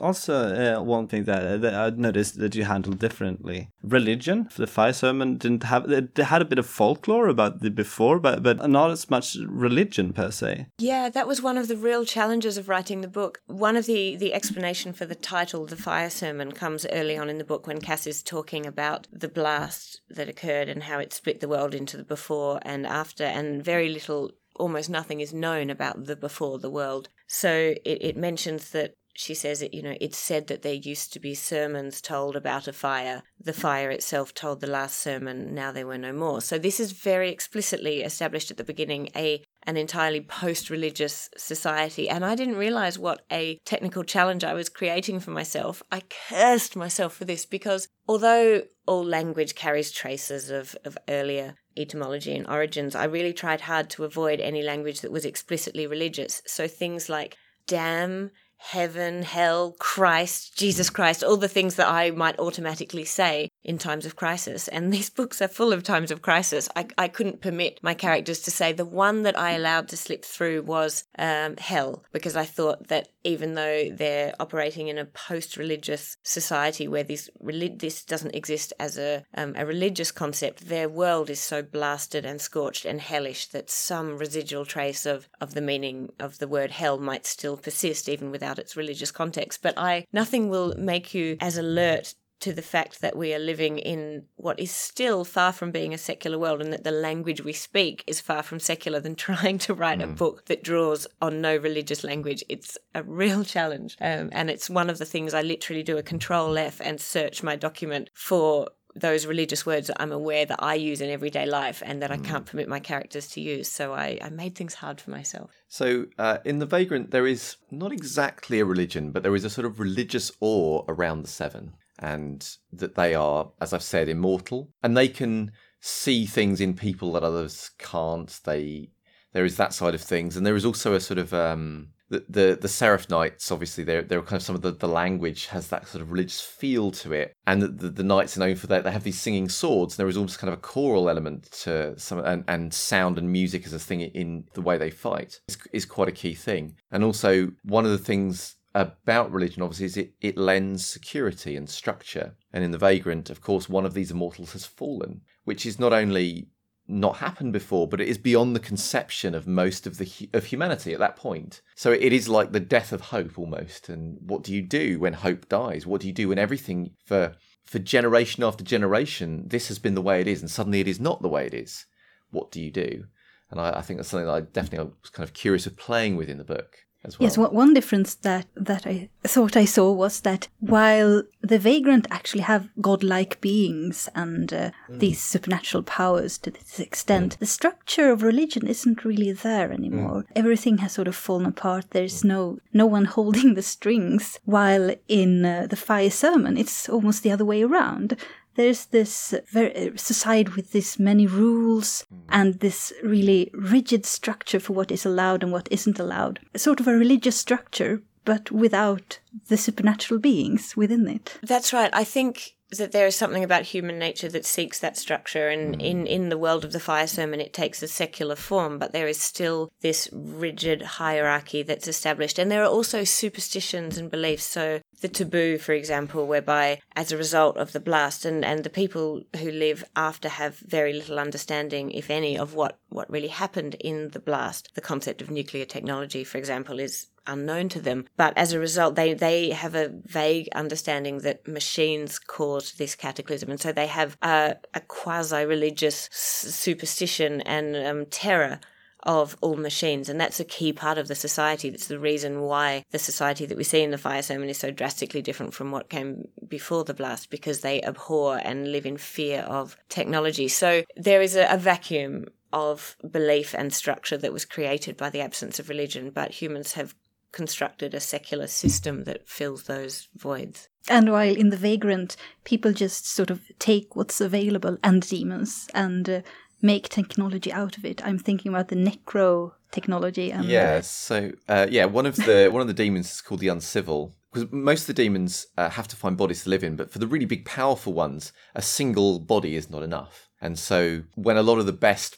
Also, 0.00 0.32
uh, 0.34 0.82
one 0.82 1.06
thing 1.06 1.24
that, 1.24 1.44
uh, 1.44 1.56
that 1.58 1.74
I 1.74 1.90
noticed 1.90 2.38
that 2.38 2.54
you 2.54 2.64
handled 2.64 2.98
differently: 2.98 3.68
religion. 3.82 4.48
The 4.56 4.66
fire 4.66 4.94
sermon 4.94 5.36
didn't 5.36 5.64
have. 5.64 5.90
It 5.90 6.16
had 6.16 6.40
a 6.40 6.46
bit 6.46 6.58
of 6.58 6.66
folklore 6.66 7.28
about 7.28 7.60
the 7.60 7.70
before, 7.70 8.18
but 8.18 8.42
but 8.42 8.68
not 8.70 8.90
as 8.90 9.10
much 9.10 9.36
religion 9.46 10.14
per 10.14 10.30
se. 10.30 10.68
Yeah, 10.78 11.10
that 11.10 11.28
was 11.28 11.42
one 11.42 11.58
of 11.58 11.68
the 11.68 11.76
real 11.76 12.06
challenges 12.06 12.56
of 12.56 12.70
writing 12.70 13.02
the 13.02 13.08
book. 13.08 13.42
One 13.46 13.76
of 13.76 13.84
the 13.84 14.16
the 14.16 14.32
explanation 14.32 14.94
for 14.94 15.04
the 15.04 15.14
title, 15.14 15.66
the 15.66 15.76
fire 15.76 16.10
sermon, 16.10 16.52
comes 16.52 16.86
early 16.90 17.18
on 17.18 17.28
in 17.28 17.36
the 17.36 17.44
book 17.44 17.66
when 17.66 17.80
Cass 17.80 18.06
is 18.06 18.22
talking 18.22 18.64
about 18.64 19.08
the 19.12 19.28
blast 19.28 20.00
that 20.08 20.28
occurred 20.28 20.70
and 20.70 20.84
how 20.84 21.00
it 21.00 21.12
split 21.12 21.40
the 21.40 21.48
world 21.48 21.74
into 21.74 21.98
the 21.98 22.04
before 22.04 22.60
and 22.62 22.86
after, 22.86 23.24
and 23.24 23.62
very 23.62 23.90
little, 23.90 24.32
almost 24.56 24.88
nothing, 24.88 25.20
is 25.20 25.34
known 25.34 25.68
about 25.68 26.06
the 26.06 26.16
before 26.16 26.58
the 26.58 26.70
world. 26.70 27.10
So 27.26 27.74
it, 27.84 27.98
it 28.00 28.16
mentions 28.16 28.70
that. 28.70 28.94
She 29.14 29.34
says 29.34 29.60
it, 29.60 29.74
you 29.74 29.82
know, 29.82 29.96
it's 30.00 30.18
said 30.18 30.46
that 30.46 30.62
there 30.62 30.72
used 30.72 31.12
to 31.12 31.20
be 31.20 31.34
sermons 31.34 32.00
told 32.00 32.34
about 32.34 32.66
a 32.66 32.72
fire. 32.72 33.22
The 33.38 33.52
fire 33.52 33.90
itself 33.90 34.32
told 34.32 34.60
the 34.60 34.66
last 34.66 34.98
sermon, 34.98 35.54
now 35.54 35.70
there 35.70 35.86
were 35.86 35.98
no 35.98 36.12
more. 36.12 36.40
So 36.40 36.58
this 36.58 36.80
is 36.80 36.92
very 36.92 37.30
explicitly 37.30 38.02
established 38.02 38.50
at 38.50 38.56
the 38.56 38.64
beginning 38.64 39.10
a 39.14 39.44
an 39.64 39.76
entirely 39.76 40.20
post-religious 40.20 41.28
society 41.36 42.08
and 42.08 42.24
I 42.24 42.34
didn't 42.34 42.56
realize 42.56 42.98
what 42.98 43.24
a 43.30 43.60
technical 43.64 44.02
challenge 44.02 44.42
I 44.42 44.54
was 44.54 44.68
creating 44.68 45.20
for 45.20 45.30
myself. 45.30 45.84
I 45.92 46.02
cursed 46.28 46.74
myself 46.74 47.14
for 47.14 47.24
this 47.24 47.46
because 47.46 47.86
although 48.08 48.62
all 48.86 49.04
language 49.04 49.54
carries 49.54 49.92
traces 49.92 50.50
of, 50.50 50.74
of 50.84 50.98
earlier 51.08 51.54
etymology 51.76 52.34
and 52.34 52.48
origins, 52.48 52.96
I 52.96 53.04
really 53.04 53.32
tried 53.32 53.62
hard 53.62 53.88
to 53.90 54.04
avoid 54.04 54.40
any 54.40 54.62
language 54.62 55.00
that 55.02 55.12
was 55.12 55.24
explicitly 55.24 55.86
religious. 55.86 56.42
So 56.46 56.66
things 56.66 57.08
like 57.08 57.36
damn, 57.68 58.30
heaven, 58.62 59.22
hell, 59.22 59.74
Christ, 59.78 60.56
Jesus 60.56 60.88
Christ, 60.88 61.24
all 61.24 61.36
the 61.36 61.48
things 61.48 61.74
that 61.74 61.88
I 61.88 62.10
might 62.10 62.38
automatically 62.38 63.04
say 63.04 63.50
in 63.64 63.76
times 63.76 64.06
of 64.06 64.16
crisis. 64.16 64.68
And 64.68 64.92
these 64.92 65.10
books 65.20 65.42
are 65.42 65.48
full 65.48 65.72
of 65.72 65.82
times 65.82 66.10
of 66.10 66.22
crisis. 66.22 66.68
I, 66.76 66.86
I 66.96 67.08
couldn't 67.08 67.40
permit 67.40 67.80
my 67.82 67.94
characters 67.94 68.40
to 68.42 68.50
say 68.50 68.72
the 68.72 68.84
one 68.84 69.22
that 69.22 69.38
I 69.38 69.52
allowed 69.52 69.88
to 69.88 69.96
slip 69.96 70.24
through 70.24 70.62
was 70.62 71.04
um, 71.18 71.56
hell, 71.56 72.04
because 72.12 72.36
I 72.36 72.44
thought 72.44 72.88
that 72.88 73.08
even 73.24 73.54
though 73.54 73.88
they're 73.90 74.34
operating 74.40 74.88
in 74.88 74.98
a 74.98 75.04
post 75.04 75.56
religious 75.56 76.16
society 76.22 76.88
where 76.88 77.04
this, 77.04 77.30
this 77.76 78.04
doesn't 78.04 78.34
exist 78.34 78.72
as 78.78 78.96
a, 78.98 79.24
um, 79.34 79.54
a 79.56 79.66
religious 79.66 80.10
concept, 80.12 80.68
their 80.68 80.88
world 80.88 81.30
is 81.30 81.40
so 81.40 81.62
blasted 81.62 82.24
and 82.24 82.40
scorched 82.40 82.84
and 82.84 83.00
hellish 83.00 83.46
that 83.48 83.70
some 83.70 84.18
residual 84.18 84.64
trace 84.64 85.04
of, 85.06 85.28
of 85.40 85.54
the 85.54 85.60
meaning 85.60 86.12
of 86.18 86.38
the 86.38 86.48
word 86.48 86.70
hell 86.70 86.98
might 86.98 87.26
still 87.26 87.56
persist 87.56 88.08
even 88.08 88.30
without 88.30 88.51
its 88.58 88.76
religious 88.76 89.10
context. 89.10 89.62
But 89.62 89.78
I 89.78 90.06
nothing 90.12 90.48
will 90.48 90.74
make 90.76 91.14
you 91.14 91.36
as 91.40 91.56
alert 91.56 92.14
to 92.42 92.52
the 92.52 92.60
fact 92.60 93.00
that 93.00 93.16
we 93.16 93.32
are 93.32 93.38
living 93.38 93.78
in 93.78 94.24
what 94.34 94.58
is 94.58 94.72
still 94.72 95.24
far 95.24 95.52
from 95.52 95.70
being 95.70 95.94
a 95.94 95.98
secular 95.98 96.36
world 96.36 96.60
and 96.60 96.72
that 96.72 96.82
the 96.82 96.90
language 96.90 97.40
we 97.40 97.52
speak 97.52 98.02
is 98.08 98.20
far 98.20 98.42
from 98.42 98.58
secular 98.58 98.98
than 98.98 99.14
trying 99.28 99.58
to 99.58 99.72
write 99.72 100.00
mm. 100.00 100.04
a 100.04 100.06
book 100.08 100.46
that 100.46 100.64
draws 100.64 101.06
on 101.20 101.40
no 101.40 101.56
religious 101.56 102.02
language. 102.02 102.42
It's 102.48 102.76
a 102.96 103.04
real 103.04 103.44
challenge. 103.54 103.96
Um, 104.00 104.28
and 104.32 104.50
it's 104.50 104.68
one 104.68 104.90
of 104.90 104.98
the 104.98 105.04
things 105.04 105.34
I 105.34 105.42
literally 105.42 105.84
do 105.84 105.98
a 105.98 106.02
control 106.02 106.58
F 106.58 106.80
and 106.80 107.00
search 107.00 107.44
my 107.44 107.54
document 107.54 108.10
for 108.12 108.68
those 108.94 109.26
religious 109.26 109.64
words 109.64 109.86
that 109.86 110.00
I'm 110.00 110.12
aware 110.12 110.44
that 110.44 110.62
I 110.62 110.74
use 110.74 111.00
in 111.00 111.10
everyday 111.10 111.46
life 111.46 111.82
and 111.84 112.02
that 112.02 112.10
mm. 112.10 112.14
I 112.14 112.18
can't 112.18 112.46
permit 112.46 112.68
my 112.68 112.80
characters 112.80 113.28
to 113.28 113.40
use. 113.40 113.68
So 113.68 113.94
I, 113.94 114.18
I 114.22 114.28
made 114.28 114.54
things 114.54 114.74
hard 114.74 115.00
for 115.00 115.10
myself. 115.10 115.50
So 115.68 116.06
uh, 116.18 116.38
in 116.44 116.58
The 116.58 116.66
Vagrant, 116.66 117.10
there 117.10 117.26
is 117.26 117.56
not 117.70 117.92
exactly 117.92 118.60
a 118.60 118.64
religion, 118.64 119.10
but 119.10 119.22
there 119.22 119.34
is 119.34 119.44
a 119.44 119.50
sort 119.50 119.66
of 119.66 119.80
religious 119.80 120.30
awe 120.40 120.84
around 120.88 121.22
the 121.22 121.28
Seven, 121.28 121.72
and 121.98 122.48
that 122.72 122.94
they 122.94 123.14
are, 123.14 123.50
as 123.60 123.72
I've 123.72 123.82
said, 123.82 124.08
immortal, 124.08 124.70
and 124.82 124.96
they 124.96 125.08
can 125.08 125.52
see 125.80 126.26
things 126.26 126.60
in 126.60 126.74
people 126.74 127.12
that 127.12 127.24
others 127.24 127.70
can't. 127.78 128.40
They 128.44 128.90
there 129.32 129.44
is 129.46 129.56
that 129.56 129.72
side 129.72 129.94
of 129.94 130.02
things, 130.02 130.36
and 130.36 130.44
there 130.44 130.56
is 130.56 130.66
also 130.66 130.94
a 130.94 131.00
sort 131.00 131.18
of 131.18 131.32
um, 131.32 131.88
the, 132.28 132.58
the 132.60 132.68
Seraph 132.68 133.08
Knights, 133.08 133.50
obviously, 133.50 133.84
they're 133.84 134.02
they're 134.02 134.22
kind 134.22 134.40
of 134.40 134.42
some 134.42 134.54
of 134.54 134.62
the, 134.62 134.72
the 134.72 134.88
language 134.88 135.46
has 135.46 135.68
that 135.68 135.86
sort 135.88 136.02
of 136.02 136.10
religious 136.10 136.40
feel 136.40 136.90
to 136.92 137.12
it, 137.12 137.34
and 137.46 137.62
the, 137.62 137.68
the, 137.68 137.88
the 137.88 138.02
knights 138.02 138.36
are 138.36 138.40
known 138.40 138.56
for 138.56 138.66
that. 138.68 138.84
They 138.84 138.92
have 138.92 139.04
these 139.04 139.20
singing 139.20 139.48
swords. 139.48 139.94
And 139.94 139.98
there 139.98 140.08
is 140.08 140.16
almost 140.16 140.38
kind 140.38 140.52
of 140.52 140.58
a 140.58 140.62
choral 140.62 141.08
element 141.08 141.50
to 141.62 141.98
some, 141.98 142.18
and, 142.20 142.44
and 142.48 142.72
sound 142.72 143.18
and 143.18 143.30
music 143.30 143.66
as 143.66 143.72
a 143.72 143.78
thing 143.78 144.00
in 144.00 144.44
the 144.54 144.62
way 144.62 144.78
they 144.78 144.90
fight 144.90 145.40
is, 145.48 145.58
is 145.72 145.84
quite 145.84 146.08
a 146.08 146.12
key 146.12 146.34
thing. 146.34 146.76
And 146.90 147.04
also 147.04 147.50
one 147.64 147.84
of 147.84 147.90
the 147.90 147.98
things 147.98 148.56
about 148.74 149.30
religion, 149.30 149.62
obviously, 149.62 149.86
is 149.86 149.96
it, 149.96 150.14
it 150.20 150.38
lends 150.38 150.86
security 150.86 151.56
and 151.56 151.68
structure. 151.68 152.36
And 152.52 152.64
in 152.64 152.70
the 152.70 152.78
Vagrant, 152.78 153.30
of 153.30 153.40
course, 153.40 153.68
one 153.68 153.84
of 153.84 153.94
these 153.94 154.10
immortals 154.10 154.52
has 154.52 154.64
fallen, 154.64 155.20
which 155.44 155.66
is 155.66 155.78
not 155.78 155.92
only 155.92 156.48
not 156.88 157.16
happened 157.16 157.52
before, 157.52 157.86
but 157.86 158.00
it 158.00 158.08
is 158.08 158.18
beyond 158.18 158.54
the 158.54 158.60
conception 158.60 159.34
of 159.34 159.46
most 159.46 159.86
of 159.86 159.98
the 159.98 160.28
of 160.32 160.46
humanity 160.46 160.92
at 160.92 160.98
that 160.98 161.16
point. 161.16 161.62
So 161.74 161.92
it 161.92 162.12
is 162.12 162.28
like 162.28 162.52
the 162.52 162.60
death 162.60 162.92
of 162.92 163.00
hope 163.00 163.38
almost. 163.38 163.88
And 163.88 164.18
what 164.20 164.42
do 164.42 164.52
you 164.52 164.62
do 164.62 164.98
when 164.98 165.12
hope 165.12 165.48
dies? 165.48 165.86
What 165.86 166.00
do 166.00 166.06
you 166.06 166.12
do 166.12 166.28
when 166.28 166.38
everything 166.38 166.92
for 167.04 167.34
for 167.64 167.78
generation 167.78 168.42
after 168.42 168.64
generation 168.64 169.44
this 169.46 169.68
has 169.68 169.78
been 169.78 169.94
the 169.94 170.02
way 170.02 170.20
it 170.20 170.26
is, 170.26 170.40
and 170.40 170.50
suddenly 170.50 170.80
it 170.80 170.88
is 170.88 171.00
not 171.00 171.22
the 171.22 171.28
way 171.28 171.46
it 171.46 171.54
is? 171.54 171.86
What 172.30 172.50
do 172.50 172.60
you 172.60 172.70
do? 172.70 173.04
And 173.50 173.60
I, 173.60 173.78
I 173.78 173.82
think 173.82 173.98
that's 173.98 174.08
something 174.08 174.26
that 174.26 174.32
I 174.32 174.40
definitely 174.40 174.92
was 175.02 175.10
kind 175.10 175.28
of 175.28 175.34
curious 175.34 175.66
of 175.66 175.76
playing 175.76 176.16
with 176.16 176.28
in 176.28 176.38
the 176.38 176.44
book 176.44 176.78
well. 177.18 177.26
Yes, 177.26 177.38
one 177.38 177.74
difference 177.74 178.14
that 178.16 178.46
that 178.54 178.86
I 178.86 179.08
thought 179.24 179.56
I 179.56 179.64
saw 179.64 179.92
was 179.92 180.20
that 180.20 180.48
while 180.60 181.22
the 181.40 181.58
vagrant 181.58 182.06
actually 182.10 182.42
have 182.42 182.68
godlike 182.80 183.40
beings 183.40 184.08
and 184.14 184.52
uh, 184.52 184.70
mm. 184.88 184.98
these 185.00 185.20
supernatural 185.20 185.82
powers 185.82 186.38
to 186.38 186.50
this 186.50 186.78
extent, 186.78 187.34
mm. 187.34 187.38
the 187.38 187.46
structure 187.46 188.10
of 188.10 188.22
religion 188.22 188.66
isn't 188.66 189.04
really 189.04 189.32
there 189.32 189.72
anymore. 189.72 190.22
Mm. 190.22 190.26
Everything 190.36 190.78
has 190.78 190.92
sort 190.92 191.08
of 191.08 191.16
fallen 191.16 191.46
apart. 191.46 191.86
There's 191.90 192.24
no 192.24 192.58
no 192.72 192.86
one 192.86 193.04
holding 193.16 193.54
the 193.54 193.62
strings. 193.62 194.38
While 194.44 194.94
in 195.08 195.44
uh, 195.44 195.66
the 195.68 195.76
fire 195.76 196.10
sermon, 196.10 196.56
it's 196.56 196.88
almost 196.88 197.22
the 197.22 197.32
other 197.32 197.44
way 197.44 197.62
around 197.62 198.16
there's 198.54 198.86
this 198.86 199.34
very 199.50 199.92
society 199.96 200.52
with 200.54 200.72
this 200.72 200.98
many 200.98 201.26
rules 201.26 202.04
mm. 202.12 202.18
and 202.28 202.60
this 202.60 202.92
really 203.02 203.50
rigid 203.54 204.04
structure 204.06 204.60
for 204.60 204.72
what 204.72 204.90
is 204.90 205.06
allowed 205.06 205.42
and 205.42 205.52
what 205.52 205.68
isn't 205.70 205.98
allowed. 205.98 206.40
Sort 206.56 206.80
of 206.80 206.88
a 206.88 206.92
religious 206.92 207.36
structure, 207.36 208.02
but 208.24 208.50
without 208.50 209.18
the 209.48 209.56
supernatural 209.56 210.20
beings 210.20 210.76
within 210.76 211.08
it. 211.08 211.38
That's 211.42 211.72
right. 211.72 211.90
I 211.92 212.04
think 212.04 212.56
that 212.78 212.92
there 212.92 213.06
is 213.06 213.16
something 213.16 213.44
about 213.44 213.64
human 213.64 213.98
nature 213.98 214.28
that 214.30 214.46
seeks 214.46 214.78
that 214.78 214.96
structure 214.96 215.48
and 215.48 215.76
mm. 215.76 215.82
in, 215.82 216.06
in 216.06 216.28
the 216.28 216.38
world 216.38 216.64
of 216.64 216.72
the 216.72 216.80
fire 216.80 217.06
sermon 217.06 217.40
it 217.40 217.52
takes 217.52 217.82
a 217.82 217.88
secular 217.88 218.36
form 218.36 218.78
but 218.78 218.92
there 218.92 219.06
is 219.06 219.20
still 219.20 219.70
this 219.80 220.08
rigid 220.12 220.82
hierarchy 220.82 221.62
that's 221.62 221.88
established 221.88 222.38
and 222.38 222.50
there 222.50 222.62
are 222.62 222.70
also 222.70 223.04
superstitions 223.04 223.98
and 223.98 224.10
beliefs 224.10 224.44
so 224.44 224.80
the 225.02 225.08
taboo 225.08 225.58
for 225.58 225.72
example 225.72 226.26
whereby 226.26 226.80
as 226.96 227.12
a 227.12 227.16
result 227.16 227.56
of 227.56 227.72
the 227.72 227.80
blast 227.80 228.24
and, 228.24 228.44
and 228.44 228.64
the 228.64 228.70
people 228.70 229.22
who 229.38 229.50
live 229.50 229.84
after 229.94 230.28
have 230.28 230.56
very 230.58 230.92
little 230.92 231.18
understanding 231.18 231.90
if 231.90 232.10
any 232.10 232.38
of 232.38 232.54
what, 232.54 232.78
what 232.88 233.10
really 233.10 233.28
happened 233.28 233.74
in 233.80 234.08
the 234.10 234.20
blast 234.20 234.70
the 234.74 234.80
concept 234.80 235.20
of 235.20 235.30
nuclear 235.30 235.64
technology 235.64 236.24
for 236.24 236.38
example 236.38 236.80
is 236.80 237.08
unknown 237.26 237.68
to 237.70 237.80
them. 237.80 238.06
But 238.16 238.36
as 238.36 238.52
a 238.52 238.58
result, 238.58 238.94
they, 238.94 239.14
they 239.14 239.50
have 239.50 239.74
a 239.74 239.92
vague 240.04 240.48
understanding 240.54 241.18
that 241.18 241.46
machines 241.46 242.18
caused 242.18 242.78
this 242.78 242.94
cataclysm. 242.94 243.50
And 243.50 243.60
so 243.60 243.72
they 243.72 243.86
have 243.86 244.16
a, 244.22 244.56
a 244.74 244.80
quasi 244.80 245.44
religious 245.44 246.08
superstition 246.12 247.40
and 247.42 247.76
um, 247.76 248.06
terror 248.06 248.60
of 249.04 249.36
all 249.40 249.56
machines. 249.56 250.08
And 250.08 250.20
that's 250.20 250.40
a 250.40 250.44
key 250.44 250.72
part 250.72 250.98
of 250.98 251.08
the 251.08 251.14
society. 251.14 251.70
That's 251.70 251.88
the 251.88 251.98
reason 251.98 252.42
why 252.42 252.84
the 252.90 252.98
society 252.98 253.46
that 253.46 253.56
we 253.56 253.64
see 253.64 253.82
in 253.82 253.90
the 253.90 253.98
fire 253.98 254.22
sermon 254.22 254.48
is 254.48 254.58
so 254.58 254.70
drastically 254.70 255.22
different 255.22 255.54
from 255.54 255.70
what 255.70 255.88
came 255.88 256.28
before 256.46 256.84
the 256.84 256.94
blast, 256.94 257.30
because 257.30 257.60
they 257.60 257.82
abhor 257.82 258.40
and 258.42 258.70
live 258.70 258.86
in 258.86 258.96
fear 258.96 259.40
of 259.40 259.76
technology. 259.88 260.48
So 260.48 260.84
there 260.96 261.22
is 261.22 261.36
a, 261.36 261.46
a 261.50 261.56
vacuum 261.56 262.26
of 262.52 262.96
belief 263.10 263.54
and 263.54 263.72
structure 263.72 264.18
that 264.18 264.32
was 264.32 264.44
created 264.44 264.96
by 264.96 265.10
the 265.10 265.20
absence 265.20 265.58
of 265.58 265.68
religion, 265.68 266.10
but 266.10 266.30
humans 266.30 266.74
have 266.74 266.94
constructed 267.32 267.94
a 267.94 268.00
secular 268.00 268.46
system 268.46 269.04
that 269.04 269.26
fills 269.26 269.62
those 269.62 270.08
voids. 270.14 270.68
And 270.88 271.10
while 271.10 271.34
in 271.34 271.48
The 271.48 271.56
Vagrant, 271.56 272.16
people 272.44 272.72
just 272.72 273.06
sort 273.06 273.30
of 273.30 273.40
take 273.58 273.96
what's 273.96 274.20
available 274.20 274.76
and 274.82 275.00
demons 275.08 275.68
and 275.72 276.10
uh, 276.10 276.20
make 276.62 276.88
technology 276.88 277.52
out 277.52 277.76
of 277.76 277.84
it. 277.84 278.04
I'm 278.04 278.18
thinking 278.18 278.52
about 278.52 278.68
the 278.68 278.76
necro 278.76 279.52
technology. 279.70 280.30
And 280.30 280.44
yeah, 280.44 280.80
so 280.80 281.32
uh, 281.48 281.66
yeah, 281.70 281.84
one 281.84 282.06
of 282.06 282.16
the 282.16 282.48
one 282.52 282.62
of 282.62 282.68
the 282.68 282.74
demons 282.74 283.10
is 283.12 283.20
called 283.20 283.40
the 283.40 283.48
uncivil. 283.48 284.14
Because 284.32 284.50
most 284.50 284.82
of 284.82 284.86
the 284.86 285.02
demons 285.02 285.46
uh, 285.58 285.68
have 285.68 285.86
to 285.88 285.96
find 285.96 286.16
bodies 286.16 286.44
to 286.44 286.48
live 286.48 286.64
in, 286.64 286.74
but 286.74 286.90
for 286.90 286.98
the 286.98 287.06
really 287.06 287.26
big, 287.26 287.44
powerful 287.44 287.92
ones, 287.92 288.32
a 288.54 288.62
single 288.62 289.18
body 289.18 289.56
is 289.56 289.68
not 289.68 289.82
enough. 289.82 290.30
And 290.40 290.58
so, 290.58 291.02
when 291.16 291.36
a 291.36 291.42
lot 291.42 291.58
of 291.58 291.66
the 291.66 291.72
best 291.72 292.16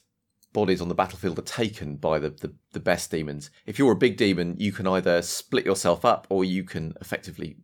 bodies 0.55 0.81
on 0.81 0.89
the 0.89 0.95
battlefield 0.95 1.39
are 1.39 1.43
taken 1.43 1.97
by 1.97 2.19
the, 2.19 2.31
the, 2.31 2.55
the, 2.73 2.81
best 2.81 3.11
demons. 3.11 3.51
If 3.67 3.79
you're 3.79 3.93
a 3.93 3.97
big 3.97 4.17
demon, 4.17 4.55
you 4.57 4.73
can 4.73 4.87
either 4.87 5.21
split 5.21 5.67
yourself 5.67 6.05
up 6.05 6.29
or 6.31 6.45
you 6.45 6.65
can 6.65 6.95
effectively 7.01 7.57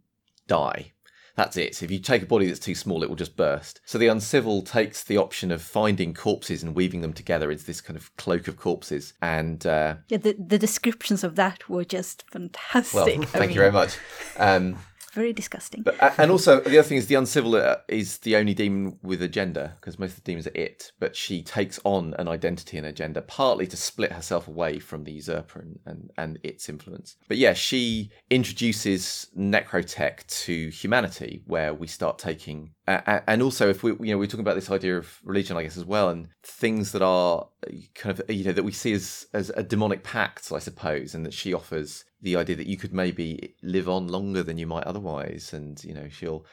die. 0.47 0.93
That's 1.41 1.57
it. 1.57 1.83
If 1.83 1.91
you 1.91 1.99
take 1.99 2.23
a 2.23 2.27
body 2.27 2.47
that's 2.47 2.61
too 2.61 2.75
small, 2.75 3.03
it 3.03 3.09
will 3.09 3.17
just 3.17 3.35
burst. 3.35 3.81
So 3.87 3.97
the 3.97 4.09
uncivil 4.09 4.61
takes 4.61 5.03
the 5.03 5.17
option 5.17 5.51
of 5.51 5.63
finding 5.63 6.13
corpses 6.13 6.63
and 6.63 6.75
weaving 6.75 7.01
them 7.01 7.15
together 7.15 7.51
into 7.51 7.65
this 7.65 7.81
kind 7.81 7.97
of 7.97 8.15
cloak 8.17 8.47
of 8.47 8.59
corpses. 8.59 9.15
And 9.23 9.65
uh, 9.67 9.95
yeah, 10.09 10.19
the, 10.19 10.37
the 10.39 10.59
descriptions 10.59 11.25
of 11.25 11.37
that 11.37 11.67
were 11.67 11.85
just 11.85 12.25
fantastic. 12.31 12.95
Well, 12.95 13.07
thank 13.07 13.35
I 13.35 13.41
mean... 13.41 13.49
you 13.51 13.55
very 13.55 13.73
much. 13.73 13.97
Um, 14.37 14.77
very 15.13 15.33
disgusting. 15.33 15.83
But, 15.83 16.19
and 16.19 16.31
also, 16.31 16.61
the 16.61 16.79
other 16.79 16.83
thing 16.83 16.99
is 16.99 17.07
the 17.07 17.15
uncivil 17.15 17.57
uh, 17.57 17.77
is 17.89 18.19
the 18.19 18.37
only 18.37 18.55
demon 18.55 18.99
with 19.03 19.23
a 19.23 19.29
gender 19.29 19.75
because 19.81 19.99
most 19.99 20.11
of 20.11 20.17
the 20.17 20.23
demons 20.23 20.47
are 20.47 20.55
it, 20.55 20.93
but 20.99 21.17
she 21.17 21.43
takes 21.43 21.79
on 21.85 22.15
an 22.19 22.29
identity 22.29 22.79
and 22.79 22.87
a 22.87 22.93
gender 22.93 23.21
partly 23.21 23.67
to 23.67 23.77
split 23.77 24.13
herself 24.13 24.49
away 24.49 24.79
from 24.79 25.05
the 25.05 25.13
usurper 25.13 25.61
and, 25.61 25.79
and, 25.87 26.11
and 26.17 26.39
its 26.43 26.69
influence. 26.69 27.17
But 27.29 27.39
yeah, 27.39 27.55
she 27.55 28.11
introduces 28.31 29.29
necrotech 29.37 30.27
to 30.45 30.69
humanity, 30.71 31.43
where 31.47 31.75
we 31.75 31.87
start 31.87 32.19
taking 32.19 32.73
uh, 32.91 33.21
and 33.27 33.43
also 33.43 33.69
if 33.69 33.83
we 33.83 33.93
you 34.01 34.13
know 34.13 34.19
we're 34.19 34.27
talking 34.27 34.41
about 34.41 34.57
this 34.57 34.71
idea 34.71 34.97
of 34.97 35.21
religion 35.25 35.57
i 35.57 35.63
guess 35.63 35.77
as 35.77 35.85
well 35.85 36.09
and 36.09 36.29
things 36.43 36.93
that 36.93 37.03
are 37.03 37.47
kind 37.95 38.19
of 38.19 38.31
you 38.31 38.45
know 38.45 38.53
that 38.53 38.63
we 38.63 38.73
see 38.73 38.93
as 38.93 39.27
as 39.35 39.51
a 39.51 39.63
demonic 39.63 40.03
pact 40.03 40.51
i 40.51 40.59
suppose 40.59 41.15
and 41.15 41.27
that 41.27 41.35
she 41.35 41.53
offers 41.53 42.05
the 42.23 42.37
idea 42.37 42.57
that 42.57 42.67
you 42.67 42.77
could 42.77 42.93
maybe 42.93 43.55
live 43.63 43.89
on 43.89 44.09
longer 44.09 44.43
than 44.43 44.59
you 44.59 44.67
might 44.67 44.85
otherwise. 44.85 45.53
And 45.53 45.83
you 45.85 45.95
know 45.95 46.09
she'll 46.09 46.45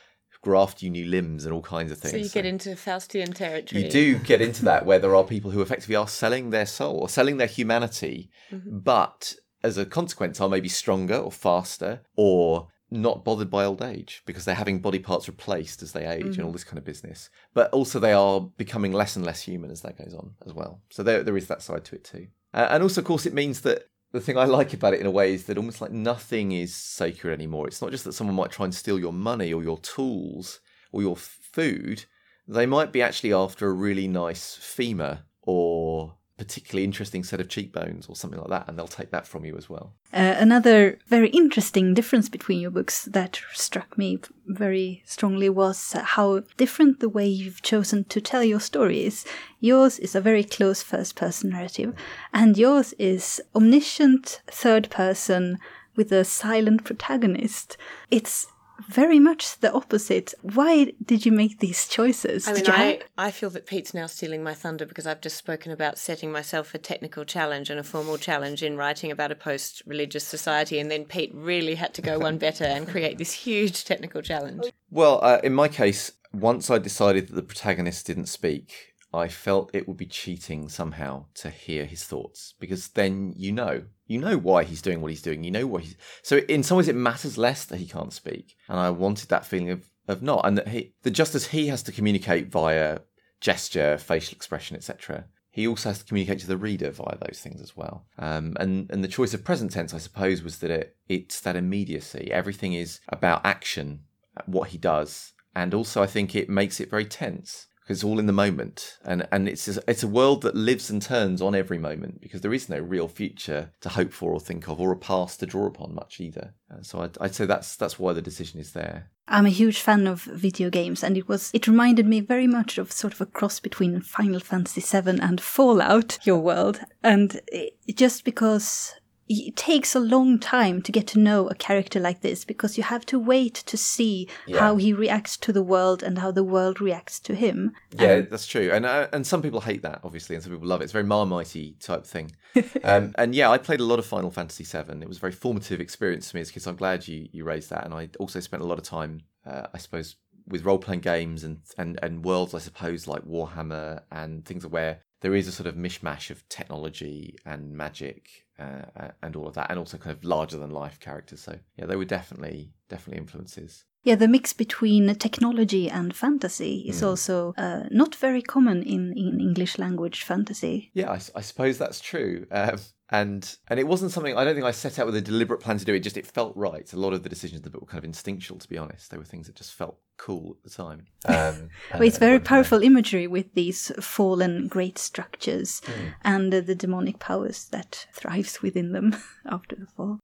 graft 0.41 0.82
you 0.82 0.89
new 0.89 1.06
limbs 1.06 1.46
and 1.46 1.54
all 1.54 1.62
kinds 1.62 1.91
of 1.91 1.98
things. 1.98 2.12
so 2.12 2.17
you 2.17 2.30
get 2.30 2.46
into 2.46 2.70
faustian 2.70 3.34
territory. 3.34 3.84
You 3.84 3.89
do 3.89 4.18
get 4.20 4.41
into 4.41 4.64
that 4.66 4.86
where 4.86 4.99
there 4.99 5.16
are 5.16 5.24
people 5.24 5.51
who 5.51 5.62
effectively 5.62 5.95
are 5.95 6.08
selling 6.08 6.51
their 6.51 6.66
soul 6.66 6.97
or 6.97 7.10
selling 7.10 7.38
their 7.38 7.47
humanity 7.47 8.30
mm-hmm. 8.51 8.78
but 8.80 9.36
as 9.64 9.78
a 9.78 9.86
consequence, 9.86 10.39
are 10.39 10.49
maybe 10.49 10.70
stronger 10.70 11.18
or 11.18 11.32
faster 11.32 12.01
or 12.16 12.68
not 12.89 13.25
bothered 13.25 13.49
by 13.49 13.65
old 13.65 13.81
age 13.81 14.23
because 14.25 14.45
they're 14.45 14.55
having 14.55 14.79
body 14.79 14.99
parts 14.99 15.27
replaced 15.27 15.83
as 15.83 15.91
they 15.91 16.05
age 16.05 16.23
Mm-hmm. 16.23 16.33
and 16.33 16.43
all 16.43 16.51
this 16.51 16.63
kind 16.63 16.77
of 16.77 16.85
business. 16.85 17.29
But 17.53 17.71
also, 17.71 17.99
they 17.99 18.13
are 18.13 18.39
becoming 18.41 18.93
less 18.93 19.15
and 19.15 19.25
less 19.25 19.41
human 19.41 19.71
as 19.71 19.81
that 19.81 19.97
goes 19.97 20.13
on 20.13 20.35
as 20.45 20.53
well. 20.53 20.81
So 20.89 21.03
there, 21.03 21.23
there 21.23 21.38
is 21.38 21.47
that 21.47 21.61
side 21.61 21.83
to 21.85 21.95
it 21.95 22.03
too. 22.03 22.27
Uh, 22.53 22.67
and 22.69 22.81
also, 22.83 23.01
of 23.01 23.07
course, 23.07 23.25
it 23.25 23.33
means 23.33 23.61
that 23.61 23.89
the 24.13 24.21
thing 24.21 24.38
I 24.38 24.45
like 24.45 24.73
about 24.73 24.93
it 24.93 25.01
in 25.01 25.05
a 25.05 25.11
way 25.11 25.33
is 25.33 25.43
that 25.45 25.57
almost 25.57 25.81
like 25.81 25.91
nothing 25.91 26.53
is 26.53 26.73
sacred 26.73 27.33
anymore. 27.33 27.67
It's 27.67 27.81
not 27.81 27.91
just 27.91 28.05
that 28.05 28.13
someone 28.13 28.38
might 28.38 28.51
try 28.51 28.63
and 28.63 28.73
steal 28.73 28.97
your 28.97 29.11
money 29.13 29.51
or 29.53 29.61
your 29.61 29.79
tools 29.79 30.61
or 30.93 31.01
your 31.01 31.17
food. 31.17 32.05
They 32.47 32.65
might 32.65 32.93
be 32.93 33.01
actually 33.01 33.33
after 33.33 33.67
a 33.67 33.73
really 33.73 34.07
nice 34.07 34.55
femur 34.55 35.23
or 35.41 36.15
particularly 36.38 36.83
interesting 36.83 37.23
set 37.23 37.39
of 37.39 37.49
cheekbones 37.49 38.07
or 38.07 38.15
something 38.15 38.39
like 38.39 38.49
that, 38.49 38.67
and 38.67 38.77
they'll 38.77 38.88
take 38.88 39.11
that 39.11 39.27
from 39.27 39.43
you 39.43 39.57
as 39.57 39.69
well. 39.69 39.93
Uh, 40.13 40.35
another 40.38 40.99
very 41.07 41.29
interesting 41.29 41.93
difference 41.93 42.29
between 42.29 42.59
your 42.59 42.71
books 42.71 43.05
that 43.05 43.41
struck 43.53 43.97
me 43.97 44.19
very 44.45 45.01
strongly 45.05 45.49
was 45.49 45.93
how 45.93 46.43
different 46.55 46.99
the 46.99 47.09
way 47.09 47.27
you've 47.27 47.61
chosen 47.61 48.03
to 48.05 48.21
tell 48.21 48.43
your 48.43 48.59
story 48.59 49.03
is. 49.03 49.25
Yours 49.59 49.97
is 49.99 50.15
a 50.15 50.21
very 50.21 50.43
close 50.43 50.83
first 50.83 51.15
person 51.15 51.49
narrative, 51.49 51.93
and 52.33 52.57
yours 52.57 52.93
is 52.99 53.41
omniscient 53.55 54.41
third 54.47 54.89
person 54.89 55.57
with 55.95 56.11
a 56.11 56.23
silent 56.23 56.83
protagonist. 56.83 57.75
It's 58.11 58.47
very 58.89 59.19
much 59.19 59.59
the 59.59 59.71
opposite. 59.71 60.34
Why 60.41 60.93
did 61.03 61.25
you 61.25 61.32
make 61.32 61.59
these 61.59 61.88
choices? 61.88 62.47
I 62.47 62.53
mean, 62.53 62.63
I, 62.67 63.01
I 63.17 63.32
feel 63.32 63.49
that 63.51 63.65
Pete's 63.65 63.93
now 63.93 64.07
stealing 64.07 64.43
my 64.43 64.53
thunder 64.53 64.86
because 64.86 65.07
I've 65.07 65.21
just 65.21 65.38
spoken 65.38 65.71
about 65.71 65.97
setting 65.97 66.32
myself 66.32 66.73
a 66.73 66.78
technical 66.78 67.25
challenge 67.25 67.69
and 67.69 67.80
a 67.80 67.84
formal 67.84 68.17
challenge 68.17 68.63
in 68.63 68.78
writing 68.78 69.11
about 69.11 69.32
a 69.32 69.36
post 69.36 69.82
religious 69.86 70.23
society. 70.23 70.80
And 70.80 70.91
then 70.91 71.05
Pete 71.05 71.32
really 71.34 71.75
had 71.75 71.93
to 71.95 72.01
go 72.01 72.19
one 72.19 72.38
better 72.47 72.65
and 72.65 72.88
create 72.88 73.17
this 73.17 73.34
huge 73.34 73.86
technical 73.86 74.21
challenge. 74.21 74.63
Well, 74.89 75.19
uh, 75.23 75.39
in 75.43 75.53
my 75.53 75.67
case, 75.67 76.11
once 76.34 76.69
I 76.69 76.78
decided 76.78 77.28
that 77.28 77.36
the 77.36 77.43
protagonist 77.43 78.05
didn't 78.05 78.28
speak, 78.28 78.93
I 79.13 79.28
felt 79.28 79.71
it 79.73 79.88
would 79.88 79.97
be 79.97 80.05
cheating 80.05 80.69
somehow 80.69 81.25
to 81.36 81.49
hear 81.49 81.86
his 81.86 82.03
thoughts 82.03 82.53
because 82.59 82.89
then 82.89 83.34
you 83.36 83.51
know. 83.51 83.86
You 84.08 84.20
know 84.20 84.38
why 84.38 84.64
he's 84.64 84.82
doing 84.82 85.01
what 85.01 85.12
he's 85.12 85.22
doing. 85.22 85.43
You 85.43 85.51
know 85.51 85.68
what 85.68 85.84
he's. 85.84 85.95
So, 86.24 86.38
in 86.38 86.64
some 86.64 86.78
ways, 86.78 86.88
it 86.88 86.95
matters 86.95 87.38
less 87.38 87.66
that 87.66 87.78
he 87.78 87.86
can't 87.86 88.14
speak. 88.14 88.55
And 88.70 88.80
I 88.80 88.89
wanted 88.89 89.30
that 89.30 89.45
feeling 89.45 89.70
of, 89.70 89.91
of 90.08 90.22
not. 90.22 90.45
And 90.45 90.58
that, 90.58 90.70
he, 90.70 90.93
that 91.03 91.12
just 91.12 91.36
as 91.36 91.47
he 91.47 91.68
has 91.68 91.84
to 91.84 91.91
communicate 91.91 92.47
via 92.47 92.99
gesture, 93.41 93.97
facial 93.97 94.36
expression, 94.36 94.78
etc., 94.78 95.26
he 95.51 95.68
also 95.68 95.89
has 95.89 95.99
to 95.99 96.05
communicate 96.05 96.39
to 96.39 96.47
the 96.47 96.55
reader 96.55 96.91
via 96.91 97.18
those 97.18 97.39
things 97.41 97.62
as 97.62 97.76
well. 97.76 98.05
Um, 98.20 98.55
and 98.60 98.89
and 98.91 99.03
the 99.03 99.08
choice 99.08 99.34
of 99.34 99.43
present 99.43 99.72
tense, 99.72 99.93
I 99.93 99.97
suppose, 99.97 100.43
was 100.43 100.60
that 100.60 100.72
it 100.72 100.95
it's 101.10 101.41
that 101.41 101.55
immediacy. 101.55 102.30
Everything 102.32 102.74
is 102.74 102.99
about 103.10 103.41
action, 103.43 104.01
what 104.45 104.70
he 104.70 104.78
does, 104.78 105.34
and 105.55 105.74
also 105.74 106.03
I 106.03 106.05
think 106.05 106.36
it 106.36 106.47
makes 106.47 106.80
it 106.80 106.91
very 106.91 107.05
tense 107.05 107.68
it's 107.89 108.03
all 108.03 108.19
in 108.19 108.25
the 108.25 108.33
moment, 108.33 108.97
and 109.03 109.27
and 109.31 109.47
it's 109.47 109.67
it's 109.67 110.03
a 110.03 110.07
world 110.07 110.41
that 110.41 110.55
lives 110.55 110.89
and 110.89 111.01
turns 111.01 111.41
on 111.41 111.55
every 111.55 111.77
moment 111.77 112.21
because 112.21 112.41
there 112.41 112.53
is 112.53 112.69
no 112.69 112.79
real 112.79 113.07
future 113.07 113.71
to 113.81 113.89
hope 113.89 114.13
for 114.13 114.31
or 114.31 114.39
think 114.39 114.67
of, 114.67 114.79
or 114.79 114.91
a 114.91 114.97
past 114.97 115.39
to 115.39 115.45
draw 115.45 115.65
upon 115.65 115.95
much 115.95 116.19
either. 116.19 116.53
Uh, 116.71 116.81
so 116.81 117.01
I'd, 117.01 117.17
I'd 117.19 117.35
say 117.35 117.45
that's 117.45 117.75
that's 117.75 117.99
why 117.99 118.13
the 118.13 118.21
decision 118.21 118.59
is 118.59 118.73
there. 118.73 119.11
I'm 119.29 119.45
a 119.45 119.49
huge 119.49 119.79
fan 119.81 120.07
of 120.07 120.21
video 120.23 120.69
games, 120.69 121.03
and 121.03 121.17
it 121.17 121.27
was 121.27 121.51
it 121.53 121.67
reminded 121.67 122.07
me 122.07 122.19
very 122.19 122.47
much 122.47 122.77
of 122.77 122.91
sort 122.91 123.13
of 123.13 123.21
a 123.21 123.25
cross 123.25 123.59
between 123.59 124.01
Final 124.01 124.39
Fantasy 124.39 124.81
VII 124.81 125.19
and 125.19 125.41
Fallout, 125.41 126.17
your 126.23 126.39
world. 126.39 126.79
And 127.03 127.41
it, 127.47 127.77
just 127.95 128.23
because 128.23 128.93
it 129.30 129.55
takes 129.55 129.95
a 129.95 129.99
long 129.99 130.39
time 130.39 130.82
to 130.82 130.91
get 130.91 131.07
to 131.07 131.19
know 131.19 131.47
a 131.49 131.55
character 131.55 131.99
like 131.99 132.21
this, 132.21 132.45
because 132.45 132.78
you 132.78 132.84
have 132.84 133.05
to 133.07 133.19
wait 133.19 133.53
to 133.65 133.78
see 133.78 134.28
Yeah. 134.45 134.59
how 134.59 134.78
he 134.78 134.93
reacts 134.93 135.38
to 135.38 135.51
the 135.53 135.63
world 135.63 136.01
and 136.03 136.19
how 136.19 136.32
the 136.32 136.43
world 136.43 136.80
reacts 136.82 137.19
to 137.21 137.36
him. 137.36 137.73
Yeah, 137.91 138.21
that's 138.21 138.47
true, 138.47 138.69
and 138.71 138.86
uh, 138.86 139.07
and 139.11 139.25
some 139.28 139.41
people 139.41 139.61
hate 139.61 139.82
that 139.82 139.99
obviously, 140.03 140.36
and 140.36 140.43
some 140.43 140.53
people 140.53 140.67
love 140.67 140.82
it. 140.82 140.86
It's 140.86 140.93
a 140.93 140.99
very 141.01 141.05
Marmitey 141.05 141.80
type 141.80 142.05
thing. 142.05 142.32
um, 142.84 143.13
and 143.15 143.36
yeah, 143.36 143.49
I 143.49 143.57
played 143.57 143.80
a 143.80 143.84
lot 143.86 143.99
of 143.99 144.05
Final 144.05 144.32
Fantasy 144.32 144.63
VII. 144.63 145.01
It 145.01 145.07
was 145.07 145.17
a 145.17 145.21
very 145.21 145.34
formative 145.34 145.80
experience 145.82 146.32
for 146.32 146.38
me 146.38 146.41
as 146.41 146.49
a 146.49 146.53
kid. 146.53 146.63
So 146.63 146.71
I'm 146.71 146.78
glad 146.78 147.07
you 147.07 147.28
you 147.32 147.43
raised 147.43 147.69
that, 147.69 147.86
and 147.86 147.93
I 147.93 148.09
also 148.19 148.39
spent 148.39 148.63
a 148.63 148.65
lot 148.65 148.78
of 148.78 148.84
time, 148.84 149.21
uh, 149.45 149.67
I 149.73 149.78
suppose, 149.78 150.15
with 150.47 150.63
role 150.65 150.80
playing 150.80 151.01
games 151.01 151.43
and 151.43 151.59
and 151.78 151.99
and 152.01 152.23
worlds. 152.23 152.53
I 152.53 152.59
suppose 152.59 153.07
like 153.07 153.23
Warhammer 153.23 154.01
and 154.11 154.45
things 154.45 154.65
where 154.65 155.01
there 155.21 155.36
is 155.36 155.47
a 155.47 155.51
sort 155.51 155.67
of 155.67 155.75
mishmash 155.75 156.30
of 156.30 156.47
technology 156.49 157.36
and 157.45 157.71
magic 157.71 158.45
uh, 158.60 159.10
and 159.22 159.36
all 159.36 159.47
of 159.47 159.53
that, 159.55 159.70
and 159.70 159.80
also 159.80 159.97
kind 159.97 160.16
of 160.16 160.24
larger 160.24 160.58
than 160.58 160.72
life 160.72 160.99
characters. 160.99 161.41
So 161.41 161.60
yeah, 161.76 161.86
they 161.86 161.95
were 161.95 162.05
definitely 162.05 162.72
definitely 162.89 163.22
influences. 163.22 163.86
Yeah, 164.03 164.16
the 164.16 164.28
mix 164.30 164.53
between 164.53 165.14
technology 165.16 165.89
and 165.89 166.16
fantasy 166.16 166.86
is 166.88 167.03
also 167.03 167.53
uh, 167.58 167.84
not 167.91 168.16
very 168.16 168.41
common 168.41 168.82
in, 168.82 169.12
in 169.18 169.41
English 169.41 169.78
language 169.78 170.24
fantasy. 170.24 170.91
Yeah, 170.93 171.12
I 171.12 171.41
suppose 171.41 171.78
that's 171.78 171.99
true. 171.99 172.47
Um, 172.49 172.80
and 173.10 173.58
and 173.70 173.80
it 173.80 173.88
wasn't 173.88 174.12
something 174.12 174.38
I 174.38 174.43
don't 174.43 174.53
think 174.55 174.66
I 174.66 174.72
set 174.72 174.99
out 174.99 175.05
with 175.05 175.16
a 175.16 175.22
deliberate 175.22 175.60
plan 175.62 175.78
to 175.78 175.86
do. 175.86 175.93
It 175.93 176.01
just 176.01 176.18
it 176.18 176.28
felt 176.28 176.55
right. 176.55 176.91
A 176.91 176.97
lot 176.99 177.14
of 177.14 177.24
the 177.24 177.30
decisions 177.30 177.60
in 177.60 177.64
the 177.64 177.70
book 177.70 177.82
were 177.82 177.88
kind 177.88 177.99
of 177.99 178.05
instinctual, 178.05 178.60
to 178.60 178.68
be 178.70 178.78
honest. 178.78 179.12
They 179.12 179.18
were 179.18 179.24
things 179.24 179.47
that 179.47 179.55
just 179.55 179.74
felt 179.74 179.97
cool 180.18 180.58
at 180.58 180.64
the 180.70 180.76
time. 180.76 181.05
Um, 181.26 181.70
But 181.91 182.01
it's 182.01 182.16
and- 182.18 182.20
very 182.20 182.36
and- 182.38 182.45
powerful 182.45 182.82
imagery 182.84 183.28
with 183.28 183.53
these 183.53 183.91
fallen 184.01 184.68
great 184.68 184.97
structures 184.97 185.82
and 186.24 186.53
uh, 186.53 186.62
the 186.62 186.76
demonic 186.76 187.20
powers 187.20 187.66
that 187.72 188.08
thrives 188.14 188.62
within 188.62 188.91
them 188.91 189.16
after 189.45 189.76
the 189.76 189.88
fall. 189.95 190.20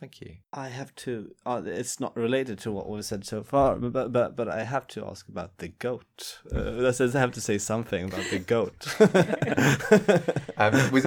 Thank 0.00 0.20
you. 0.20 0.36
I 0.52 0.68
have 0.68 0.94
to. 0.96 1.34
Uh, 1.44 1.62
it's 1.64 1.98
not 1.98 2.16
related 2.16 2.58
to 2.60 2.70
what 2.70 2.88
we've 2.88 3.04
said 3.04 3.24
so 3.24 3.42
far, 3.42 3.74
but 3.74 4.12
but 4.12 4.36
but 4.36 4.48
I 4.48 4.62
have 4.62 4.86
to 4.88 5.04
ask 5.04 5.28
about 5.28 5.58
the 5.58 5.68
goat. 5.68 6.38
Uh, 6.52 6.70
that 6.82 6.94
says 6.94 7.16
I 7.16 7.20
have 7.20 7.32
to 7.32 7.40
say 7.40 7.58
something 7.58 8.04
about 8.04 8.24
the 8.30 8.38
goat. 8.38 8.86
Um, 10.58 10.72
was, 10.90 11.06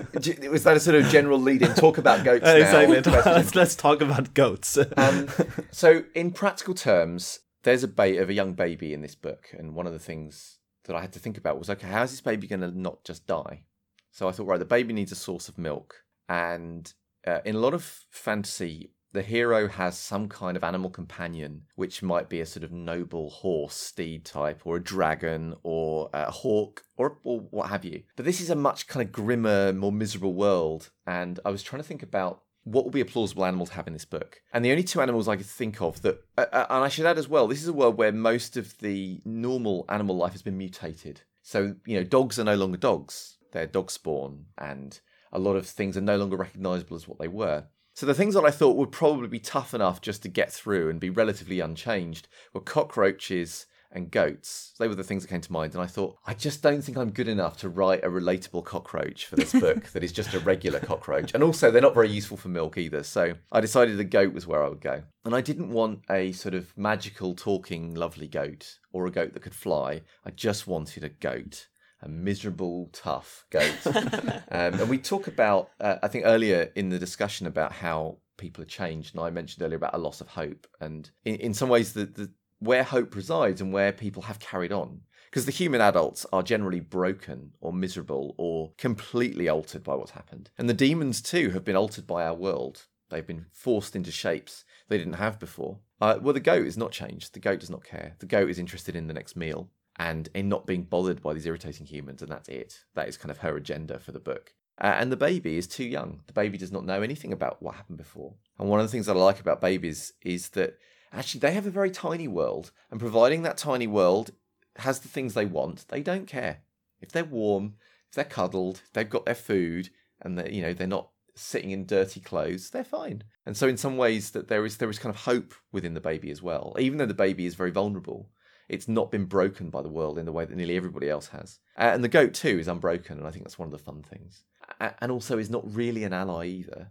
was 0.50 0.64
that 0.64 0.78
a 0.78 0.80
sort 0.80 0.96
of 0.96 1.10
general 1.10 1.38
lead 1.38 1.62
in? 1.62 1.74
Talk 1.74 1.98
about 1.98 2.24
goats 2.24 2.46
now. 2.46 2.56
exactly. 2.56 3.02
let's 3.12 3.54
let's 3.56 3.76
talk 3.76 4.00
about 4.00 4.34
goats. 4.34 4.78
Um, 4.96 5.28
so, 5.72 6.06
in 6.16 6.32
practical 6.32 6.74
terms, 6.74 7.39
there's 7.64 7.84
a 7.84 7.89
ba- 7.89 8.22
of 8.22 8.30
a 8.30 8.34
young 8.34 8.54
baby 8.54 8.94
in 8.94 9.02
this 9.02 9.16
book, 9.16 9.50
and 9.58 9.76
one 9.76 9.88
of 9.88 9.92
the 9.92 10.00
things 10.00 10.60
that 10.86 10.96
I 10.96 11.02
had 11.02 11.12
to 11.14 11.20
think 11.20 11.38
about 11.38 11.60
was, 11.60 11.70
okay, 11.70 11.88
how's 11.88 12.12
this 12.12 12.22
baby 12.22 12.48
going 12.48 12.62
to 12.62 12.72
not 12.72 13.04
just 13.04 13.28
die? 13.28 13.64
So 14.10 14.30
I 14.30 14.32
thought, 14.32 14.48
right, 14.48 14.58
the 14.58 14.64
baby 14.64 14.94
needs 14.94 15.12
a 15.12 15.16
source 15.16 15.50
of 15.50 15.58
milk, 15.58 16.06
and 16.30 16.94
uh, 17.26 17.40
in 17.46 17.56
a 17.56 17.60
lot 17.60 17.74
of 17.74 18.06
fantasy, 18.10 18.92
the 19.14 19.22
hero 19.22 19.68
has 19.68 19.98
some 19.98 20.30
kind 20.30 20.56
of 20.56 20.64
animal 20.64 20.90
companion, 20.90 21.64
which 21.76 22.02
might 22.02 22.30
be 22.30 22.40
a 22.40 22.46
sort 22.46 22.64
of 22.64 22.72
noble 22.72 23.30
horse, 23.30 23.76
steed 23.76 24.24
type, 24.24 24.62
or 24.66 24.78
a 24.78 24.84
dragon, 24.84 25.54
or 25.64 26.10
a 26.14 26.32
hawk, 26.32 26.84
or, 26.96 27.18
or 27.24 27.42
what 27.52 27.70
have 27.70 27.84
you. 27.84 28.04
But 28.16 28.26
this 28.26 28.40
is 28.40 28.50
a 28.50 28.56
much 28.56 28.88
kind 28.88 29.06
of 29.06 29.12
grimmer, 29.12 29.74
more 29.74 29.92
miserable 29.92 30.34
world, 30.34 30.92
and 31.06 31.40
I 31.44 31.50
was 31.50 31.64
trying 31.64 31.82
to 31.82 31.88
think 31.88 32.04
about 32.04 32.44
what 32.64 32.86
would 32.86 32.94
be 32.94 33.02
a 33.02 33.06
plausible 33.06 33.46
animal 33.46 33.66
to 33.66 33.74
have 33.74 33.88
in 33.88 33.94
this 33.94 34.06
book? 34.06 34.42
And 34.54 34.64
the 34.64 34.72
only 34.72 34.84
two 34.84 35.02
animals 35.02 35.28
I 35.28 35.36
could 35.36 35.48
think 35.48 35.82
of 35.82 36.02
that, 36.04 36.24
uh, 36.38 36.46
uh, 36.54 36.68
and 36.70 36.84
I 36.84 36.90
should 36.90 37.06
add 37.06 37.18
as 37.18 37.28
well, 37.28 37.48
this 37.48 37.62
is 37.62 37.68
a 37.68 37.74
world 37.74 37.98
where 37.98 38.12
most 38.12 38.56
of 38.56 38.78
the 38.80 39.20
normal 39.26 39.86
animal 39.90 40.16
life 40.16 40.34
has 40.34 40.44
been 40.44 40.58
mutated. 40.58 41.22
So, 41.42 41.76
you 41.86 41.96
know, 41.98 42.04
dogs 42.04 42.38
are 42.38 42.44
no 42.44 42.56
longer 42.56 42.78
dogs, 42.78 43.38
they're 43.52 43.66
dog 43.66 43.90
spawn, 43.90 44.46
and 44.58 45.00
a 45.32 45.40
lot 45.40 45.56
of 45.56 45.68
things 45.68 45.98
are 45.98 46.02
no 46.02 46.18
longer 46.18 46.38
recognizable 46.38 46.96
as 46.96 47.08
what 47.08 47.20
they 47.20 47.28
were. 47.28 47.66
So, 47.94 48.06
the 48.06 48.14
things 48.14 48.36
that 48.36 48.46
I 48.46 48.52
thought 48.52 48.78
would 48.78 48.92
probably 48.92 49.28
be 49.28 49.40
tough 49.40 49.74
enough 49.74 50.02
just 50.02 50.24
to 50.24 50.30
get 50.30 50.52
through 50.52 50.90
and 50.90 51.00
be 51.00 51.10
relatively 51.10 51.60
unchanged 51.60 52.28
were 52.54 52.62
cockroaches 52.62 53.66
and 53.92 54.12
goats. 54.12 54.74
They 54.80 54.88
were 54.88 54.96
the 54.96 55.04
things 55.04 55.24
that 55.24 55.30
came 55.30 55.42
to 55.42 55.52
mind. 55.52 55.74
And 55.74 55.84
I 55.84 55.88
thought, 55.88 56.18
I 56.26 56.34
just 56.34 56.62
don't 56.62 56.82
think 56.82 56.98
I'm 56.98 57.12
good 57.12 57.28
enough 57.28 57.58
to 57.58 57.70
write 57.70 58.04
a 58.04 58.10
relatable 58.10 58.66
cockroach 58.66 59.26
for 59.26 59.36
this 59.36 59.52
book 59.52 59.88
that 59.88 60.04
is 60.04 60.12
just 60.12 60.34
a 60.34 60.40
regular 60.40 60.80
cockroach. 60.92 61.34
And 61.34 61.44
also, 61.44 61.72
they're 61.72 61.82
not 61.82 61.94
very 61.94 62.10
useful 62.10 62.38
for 62.38 62.50
milk 62.50 62.78
either. 62.78 63.04
So 63.04 63.34
I 63.52 63.62
decided 63.62 64.00
a 64.00 64.06
goat 64.06 64.34
was 64.34 64.48
where 64.48 64.64
I 64.64 64.70
would 64.70 64.82
go. 64.82 65.04
And 65.26 65.36
I 65.36 65.42
didn't 65.42 65.70
want 65.70 66.02
a 66.10 66.32
sort 66.32 66.56
of 66.56 66.76
magical, 66.78 67.36
talking, 67.36 67.94
lovely 67.94 68.28
goat 68.28 68.78
or 68.92 69.06
a 69.06 69.12
goat 69.12 69.34
that 69.34 69.44
could 69.44 69.56
fly. 69.56 70.02
I 70.26 70.32
just 70.32 70.68
wanted 70.68 71.04
a 71.04 71.10
goat. 71.10 71.68
A 72.02 72.10
miserable, 72.10 72.89
tough 72.93 73.45
goat. 73.49 73.76
um, 73.86 74.41
and 74.49 74.89
we 74.89 74.97
talk 74.97 75.28
about, 75.28 75.70
uh, 75.80 75.97
I 76.02 76.08
think 76.08 76.26
earlier 76.26 76.72
in 76.76 76.89
the 76.89 76.99
discussion 76.99 77.45
about 77.47 77.72
how 77.72 78.18
people 78.38 78.64
are 78.64 78.68
changed, 78.68 79.14
and 79.14 79.24
I 79.24 79.30
mentioned 79.30 79.64
earlier 79.64 79.78
about 79.78 79.93
a 79.93 79.99
loss 79.99 80.20
of 80.20 80.30
hope. 80.30 80.68
And 80.80 81.10
in, 81.26 81.36
in 81.36 81.54
some 81.54 81.70
ways, 81.70 81.93
the, 81.93 82.06
the 82.06 82.32
where 82.60 82.84
hope 82.84 83.16
resides 83.16 83.62
and 83.62 83.74
where 83.74 83.91
people 83.91 84.24
have 84.24 84.39
carried 84.39 84.72
on. 84.72 85.02
Because 85.30 85.45
the 85.45 85.52
human 85.52 85.80
adults 85.80 86.26
are 86.34 86.43
generally 86.43 86.82
broken 86.82 87.52
or 87.62 87.72
miserable 87.72 88.36
or 88.38 88.74
completely 88.78 89.47
altered 89.47 89.84
by 89.84 89.95
what's 89.95 90.12
happened. 90.12 90.49
And 90.58 90.70
the 90.70 90.74
demons, 90.74 91.22
too, 91.22 91.52
have 91.52 91.64
been 91.64 91.78
altered 91.78 92.06
by 92.06 92.26
our 92.26 92.36
world. 92.36 92.88
They've 93.10 93.26
been 93.26 93.45
forced 93.52 93.95
into 93.95 94.12
shapes 94.12 94.66
they 94.89 94.97
didn't 94.97 95.14
have 95.14 95.39
before. 95.39 95.80
Uh, 96.02 96.18
well, 96.22 96.34
the 96.34 96.39
goat 96.39 96.66
is 96.66 96.78
not 96.78 96.91
changed. 96.91 97.34
The 97.34 97.39
goat 97.39 97.62
does 97.62 97.70
not 97.70 97.84
care. 97.84 98.16
The 98.20 98.26
goat 98.26 98.49
is 98.49 98.60
interested 98.60 98.95
in 98.95 99.08
the 99.08 99.14
next 99.14 99.36
meal 99.36 99.70
and 100.02 100.30
in 100.34 100.49
not 100.49 100.66
being 100.66 100.82
bothered 100.82 101.22
by 101.22 101.32
these 101.32 101.45
irritating 101.45 101.86
humans, 101.86 102.24
and 102.24 102.32
that's 102.32 102.49
it. 102.49 102.80
That 102.95 103.08
is 103.08 103.18
kind 103.18 103.30
of 103.30 103.38
her 103.39 103.56
agenda 103.56 103.99
for 103.99 104.12
the 104.12 104.20
book. 104.20 104.54
Uh, 104.80 104.95
and 104.97 105.12
the 105.12 105.18
baby 105.18 105.58
is 105.58 105.68
too 105.68 105.84
young. 105.84 106.22
The 106.26 106.34
baby 106.34 106.58
does 106.58 106.72
not 106.72 106.86
know 106.86 107.04
anything 107.04 107.32
about 107.32 107.62
what 107.62 107.76
happened 107.76 107.99
before. 107.99 108.34
And 108.58 108.68
one 108.68 108.80
of 108.80 108.88
the 108.88 108.91
things 108.91 109.06
that 109.06 109.16
I 109.16 109.20
like 109.20 109.39
about 109.39 109.62
babies 109.62 110.14
is 110.24 110.49
that 110.49 110.80
actually 111.14 111.41
they 111.41 111.52
have 111.52 111.68
a 111.68 111.72
very 111.72 111.91
tiny 111.91 112.28
world, 112.28 112.72
and 112.89 112.99
providing 112.99 113.43
that 113.43 113.58
tiny 113.58 113.86
world 113.86 114.32
has 114.78 114.99
the 114.99 115.08
things 115.08 115.36
they 115.36 115.45
want, 115.45 115.86
they 115.89 116.02
don't 116.02 116.26
care. 116.26 116.62
If 116.99 117.12
they're 117.12 117.24
warm, 117.24 117.76
if 118.10 118.16
they're 118.16 118.26
cuddled, 118.26 118.82
they've 118.93 119.08
got 119.08 119.26
their 119.26 119.36
food, 119.36 119.91
and 120.20 120.39
they 120.39 120.52
you 120.52 120.64
know 120.64 120.74
they're 120.74 120.88
not 120.88 121.10
sitting 121.36 121.70
in 121.70 121.86
dirty 121.86 122.20
clothes, 122.20 122.72
they're 122.72 122.84
fine. 122.84 123.24
And 123.45 123.56
so 123.56 123.68
in 123.68 123.78
some 123.78 123.97
ways 123.97 124.32
that 124.32 124.47
there 124.47 124.66
is 124.66 124.78
there 124.78 124.89
is 124.89 124.97
kind 124.97 125.14
of 125.14 125.22
hope 125.22 125.54
within 125.72 125.93
the 125.93 126.02
baby 126.02 126.32
as 126.32 126.41
well. 126.41 126.76
Even 126.80 126.97
though 126.97 127.06
the 127.06 127.14
baby 127.14 127.45
is 127.45 127.54
very 127.54 127.72
vulnerable, 127.72 128.30
it's 128.72 128.88
not 128.88 129.12
been 129.12 129.26
broken 129.26 129.70
by 129.70 129.82
the 129.82 129.90
world 129.90 130.18
in 130.18 130.26
the 130.26 130.32
way 130.32 130.46
that 130.46 130.56
nearly 130.56 130.78
everybody 130.78 131.10
else 131.10 131.28
has. 131.28 131.60
Uh, 131.78 131.92
and 131.94 132.02
the 132.02 132.08
goat 132.08 132.34
too 132.34 132.58
is 132.58 132.70
unbroken, 132.70 133.18
and 133.18 133.28
I 133.28 133.32
think 133.32 133.44
that's 133.44 133.60
one 133.60 133.68
of 133.68 133.74
the 133.74 133.78
fun 133.78 134.02
things. 134.02 134.44
A- 134.80 134.94
and 135.02 135.12
also 135.12 135.38
is 135.38 135.50
not 135.50 135.76
really 135.76 136.06
an 136.06 136.14
ally 136.14 136.46
either. 136.46 136.90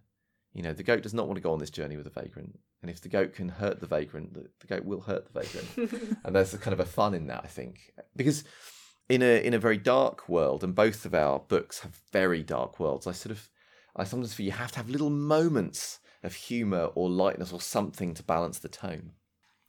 You 0.52 0.62
know, 0.62 0.74
the 0.74 0.82
goat 0.82 1.02
does 1.02 1.14
not 1.14 1.26
want 1.26 1.38
to 1.38 1.42
go 1.42 1.54
on 1.54 1.58
this 1.58 1.70
journey 1.70 1.96
with 1.96 2.04
the 2.04 2.20
vagrant. 2.20 2.58
And 2.82 2.90
if 2.90 3.00
the 3.00 3.08
goat 3.08 3.32
can 3.32 3.48
hurt 3.48 3.80
the 3.80 3.86
vagrant, 3.86 4.34
the, 4.34 4.50
the 4.60 4.66
goat 4.66 4.84
will 4.84 5.00
hurt 5.00 5.32
the 5.32 5.40
vagrant. 5.40 6.18
and 6.24 6.36
there's 6.36 6.52
a 6.52 6.58
kind 6.58 6.74
of 6.74 6.80
a 6.80 6.84
fun 6.84 7.14
in 7.14 7.28
that, 7.28 7.42
I 7.44 7.48
think. 7.48 7.94
Because 8.14 8.44
in 9.08 9.22
a 9.22 9.42
in 9.42 9.54
a 9.54 9.58
very 9.58 9.78
dark 9.78 10.28
world, 10.28 10.62
and 10.62 10.74
both 10.74 11.06
of 11.06 11.14
our 11.14 11.38
books 11.38 11.80
have 11.80 11.98
very 12.12 12.42
dark 12.42 12.78
worlds, 12.78 13.06
I 13.06 13.12
sort 13.12 13.30
of 13.30 13.48
I 13.96 14.04
sometimes 14.04 14.34
feel 14.34 14.46
you 14.46 14.52
have 14.52 14.72
to 14.72 14.78
have 14.78 14.90
little 14.90 15.08
moments 15.08 15.98
of 16.22 16.34
humour 16.34 16.90
or 16.94 17.08
lightness 17.08 17.52
or 17.52 17.60
something 17.62 18.12
to 18.12 18.22
balance 18.22 18.58
the 18.58 18.68
tone. 18.68 19.12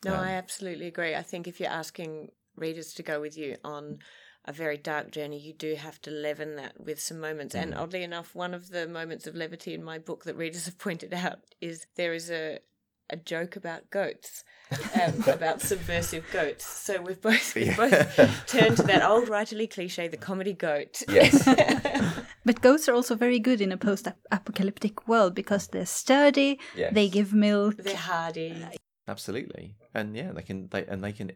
No, 0.04 0.14
Um, 0.16 0.20
I 0.20 0.32
absolutely 0.32 0.88
agree. 0.88 1.16
I 1.16 1.22
think 1.24 1.48
if 1.48 1.60
you're 1.60 1.70
asking 1.70 2.32
readers 2.56 2.94
to 2.96 3.04
go 3.04 3.22
with 3.22 3.38
you 3.38 3.58
on 3.64 4.00
a 4.46 4.52
very 4.54 4.78
dark 4.78 5.12
journey, 5.12 5.38
you 5.40 5.54
do 5.54 5.76
have 5.76 6.02
to 6.02 6.10
leaven 6.12 6.56
that 6.56 6.80
with 6.80 7.00
some 7.00 7.20
moments. 7.20 7.54
And 7.54 7.76
oddly 7.76 8.02
enough, 8.04 8.34
one 8.34 8.54
of 8.56 8.70
the 8.70 8.88
moments 8.88 9.28
of 9.28 9.36
levity 9.36 9.74
in 9.76 9.84
my 9.84 10.00
book 10.00 10.24
that 10.26 10.36
readers 10.36 10.66
have 10.70 10.80
pointed 10.80 11.14
out 11.14 11.40
is 11.60 11.86
there 11.96 12.14
is 12.14 12.30
a 12.32 12.60
a 13.14 13.18
joke 13.18 13.58
about 13.58 13.90
goats, 13.90 14.46
um, 14.96 15.22
about 15.28 15.60
subversive 15.60 16.24
goats. 16.32 16.66
So 16.66 17.02
we've 17.02 17.20
both 17.20 17.54
we've 17.56 17.76
both 17.76 18.16
turned 18.48 18.78
to 18.78 18.84
that 18.84 19.04
old 19.04 19.28
writerly 19.28 19.70
cliche, 19.70 20.08
the 20.08 20.16
comedy 20.16 20.54
goat. 20.54 21.04
Yes. 21.10 21.44
But 22.46 22.62
goats 22.62 22.88
are 22.88 22.94
also 22.96 23.16
very 23.16 23.38
good 23.38 23.60
in 23.60 23.72
a 23.74 23.78
post 23.78 24.08
apocalyptic 24.32 25.10
world 25.10 25.36
because 25.36 25.68
they're 25.68 25.86
sturdy, 25.86 26.58
Yes. 26.74 26.94
they 26.94 27.10
give 27.10 27.34
milk. 27.34 27.76
They're 27.78 27.96
hardy. 27.98 28.66
Absolutely. 29.12 29.76
And 29.94 30.16
yeah, 30.16 30.32
they 30.32 30.42
can 30.42 30.70
they 30.70 30.86
and 30.86 31.04
they 31.04 31.12
can 31.12 31.34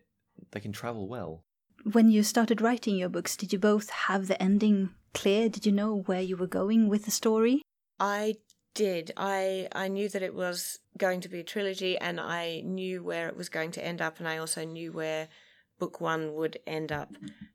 they 0.52 0.62
can 0.62 0.72
travel 0.72 1.10
well. 1.10 1.44
When 1.92 2.10
you 2.10 2.24
started 2.24 2.62
writing 2.62 2.96
your 2.96 3.10
books, 3.10 3.36
did 3.36 3.52
you 3.52 3.60
both 3.60 3.90
have 3.90 4.28
the 4.28 4.42
ending 4.42 4.92
clear? 5.14 5.50
Did 5.50 5.66
you 5.66 5.74
know 5.74 6.04
where 6.06 6.22
you 6.22 6.38
were 6.38 6.48
going 6.48 6.88
with 6.88 7.04
the 7.04 7.12
story? 7.12 7.62
I 8.00 8.36
did. 8.74 9.12
I 9.18 9.68
I 9.74 9.90
knew 9.90 10.08
that 10.08 10.24
it 10.24 10.34
was 10.34 10.80
going 10.98 11.20
to 11.22 11.30
be 11.30 11.42
a 11.42 11.44
trilogy, 11.44 11.98
and 11.98 12.18
I 12.20 12.62
knew 12.64 13.04
where 13.04 13.28
it 13.28 13.36
was 13.36 13.50
going 13.50 13.72
to 13.72 13.86
end 13.86 14.02
up, 14.02 14.20
and 14.20 14.28
I 14.28 14.38
also 14.38 14.64
knew 14.64 14.94
where 14.94 15.28
book 15.78 16.00
one 16.00 16.34
would 16.34 16.58
end 16.66 16.94
up. 16.94 17.10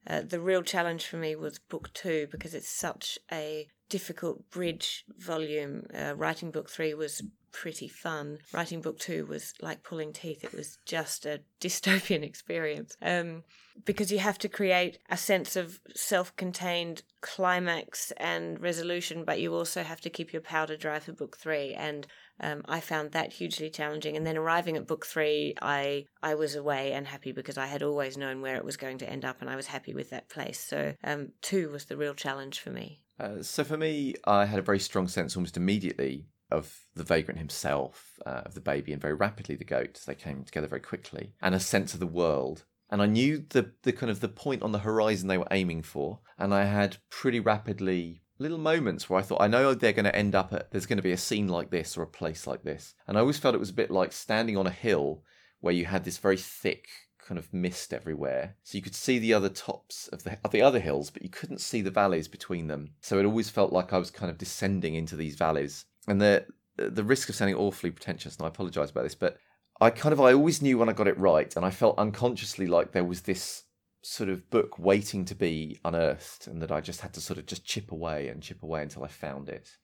Uh, 0.07 0.21
the 0.21 0.41
real 0.41 0.63
challenge 0.63 1.07
for 1.07 1.17
me 1.17 1.35
was 1.35 1.59
book 1.59 1.91
two 1.95 2.29
because 2.31 2.53
it's 2.55 2.69
such 2.69 3.19
a 3.33 3.69
difficult 3.89 4.51
bridge 4.51 5.07
volume. 5.17 5.87
Uh, 5.95 6.15
writing 6.15 6.51
book 6.51 6.69
three 6.69 6.93
was 6.93 7.23
pretty 7.53 7.89
fun. 7.89 8.39
Writing 8.53 8.81
book 8.81 8.99
two 8.99 9.27
was 9.27 9.55
like 9.61 9.83
pulling 9.83 10.13
teeth. 10.13 10.45
It 10.45 10.53
was 10.53 10.79
just 10.85 11.27
a 11.27 11.41
dystopian 11.61 12.23
experience. 12.23 12.97
Um, 13.03 13.45
because 13.85 14.13
you 14.13 14.19
have 14.19 14.39
to 14.39 14.49
create 14.49 14.99
a 15.09 15.17
sense 15.17 15.57
of 15.57 15.81
self-contained 15.95 17.03
climax 17.21 18.13
and 18.19 18.61
resolution, 18.61 19.25
but 19.25 19.41
you 19.41 19.55
also 19.55 19.83
have 19.83 20.01
to 20.03 20.11
keep 20.11 20.33
your 20.33 20.43
powder 20.43 20.77
dry 20.77 20.99
for 20.99 21.13
book 21.13 21.37
three. 21.39 21.73
And 21.73 22.07
um, 22.41 22.63
I 22.69 22.81
found 22.81 23.13
that 23.13 23.33
hugely 23.33 23.71
challenging. 23.71 24.17
And 24.17 24.27
then 24.27 24.37
arriving 24.37 24.77
at 24.77 24.87
book 24.87 25.07
three, 25.07 25.55
I 25.63 26.07
I 26.23 26.35
was 26.35 26.55
away 26.55 26.93
and 26.93 27.07
happy 27.07 27.33
because 27.33 27.59
I 27.59 27.67
had 27.67 27.83
always 27.83 28.17
known 28.17 28.41
where 28.41 28.57
it 28.57 28.65
was 28.65 28.77
going 28.77 28.99
to 28.99 29.09
end 29.09 29.25
up, 29.25 29.41
and 29.41 29.51
I 29.51 29.57
was 29.57 29.67
happy 29.67 29.95
with 29.95 30.11
that 30.11 30.29
place. 30.29 30.61
So 30.61 30.95
um, 31.05 31.29
two 31.43 31.71
was 31.71 31.87
the 31.87 31.97
real 31.97 32.15
challenge 32.15 32.61
for 32.61 32.71
me. 32.71 33.01
Uh, 33.19 33.43
so 33.43 33.65
for 33.65 33.77
me, 33.77 34.15
I 34.25 34.47
had 34.47 34.59
a 34.59 34.63
very 34.63 34.79
strong 34.79 35.07
sense 35.07 35.37
almost 35.37 35.57
immediately 35.57 36.27
of 36.51 36.87
the 36.95 37.05
vagrant 37.05 37.39
himself, 37.39 38.19
uh, 38.27 38.43
of 38.47 38.55
the 38.55 38.61
baby, 38.61 38.93
and 38.93 39.01
very 39.01 39.15
rapidly 39.15 39.55
the 39.57 39.65
goat. 39.65 40.01
They 40.07 40.15
came 40.15 40.45
together 40.45 40.67
very 40.67 40.81
quickly, 40.81 41.35
and 41.41 41.55
a 41.55 41.61
sense 41.61 41.95
of 41.95 42.01
the 42.01 42.07
world. 42.07 42.65
And 42.91 43.01
I 43.01 43.07
knew 43.07 43.45
the 43.49 43.73
the 43.83 43.93
kind 43.93 44.11
of 44.11 44.21
the 44.21 44.29
point 44.29 44.63
on 44.63 44.73
the 44.73 44.81
horizon 44.81 45.29
they 45.29 45.39
were 45.39 45.47
aiming 45.51 45.83
for, 45.83 46.21
and 46.39 46.53
I 46.53 46.65
had 46.65 46.99
pretty 47.09 47.41
rapidly 47.41 48.23
little 48.39 48.59
moments 48.59 49.09
where 49.09 49.21
I 49.21 49.23
thought, 49.23 49.43
I 49.43 49.49
know 49.49 49.75
they're 49.75 49.93
going 49.93 50.07
to 50.07 50.17
end 50.17 50.35
up 50.35 50.53
at 50.53 50.71
there's 50.71 50.87
going 50.87 50.97
to 50.97 51.03
be 51.03 51.13
a 51.13 51.17
scene 51.17 51.49
like 51.49 51.71
this 51.71 51.97
or 51.97 52.03
a 52.03 52.07
place 52.07 52.47
like 52.47 52.63
this, 52.63 52.95
and 53.07 53.17
I 53.17 53.21
always 53.21 53.39
felt 53.39 53.55
it 53.55 53.59
was 53.59 53.71
a 53.71 53.75
bit 53.75 53.91
like 53.91 54.13
standing 54.13 54.57
on 54.57 54.67
a 54.67 54.71
hill 54.71 55.23
where 55.61 55.75
you 55.75 55.85
had 55.85 56.05
this 56.05 56.19
very 56.19 56.39
thick 56.39 56.89
kind 57.31 57.39
of 57.39 57.55
mist 57.55 57.93
everywhere. 57.95 58.57
So 58.65 58.77
you 58.77 58.83
could 58.83 58.97
see 58.97 59.21
the 59.21 59.35
other 59.35 59.49
tops 59.49 60.09
of 60.09 60.25
the 60.25 60.39
of 60.43 60.51
the 60.51 60.63
other 60.63 60.81
hills, 60.81 61.11
but 61.11 61.23
you 61.23 61.29
couldn't 61.29 61.61
see 61.61 61.81
the 61.81 61.91
valleys 61.91 62.27
between 62.27 62.67
them. 62.67 62.95
So 63.03 63.19
it 63.19 63.25
always 63.25 63.51
felt 63.51 63.73
like 63.73 63.93
I 63.93 63.99
was 63.99 64.11
kind 64.11 64.31
of 64.31 64.39
descending 64.39 64.95
into 64.97 65.15
these 65.15 65.37
valleys. 65.37 65.85
And 66.11 66.21
the 66.21 66.45
the 66.77 67.05
risk 67.05 67.29
of 67.29 67.35
sounding 67.37 67.57
awfully 67.57 67.91
pretentious, 67.93 68.37
and 68.37 68.45
I 68.45 68.49
apologise 68.49 68.91
about 68.91 69.05
this, 69.05 69.15
but 69.15 69.37
I 69.81 69.91
kind 69.91 70.13
of 70.13 70.21
I 70.21 70.33
always 70.33 70.61
knew 70.61 70.77
when 70.79 70.89
I 70.89 70.93
got 70.93 71.07
it 71.09 71.17
right, 71.19 71.55
and 71.55 71.65
I 71.65 71.71
felt 71.71 71.99
unconsciously 71.99 72.67
like 72.67 72.91
there 72.91 73.05
was 73.05 73.21
this 73.23 73.65
sort 74.03 74.29
of 74.31 74.49
book 74.51 74.79
waiting 74.79 75.25
to 75.27 75.35
be 75.35 75.79
unearthed, 75.85 76.49
and 76.49 76.61
that 76.63 76.73
I 76.73 76.81
just 76.81 77.03
had 77.03 77.13
to 77.15 77.21
sort 77.21 77.39
of 77.39 77.47
just 77.47 77.65
chip 77.65 77.93
away 77.93 78.27
and 78.29 78.43
chip 78.43 78.63
away 78.65 78.83
until 78.83 79.05
I 79.05 79.09
found 79.09 79.49
it. 79.49 79.77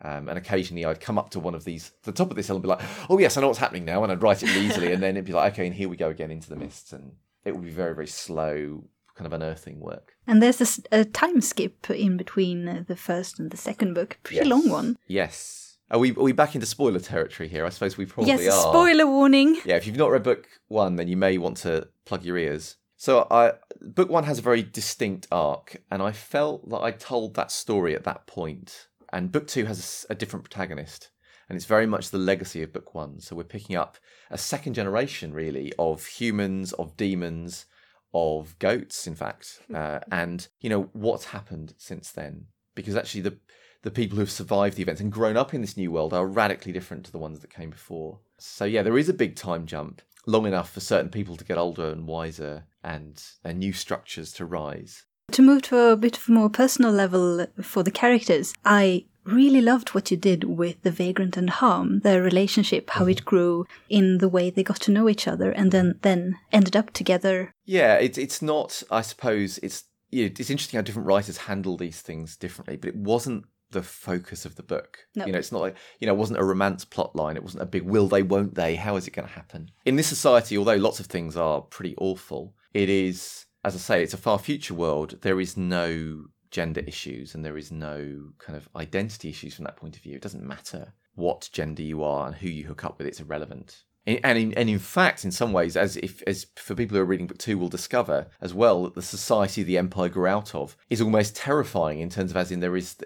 Um, 0.00 0.28
and 0.28 0.38
occasionally 0.38 0.84
I'd 0.86 1.00
come 1.00 1.18
up 1.18 1.28
to 1.30 1.40
one 1.40 1.54
of 1.54 1.64
these, 1.64 1.92
the 2.04 2.12
top 2.12 2.30
of 2.30 2.36
this 2.36 2.46
hill, 2.46 2.56
and 2.56 2.62
be 2.62 2.68
like, 2.68 2.82
"Oh 3.10 3.18
yes, 3.18 3.36
I 3.36 3.42
know 3.42 3.48
what's 3.48 3.58
happening 3.58 3.84
now," 3.84 4.02
and 4.02 4.10
I'd 4.10 4.22
write 4.22 4.42
it 4.42 4.56
easily, 4.56 4.90
and 4.92 5.02
then 5.02 5.16
it'd 5.16 5.26
be 5.26 5.32
like, 5.32 5.52
"Okay, 5.52 5.66
and 5.66 5.74
here 5.74 5.90
we 5.90 5.96
go 5.98 6.08
again 6.08 6.30
into 6.30 6.48
the 6.48 6.56
mists," 6.56 6.94
and 6.94 7.12
it 7.44 7.52
would 7.54 7.64
be 7.64 7.70
very, 7.70 7.94
very 7.94 8.06
slow, 8.06 8.84
kind 9.16 9.26
of 9.26 9.32
unearthing 9.34 9.80
work. 9.80 10.14
And 10.26 10.42
there's 10.42 10.80
a 10.90 11.04
time 11.04 11.40
skip 11.42 11.90
in 11.90 12.16
between 12.16 12.84
the 12.88 12.96
first 12.96 13.38
and 13.38 13.50
the 13.50 13.56
second 13.58 13.92
book, 13.94 14.14
A 14.14 14.18
pretty 14.22 14.36
Yes. 14.36 14.46
long 14.46 14.68
one. 14.70 14.98
Yes. 15.06 15.73
Are 15.90 15.98
we 15.98 16.10
are 16.12 16.22
we 16.22 16.32
back 16.32 16.54
into 16.54 16.66
spoiler 16.66 16.98
territory 16.98 17.48
here? 17.48 17.66
I 17.66 17.68
suppose 17.68 17.96
we 17.96 18.06
probably 18.06 18.32
yes, 18.32 18.52
are. 18.52 18.72
spoiler 18.72 19.06
warning. 19.06 19.60
Yeah, 19.64 19.76
if 19.76 19.86
you've 19.86 19.96
not 19.96 20.10
read 20.10 20.22
book 20.22 20.48
one, 20.68 20.96
then 20.96 21.08
you 21.08 21.16
may 21.16 21.36
want 21.38 21.58
to 21.58 21.88
plug 22.04 22.24
your 22.24 22.38
ears. 22.38 22.76
So, 22.96 23.26
I 23.30 23.52
book 23.82 24.08
one 24.08 24.24
has 24.24 24.38
a 24.38 24.42
very 24.42 24.62
distinct 24.62 25.26
arc, 25.30 25.82
and 25.90 26.00
I 26.00 26.12
felt 26.12 26.70
that 26.70 26.80
I 26.80 26.90
told 26.90 27.34
that 27.34 27.50
story 27.50 27.94
at 27.94 28.04
that 28.04 28.26
point. 28.26 28.88
And 29.12 29.30
book 29.30 29.46
two 29.46 29.66
has 29.66 30.06
a 30.08 30.14
different 30.14 30.44
protagonist, 30.44 31.10
and 31.48 31.56
it's 31.56 31.66
very 31.66 31.86
much 31.86 32.10
the 32.10 32.18
legacy 32.18 32.62
of 32.62 32.72
book 32.72 32.94
one. 32.94 33.20
So 33.20 33.36
we're 33.36 33.44
picking 33.44 33.76
up 33.76 33.98
a 34.30 34.38
second 34.38 34.74
generation, 34.74 35.34
really, 35.34 35.72
of 35.78 36.06
humans, 36.06 36.72
of 36.72 36.96
demons, 36.96 37.66
of 38.14 38.58
goats, 38.58 39.06
in 39.06 39.14
fact, 39.14 39.60
uh, 39.74 40.00
and 40.10 40.48
you 40.60 40.70
know 40.70 40.88
what's 40.94 41.26
happened 41.26 41.74
since 41.76 42.10
then. 42.10 42.46
Because 42.74 42.96
actually, 42.96 43.20
the 43.20 43.38
the 43.84 43.90
people 43.90 44.16
who've 44.16 44.30
survived 44.30 44.76
the 44.76 44.82
events 44.82 45.00
and 45.00 45.12
grown 45.12 45.36
up 45.36 45.52
in 45.52 45.60
this 45.60 45.76
new 45.76 45.92
world 45.92 46.14
are 46.14 46.26
radically 46.26 46.72
different 46.72 47.04
to 47.04 47.12
the 47.12 47.18
ones 47.18 47.40
that 47.40 47.52
came 47.52 47.68
before. 47.68 48.18
So 48.38 48.64
yeah, 48.64 48.82
there 48.82 48.98
is 48.98 49.10
a 49.10 49.14
big 49.14 49.36
time 49.36 49.66
jump, 49.66 50.00
long 50.26 50.46
enough 50.46 50.72
for 50.72 50.80
certain 50.80 51.10
people 51.10 51.36
to 51.36 51.44
get 51.44 51.58
older 51.58 51.90
and 51.90 52.08
wiser, 52.08 52.64
and 52.82 53.22
and 53.44 53.58
new 53.58 53.74
structures 53.74 54.32
to 54.32 54.46
rise. 54.46 55.04
To 55.32 55.42
move 55.42 55.62
to 55.62 55.78
a 55.78 55.96
bit 55.96 56.16
of 56.16 56.28
a 56.28 56.32
more 56.32 56.48
personal 56.48 56.92
level 56.92 57.46
for 57.62 57.82
the 57.82 57.90
characters, 57.90 58.54
I 58.64 59.04
really 59.24 59.60
loved 59.60 59.90
what 59.90 60.10
you 60.10 60.16
did 60.16 60.44
with 60.44 60.82
the 60.82 60.90
vagrant 60.90 61.36
and 61.36 61.48
harm, 61.48 62.00
their 62.00 62.22
relationship, 62.22 62.90
how 62.90 63.06
it 63.06 63.18
mm-hmm. 63.18 63.28
grew 63.28 63.66
in 63.88 64.18
the 64.18 64.28
way 64.28 64.48
they 64.48 64.62
got 64.62 64.80
to 64.80 64.90
know 64.90 65.08
each 65.10 65.28
other 65.28 65.50
and 65.50 65.72
then 65.72 65.98
then 66.00 66.38
ended 66.52 66.74
up 66.74 66.90
together. 66.92 67.52
Yeah, 67.66 67.96
it's 67.96 68.16
it's 68.16 68.40
not. 68.40 68.82
I 68.90 69.02
suppose 69.02 69.58
it's 69.58 69.84
you 70.10 70.24
know, 70.24 70.32
it's 70.38 70.50
interesting 70.50 70.78
how 70.78 70.82
different 70.82 71.08
writers 71.08 71.36
handle 71.36 71.76
these 71.76 72.00
things 72.00 72.36
differently, 72.36 72.76
but 72.76 72.88
it 72.88 72.96
wasn't 72.96 73.44
the 73.74 73.82
focus 73.82 74.46
of 74.46 74.56
the 74.56 74.62
book. 74.62 75.00
No. 75.14 75.26
You 75.26 75.32
know, 75.32 75.38
it's 75.38 75.52
not 75.52 75.60
like 75.60 75.76
you 76.00 76.06
know, 76.06 76.14
it 76.14 76.18
wasn't 76.18 76.38
a 76.38 76.44
romance 76.44 76.84
plot 76.86 77.14
line. 77.14 77.36
It 77.36 77.42
wasn't 77.42 77.62
a 77.62 77.66
big 77.66 77.82
will 77.82 78.08
they, 78.08 78.22
won't 78.22 78.54
they? 78.54 78.76
How 78.76 78.96
is 78.96 79.06
it 79.06 79.10
going 79.10 79.28
to 79.28 79.34
happen? 79.34 79.70
In 79.84 79.96
this 79.96 80.06
society, 80.06 80.56
although 80.56 80.76
lots 80.76 81.00
of 81.00 81.06
things 81.06 81.36
are 81.36 81.60
pretty 81.60 81.94
awful, 81.98 82.54
it 82.72 82.88
is, 82.88 83.44
as 83.64 83.74
I 83.74 83.78
say, 83.78 84.02
it's 84.02 84.14
a 84.14 84.18
far 84.18 84.38
future 84.38 84.74
world. 84.74 85.18
There 85.20 85.40
is 85.40 85.56
no 85.56 86.24
gender 86.50 86.82
issues 86.86 87.34
and 87.34 87.44
there 87.44 87.58
is 87.58 87.72
no 87.72 88.30
kind 88.38 88.56
of 88.56 88.68
identity 88.76 89.28
issues 89.28 89.54
from 89.54 89.64
that 89.64 89.76
point 89.76 89.96
of 89.96 90.02
view. 90.02 90.14
It 90.14 90.22
doesn't 90.22 90.46
matter 90.46 90.94
what 91.16 91.50
gender 91.52 91.82
you 91.82 92.02
are 92.02 92.28
and 92.28 92.36
who 92.36 92.48
you 92.48 92.64
hook 92.64 92.84
up 92.84 92.96
with. 92.96 93.06
It's 93.06 93.20
irrelevant. 93.20 93.82
And 94.06 94.38
in, 94.38 94.52
and 94.52 94.68
in 94.68 94.78
fact, 94.78 95.24
in 95.24 95.30
some 95.30 95.52
ways, 95.52 95.76
as 95.76 95.96
if 95.96 96.22
as 96.26 96.46
for 96.56 96.74
people 96.74 96.96
who 96.96 97.02
are 97.02 97.06
reading 97.06 97.26
book 97.26 97.38
two 97.38 97.56
will 97.56 97.68
discover 97.68 98.26
as 98.40 98.52
well, 98.52 98.82
that 98.82 98.94
the 98.94 99.02
society 99.02 99.62
the 99.62 99.78
empire 99.78 100.10
grew 100.10 100.26
out 100.26 100.54
of 100.54 100.76
is 100.90 101.00
almost 101.00 101.36
terrifying 101.36 102.00
in 102.00 102.10
terms 102.10 102.30
of 102.30 102.36
as 102.36 102.50
in 102.50 102.60
there 102.60 102.76
is 102.76 102.96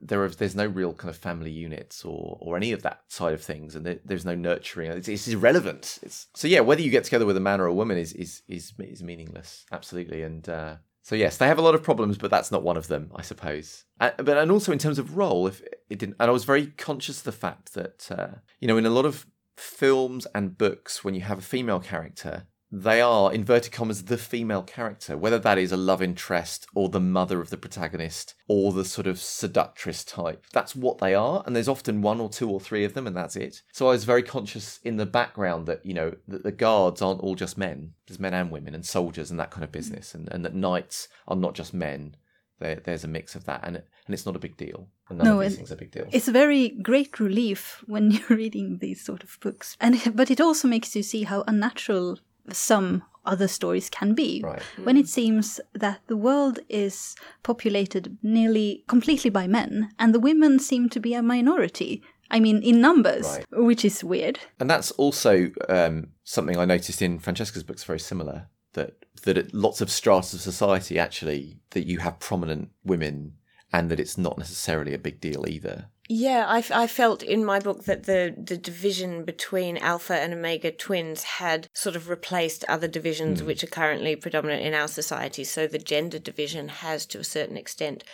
there 0.00 0.24
is 0.24 0.36
there's 0.36 0.56
no 0.56 0.66
real 0.66 0.92
kind 0.92 1.10
of 1.10 1.16
family 1.16 1.52
units 1.52 2.04
or 2.04 2.38
or 2.40 2.56
any 2.56 2.72
of 2.72 2.82
that 2.82 3.02
side 3.06 3.34
of 3.34 3.42
things, 3.42 3.76
and 3.76 3.86
there, 3.86 4.00
there's 4.04 4.24
no 4.24 4.34
nurturing. 4.34 4.90
It's, 4.90 5.08
it's 5.08 5.28
irrelevant. 5.28 6.00
It's 6.02 6.26
so 6.34 6.48
yeah, 6.48 6.60
whether 6.60 6.82
you 6.82 6.90
get 6.90 7.04
together 7.04 7.26
with 7.26 7.36
a 7.36 7.40
man 7.40 7.60
or 7.60 7.66
a 7.66 7.74
woman 7.74 7.96
is 7.96 8.12
is 8.14 8.42
is 8.48 8.72
is 8.80 9.02
meaningless, 9.02 9.64
absolutely. 9.70 10.22
And 10.22 10.48
uh, 10.48 10.76
So 11.02 11.14
yes, 11.14 11.36
they 11.36 11.46
have 11.46 11.58
a 11.58 11.62
lot 11.62 11.74
of 11.74 11.82
problems, 11.82 12.18
but 12.18 12.30
that's 12.30 12.50
not 12.50 12.62
one 12.62 12.76
of 12.76 12.88
them, 12.88 13.10
I 13.14 13.22
suppose. 13.22 13.84
Uh, 14.00 14.10
but 14.18 14.36
and 14.36 14.50
also 14.50 14.72
in 14.72 14.78
terms 14.78 14.98
of 14.98 15.16
role, 15.16 15.46
if 15.46 15.62
it 15.88 15.98
didn't, 16.00 16.16
and 16.18 16.28
I 16.28 16.32
was 16.32 16.44
very 16.44 16.66
conscious 16.66 17.18
of 17.18 17.24
the 17.24 17.32
fact 17.32 17.74
that 17.74 18.10
uh, 18.10 18.38
you 18.58 18.68
know 18.68 18.76
in 18.76 18.86
a 18.86 18.90
lot 18.90 19.06
of 19.06 19.24
films 19.58 20.26
and 20.34 20.58
books, 20.58 21.04
when 21.04 21.14
you 21.14 21.22
have 21.22 21.38
a 21.38 21.42
female 21.42 21.80
character, 21.80 22.46
they 22.70 23.00
are 23.00 23.32
inverted 23.32 23.72
commas 23.72 24.04
the 24.04 24.18
female 24.18 24.62
character, 24.62 25.16
whether 25.16 25.38
that 25.38 25.56
is 25.56 25.72
a 25.72 25.76
love 25.76 26.02
interest 26.02 26.66
or 26.74 26.90
the 26.90 27.00
mother 27.00 27.40
of 27.40 27.48
the 27.48 27.56
protagonist 27.56 28.34
or 28.46 28.72
the 28.72 28.84
sort 28.84 29.06
of 29.06 29.18
seductress 29.18 30.04
type. 30.04 30.44
That's 30.52 30.76
what 30.76 30.98
they 30.98 31.14
are, 31.14 31.42
and 31.46 31.56
there's 31.56 31.68
often 31.68 32.02
one 32.02 32.20
or 32.20 32.28
two 32.28 32.50
or 32.50 32.60
three 32.60 32.84
of 32.84 32.92
them, 32.92 33.06
and 33.06 33.16
that's 33.16 33.36
it. 33.36 33.62
So 33.72 33.86
I 33.88 33.92
was 33.92 34.04
very 34.04 34.22
conscious 34.22 34.80
in 34.84 34.98
the 34.98 35.06
background 35.06 35.66
that 35.66 35.84
you 35.84 35.94
know 35.94 36.14
that 36.28 36.42
the 36.42 36.52
guards 36.52 37.00
aren't 37.00 37.20
all 37.20 37.34
just 37.34 37.56
men. 37.56 37.94
There's 38.06 38.20
men 38.20 38.34
and 38.34 38.50
women 38.50 38.74
and 38.74 38.84
soldiers 38.84 39.30
and 39.30 39.40
that 39.40 39.50
kind 39.50 39.64
of 39.64 39.72
business, 39.72 40.14
and, 40.14 40.28
and 40.30 40.44
that 40.44 40.54
knights 40.54 41.08
are 41.26 41.36
not 41.36 41.54
just 41.54 41.72
men. 41.72 42.16
There, 42.58 42.76
there's 42.76 43.04
a 43.04 43.08
mix 43.08 43.34
of 43.34 43.44
that, 43.44 43.60
and 43.62 43.76
and 43.76 44.14
it's 44.14 44.26
not 44.26 44.36
a 44.36 44.40
big 44.40 44.58
deal. 44.58 44.88
None 45.10 45.24
No, 45.26 45.40
of 45.40 45.48
these 45.48 45.56
things 45.56 45.70
are 45.70 45.74
a 45.74 45.78
big 45.78 45.90
deal. 45.90 46.06
It's 46.12 46.28
a 46.28 46.32
very 46.32 46.68
great 46.68 47.18
relief 47.20 47.82
when 47.86 48.10
you're 48.12 48.36
reading 48.38 48.78
these 48.78 49.04
sort 49.04 49.22
of 49.24 49.38
books, 49.40 49.76
and 49.80 50.00
but 50.14 50.30
it 50.30 50.40
also 50.40 50.68
makes 50.68 50.94
you 50.96 51.02
see 51.02 51.24
how 51.24 51.44
unnatural 51.46 52.18
some 52.52 53.02
other 53.24 53.48
stories 53.48 53.90
can 53.90 54.14
be. 54.14 54.40
Right. 54.42 54.62
When 54.84 54.96
it 54.96 55.08
seems 55.08 55.60
that 55.74 56.00
the 56.06 56.16
world 56.16 56.60
is 56.68 57.14
populated 57.42 58.16
nearly 58.22 58.84
completely 58.88 59.30
by 59.30 59.46
men, 59.46 59.90
and 59.98 60.14
the 60.14 60.20
women 60.20 60.58
seem 60.58 60.88
to 60.90 61.00
be 61.00 61.14
a 61.14 61.22
minority. 61.22 62.02
I 62.30 62.40
mean, 62.40 62.62
in 62.62 62.80
numbers, 62.80 63.26
Right. 63.26 63.46
which 63.52 63.84
is 63.84 64.04
weird. 64.04 64.38
And 64.60 64.68
that's 64.68 64.90
also 64.92 65.50
um, 65.68 66.08
something 66.24 66.58
I 66.58 66.66
noticed 66.66 67.00
in 67.00 67.18
Francesca's 67.18 67.62
books. 67.64 67.84
Very 67.84 68.00
similar 68.00 68.48
that 68.74 69.04
that 69.24 69.38
at 69.38 69.54
lots 69.54 69.80
of 69.80 69.90
strata 69.90 70.36
of 70.36 70.42
society 70.42 70.98
actually 70.98 71.58
that 71.70 71.86
you 71.86 71.98
have 72.00 72.20
prominent 72.20 72.68
women, 72.84 73.32
and 73.72 73.90
that 73.90 74.00
it's 74.00 74.18
not 74.18 74.38
necessarily 74.38 74.94
a 74.94 74.98
big 74.98 75.20
deal 75.20 75.46
either. 75.48 75.86
Yeah, 76.10 76.46
I, 76.48 76.60
f- 76.60 76.72
I 76.72 76.86
felt 76.86 77.22
in 77.22 77.44
my 77.44 77.60
book 77.60 77.84
that 77.84 78.04
the, 78.04 78.34
the 78.36 78.56
division 78.56 79.26
between 79.26 79.76
alpha 79.76 80.14
and 80.14 80.32
omega 80.32 80.70
twins 80.70 81.22
had 81.22 81.68
sort 81.74 81.96
of 81.96 82.08
replaced 82.08 82.64
other 82.64 82.88
divisions 82.88 83.40
hmm. 83.40 83.46
which 83.46 83.62
are 83.62 83.68
currently 83.68 84.16
predominant 84.16 84.62
in 84.62 84.72
our 84.72 84.88
society. 84.88 85.44
So 85.44 85.66
the 85.66 85.78
gender 85.78 86.18
division 86.18 86.68
has, 86.68 87.04
to 87.06 87.18
a 87.18 87.24
certain 87.24 87.58
extent, 87.58 88.04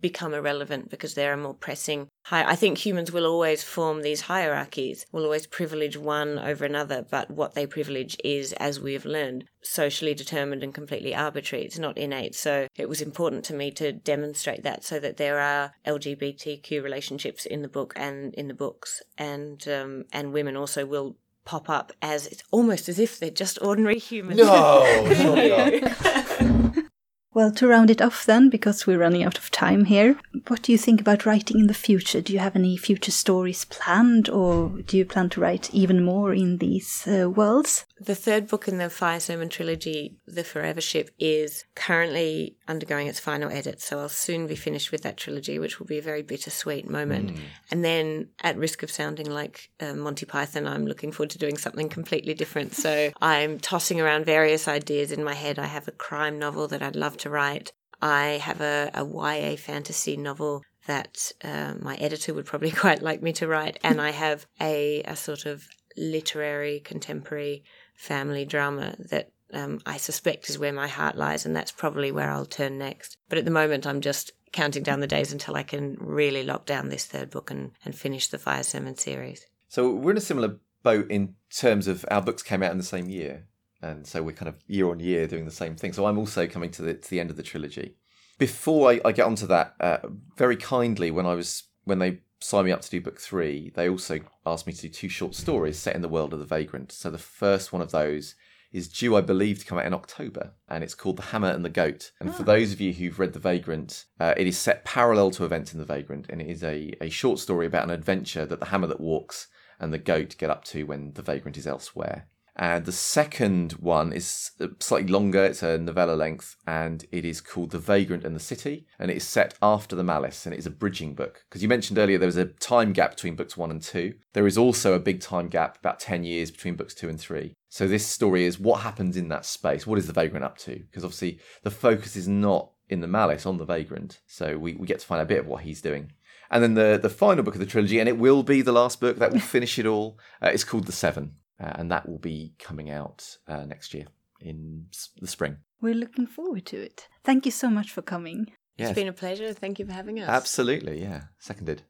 become 0.00 0.34
irrelevant 0.34 0.90
because 0.90 1.14
there 1.14 1.32
are 1.32 1.36
more 1.36 1.54
pressing. 1.54 2.08
Hi- 2.24 2.50
I 2.50 2.56
think 2.56 2.78
humans 2.78 3.12
will 3.12 3.26
always 3.26 3.62
form 3.62 4.02
these 4.02 4.22
hierarchies, 4.22 5.06
will 5.12 5.24
always 5.24 5.46
privilege 5.46 5.96
one 5.96 6.38
over 6.38 6.64
another, 6.64 7.04
but 7.08 7.30
what 7.30 7.54
they 7.54 7.66
privilege 7.66 8.16
is, 8.24 8.52
as 8.54 8.80
we 8.80 8.94
have 8.94 9.04
learned, 9.04 9.44
socially 9.62 10.14
determined 10.14 10.62
and 10.62 10.74
completely 10.74 11.14
arbitrary. 11.14 11.64
It's 11.64 11.78
not 11.78 11.98
innate. 11.98 12.34
So 12.34 12.66
it 12.76 12.88
was 12.88 13.00
important 13.02 13.44
to 13.46 13.54
me 13.54 13.70
to 13.72 13.92
demonstrate 13.92 14.62
that 14.62 14.84
so 14.84 14.98
that 15.00 15.16
there 15.16 15.38
are 15.38 15.72
LGBTQ 15.86 16.82
relationships 16.82 17.46
in 17.46 17.62
the 17.62 17.68
book 17.68 17.92
and 17.96 18.34
in 18.34 18.48
the 18.48 18.54
books, 18.54 19.02
and 19.18 19.66
um, 19.68 20.04
and 20.12 20.32
women 20.32 20.56
also 20.56 20.86
will 20.86 21.16
pop 21.44 21.68
up 21.68 21.92
as 22.00 22.26
it's 22.26 22.42
almost 22.50 22.88
as 22.88 22.98
if 22.98 23.18
they're 23.18 23.30
just 23.30 23.58
ordinary 23.60 23.98
humans. 23.98 24.40
surely 24.40 25.48
not. 25.82 26.84
Well, 27.34 27.50
to 27.50 27.66
round 27.66 27.90
it 27.90 28.00
off 28.00 28.24
then, 28.24 28.48
because 28.48 28.86
we're 28.86 29.00
running 29.00 29.24
out 29.24 29.38
of 29.38 29.50
time 29.50 29.86
here, 29.86 30.16
what 30.46 30.62
do 30.62 30.70
you 30.70 30.78
think 30.78 31.00
about 31.00 31.26
writing 31.26 31.58
in 31.58 31.66
the 31.66 31.74
future? 31.74 32.20
Do 32.20 32.32
you 32.32 32.38
have 32.38 32.54
any 32.54 32.76
future 32.76 33.10
stories 33.10 33.64
planned, 33.64 34.28
or 34.28 34.68
do 34.68 34.96
you 34.96 35.04
plan 35.04 35.30
to 35.30 35.40
write 35.40 35.74
even 35.74 36.04
more 36.04 36.32
in 36.32 36.58
these 36.58 37.08
uh, 37.08 37.28
worlds? 37.28 37.86
The 37.98 38.14
third 38.14 38.48
book 38.48 38.68
in 38.68 38.78
the 38.78 38.90
Fire 38.90 39.18
Sermon 39.18 39.48
trilogy, 39.48 40.16
The 40.26 40.44
Forever 40.44 40.80
Ship, 40.80 41.10
is 41.18 41.64
currently 41.74 42.56
undergoing 42.68 43.06
its 43.06 43.20
final 43.20 43.50
edit. 43.50 43.80
So 43.80 43.98
I'll 43.98 44.08
soon 44.08 44.46
be 44.46 44.56
finished 44.56 44.92
with 44.92 45.02
that 45.02 45.16
trilogy, 45.16 45.58
which 45.58 45.78
will 45.78 45.86
be 45.86 45.98
a 45.98 46.02
very 46.02 46.22
bittersweet 46.22 46.88
moment. 46.88 47.38
And 47.70 47.84
then, 47.84 48.28
at 48.42 48.56
risk 48.56 48.82
of 48.82 48.90
sounding 48.90 49.30
like 49.30 49.70
uh, 49.80 49.94
Monty 49.94 50.26
Python, 50.26 50.66
I'm 50.66 50.86
looking 50.86 51.12
forward 51.12 51.30
to 51.30 51.38
doing 51.38 51.56
something 51.56 51.88
completely 51.88 52.34
different. 52.34 52.74
So 52.74 53.10
I'm 53.22 53.58
tossing 53.58 54.00
around 54.00 54.26
various 54.26 54.68
ideas 54.68 55.10
in 55.10 55.24
my 55.24 55.34
head. 55.34 55.58
I 55.58 55.66
have 55.66 55.88
a 55.88 55.92
crime 55.92 56.38
novel 56.38 56.68
that 56.68 56.82
I'd 56.82 56.96
love 56.96 57.16
to 57.18 57.23
write. 57.30 57.72
I 58.00 58.40
have 58.42 58.60
a, 58.60 58.90
a 58.94 59.04
YA 59.04 59.56
fantasy 59.56 60.16
novel 60.16 60.62
that 60.86 61.32
uh, 61.42 61.74
my 61.80 61.96
editor 61.96 62.34
would 62.34 62.46
probably 62.46 62.70
quite 62.84 63.02
like 63.02 63.22
me 63.22 63.32
to 63.34 63.48
write. 63.48 63.78
And 63.82 64.00
I 64.00 64.10
have 64.10 64.46
a, 64.60 65.02
a 65.02 65.16
sort 65.16 65.46
of 65.46 65.66
literary, 65.96 66.80
contemporary 66.80 67.64
family 67.94 68.44
drama 68.44 68.96
that 69.10 69.30
um, 69.52 69.80
I 69.86 69.98
suspect 69.98 70.50
is 70.50 70.58
where 70.58 70.72
my 70.72 70.88
heart 70.88 71.16
lies, 71.16 71.46
and 71.46 71.54
that's 71.54 71.70
probably 71.70 72.10
where 72.10 72.30
I'll 72.30 72.46
turn 72.46 72.78
next. 72.78 73.16
But 73.28 73.38
at 73.38 73.44
the 73.44 73.50
moment, 73.50 73.86
I'm 73.86 74.00
just 74.00 74.32
counting 74.52 74.82
down 74.82 75.00
the 75.00 75.06
days 75.06 75.32
until 75.32 75.56
I 75.56 75.62
can 75.62 75.96
really 76.00 76.42
lock 76.42 76.66
down 76.66 76.88
this 76.88 77.06
third 77.06 77.30
book 77.30 77.50
and, 77.50 77.72
and 77.84 77.94
finish 77.94 78.28
the 78.28 78.38
Fire 78.38 78.62
Sermon 78.62 78.96
series. 78.96 79.46
So 79.68 79.92
we're 79.92 80.12
in 80.12 80.16
a 80.16 80.20
similar 80.22 80.58
boat 80.82 81.10
in 81.10 81.34
terms 81.50 81.86
of 81.88 82.04
our 82.10 82.20
books 82.20 82.42
came 82.42 82.62
out 82.62 82.72
in 82.72 82.78
the 82.78 82.84
same 82.84 83.08
year, 83.08 83.46
and 83.84 84.06
so 84.06 84.22
we're 84.22 84.32
kind 84.32 84.48
of 84.48 84.56
year 84.66 84.88
on 84.90 84.98
year 84.98 85.26
doing 85.26 85.44
the 85.44 85.50
same 85.50 85.76
thing. 85.76 85.92
So 85.92 86.06
I'm 86.06 86.18
also 86.18 86.46
coming 86.46 86.70
to 86.72 86.82
the 86.82 86.94
to 86.94 87.10
the 87.10 87.20
end 87.20 87.30
of 87.30 87.36
the 87.36 87.42
trilogy. 87.42 87.96
Before 88.38 88.90
I, 88.90 89.00
I 89.04 89.12
get 89.12 89.26
onto 89.26 89.46
that, 89.46 89.74
uh, 89.78 89.98
very 90.36 90.56
kindly 90.56 91.10
when 91.10 91.26
I 91.26 91.34
was 91.34 91.64
when 91.84 91.98
they 91.98 92.20
signed 92.40 92.66
me 92.66 92.72
up 92.72 92.80
to 92.80 92.90
do 92.90 93.00
book 93.00 93.20
three, 93.20 93.70
they 93.74 93.88
also 93.88 94.20
asked 94.44 94.66
me 94.66 94.72
to 94.72 94.82
do 94.82 94.88
two 94.88 95.08
short 95.08 95.34
stories 95.34 95.78
set 95.78 95.94
in 95.94 96.02
the 96.02 96.08
world 96.08 96.32
of 96.32 96.40
the 96.40 96.44
Vagrant. 96.44 96.92
So 96.92 97.10
the 97.10 97.18
first 97.18 97.72
one 97.72 97.82
of 97.82 97.90
those 97.90 98.34
is 98.72 98.88
due, 98.88 99.14
I 99.14 99.20
believe, 99.20 99.60
to 99.60 99.66
come 99.66 99.78
out 99.78 99.86
in 99.86 99.94
October, 99.94 100.52
and 100.68 100.82
it's 100.82 100.96
called 100.96 101.16
The 101.16 101.22
Hammer 101.22 101.50
and 101.50 101.64
the 101.64 101.70
Goat. 101.70 102.10
And 102.18 102.34
for 102.34 102.42
those 102.42 102.72
of 102.72 102.80
you 102.80 102.92
who've 102.92 103.20
read 103.20 103.32
The 103.32 103.38
Vagrant, 103.38 104.04
uh, 104.18 104.34
it 104.36 104.48
is 104.48 104.58
set 104.58 104.84
parallel 104.84 105.30
to 105.32 105.44
events 105.44 105.72
in 105.72 105.78
The 105.78 105.84
Vagrant, 105.84 106.26
and 106.28 106.42
it 106.42 106.48
is 106.48 106.64
a, 106.64 106.92
a 107.00 107.08
short 107.08 107.38
story 107.38 107.66
about 107.66 107.84
an 107.84 107.90
adventure 107.90 108.44
that 108.46 108.58
the 108.58 108.66
hammer 108.66 108.88
that 108.88 109.00
walks 109.00 109.46
and 109.78 109.92
the 109.92 109.98
goat 109.98 110.34
get 110.38 110.50
up 110.50 110.64
to 110.64 110.84
when 110.84 111.12
the 111.12 111.22
vagrant 111.22 111.56
is 111.56 111.68
elsewhere. 111.68 112.26
And 112.56 112.84
the 112.84 112.92
second 112.92 113.72
one 113.72 114.12
is 114.12 114.52
slightly 114.78 115.10
longer, 115.10 115.44
it's 115.44 115.62
a 115.62 115.76
novella 115.76 116.14
length, 116.14 116.56
and 116.66 117.04
it 117.10 117.24
is 117.24 117.40
called 117.40 117.70
The 117.70 117.78
Vagrant 117.78 118.24
and 118.24 118.36
the 118.36 118.40
City, 118.40 118.86
and 118.98 119.10
it 119.10 119.16
is 119.16 119.24
set 119.24 119.54
after 119.60 119.96
The 119.96 120.04
Malice, 120.04 120.46
and 120.46 120.54
it 120.54 120.58
is 120.58 120.66
a 120.66 120.70
bridging 120.70 121.14
book. 121.14 121.44
Because 121.48 121.62
you 121.62 121.68
mentioned 121.68 121.98
earlier 121.98 122.16
there 122.16 122.26
was 122.26 122.36
a 122.36 122.44
time 122.44 122.92
gap 122.92 123.12
between 123.12 123.34
books 123.34 123.56
one 123.56 123.72
and 123.72 123.82
two. 123.82 124.14
There 124.34 124.46
is 124.46 124.56
also 124.56 124.94
a 124.94 125.00
big 125.00 125.20
time 125.20 125.48
gap, 125.48 125.78
about 125.78 125.98
10 125.98 126.22
years 126.22 126.50
between 126.50 126.76
books 126.76 126.94
two 126.94 127.08
and 127.08 127.20
three. 127.20 127.54
So 127.70 127.88
this 127.88 128.06
story 128.06 128.44
is 128.44 128.60
what 128.60 128.82
happens 128.82 129.16
in 129.16 129.28
that 129.30 129.44
space. 129.44 129.84
What 129.84 129.98
is 129.98 130.06
the 130.06 130.12
vagrant 130.12 130.44
up 130.44 130.58
to? 130.58 130.76
Because 130.76 131.02
obviously 131.02 131.40
the 131.64 131.72
focus 131.72 132.14
is 132.14 132.28
not 132.28 132.70
in 132.88 133.00
the 133.00 133.08
malice 133.08 133.46
on 133.46 133.58
the 133.58 133.64
vagrant. 133.64 134.20
So 134.28 134.58
we, 134.58 134.74
we 134.74 134.86
get 134.86 135.00
to 135.00 135.06
find 135.06 135.20
a 135.20 135.26
bit 135.26 135.40
of 135.40 135.46
what 135.46 135.62
he's 135.62 135.82
doing. 135.82 136.12
And 136.50 136.62
then 136.62 136.74
the, 136.74 137.00
the 137.02 137.10
final 137.10 137.42
book 137.42 137.54
of 137.54 137.60
the 137.60 137.66
trilogy, 137.66 137.98
and 137.98 138.08
it 138.08 138.18
will 138.18 138.44
be 138.44 138.62
the 138.62 138.70
last 138.70 139.00
book 139.00 139.18
that 139.18 139.32
will 139.32 139.40
finish 139.40 139.76
it 139.78 139.86
all, 139.86 140.18
uh, 140.40 140.50
is 140.50 140.62
called 140.62 140.86
The 140.86 140.92
Seven. 140.92 141.32
Uh, 141.60 141.72
and 141.80 141.90
that 141.90 142.08
will 142.08 142.18
be 142.20 142.52
coming 142.58 142.90
out 142.90 143.38
uh, 143.48 143.64
next 143.66 143.94
year 143.94 144.06
in 144.40 144.86
the 145.20 145.26
spring. 145.26 145.56
We're 145.80 145.94
looking 145.94 146.26
forward 146.26 146.64
to 146.66 146.76
it. 146.76 147.08
Thank 147.24 147.46
you 147.46 147.52
so 147.52 147.70
much 147.70 147.92
for 147.92 148.02
coming. 148.02 148.46
Yes, 148.76 148.90
It's 148.90 148.94
been 149.00 149.08
a 149.08 149.12
pleasure. 149.12 149.54
Thank 149.54 149.78
you 149.78 149.86
for 149.86 149.92
having 149.94 150.18
us. 150.20 150.28
absolutely. 150.28 151.02
Yeah, 151.02 151.20
seconded. 151.38 151.82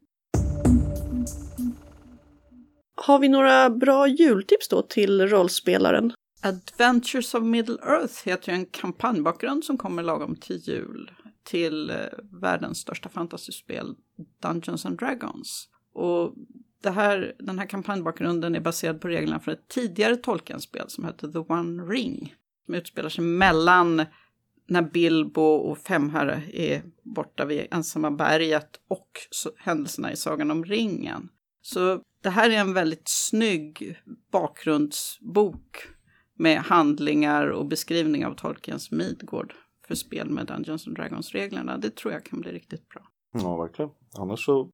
Har 2.96 3.18
vi 3.18 3.28
några 3.28 3.70
bra 3.70 4.06
jultips 4.08 4.68
då 4.68 4.82
till 4.82 5.28
rollspelaren? 5.28 6.12
Adventures 6.42 7.34
of 7.34 7.42
Middle 7.42 7.78
Earth 7.82 8.14
heter 8.28 8.52
ju 8.52 8.58
en 8.58 8.66
kampanjbakgrund 8.66 9.64
som 9.64 9.78
kommer 9.78 10.02
lagom 10.02 10.36
till 10.36 10.56
jul 10.56 11.10
till 11.44 11.90
eh, 11.90 11.96
världens 12.40 12.78
största 12.78 13.08
fantasyspel 13.08 13.94
Dungeons 14.42 14.86
and 14.86 14.98
Dragons. 14.98 15.68
Och 15.92 16.34
det 16.84 16.90
här, 16.90 17.34
den 17.38 17.58
här 17.58 17.66
kampanjbakgrunden 17.66 18.54
är 18.54 18.60
baserad 18.60 19.00
på 19.00 19.08
reglerna 19.08 19.40
för 19.40 19.52
ett 19.52 19.68
tidigare 19.68 20.16
Tolkien-spel 20.16 20.84
som 20.88 21.04
hette 21.04 21.32
The 21.32 21.38
One 21.38 21.82
Ring. 21.82 22.34
Som 22.66 22.74
utspelar 22.74 23.08
sig 23.08 23.24
mellan 23.24 24.04
när 24.66 24.82
Bilbo 24.82 25.42
och 25.42 25.78
Femherre 25.78 26.42
är 26.52 26.82
borta 27.02 27.44
vid 27.44 27.66
ensamma 27.70 28.10
berget 28.10 28.80
och 28.88 29.08
händelserna 29.56 30.12
i 30.12 30.16
Sagan 30.16 30.50
om 30.50 30.64
ringen. 30.64 31.28
Så 31.62 32.00
det 32.22 32.30
här 32.30 32.50
är 32.50 32.58
en 32.58 32.74
väldigt 32.74 33.08
snygg 33.08 33.98
bakgrundsbok 34.32 35.76
med 36.34 36.58
handlingar 36.58 37.46
och 37.46 37.66
beskrivning 37.66 38.26
av 38.26 38.34
Tolkiens 38.34 38.90
Midgård 38.90 39.54
för 39.86 39.94
spel 39.94 40.30
med 40.30 40.46
Dungeons 40.46 40.86
and 40.86 40.96
Dragons-reglerna. 40.96 41.78
Det 41.78 41.96
tror 41.96 42.12
jag 42.12 42.24
kan 42.24 42.40
bli 42.40 42.52
riktigt 42.52 42.88
bra. 42.88 43.02
Ja, 43.32 43.56
verkligen. 43.56 43.90
Annars 44.18 44.44
så, 44.44 44.70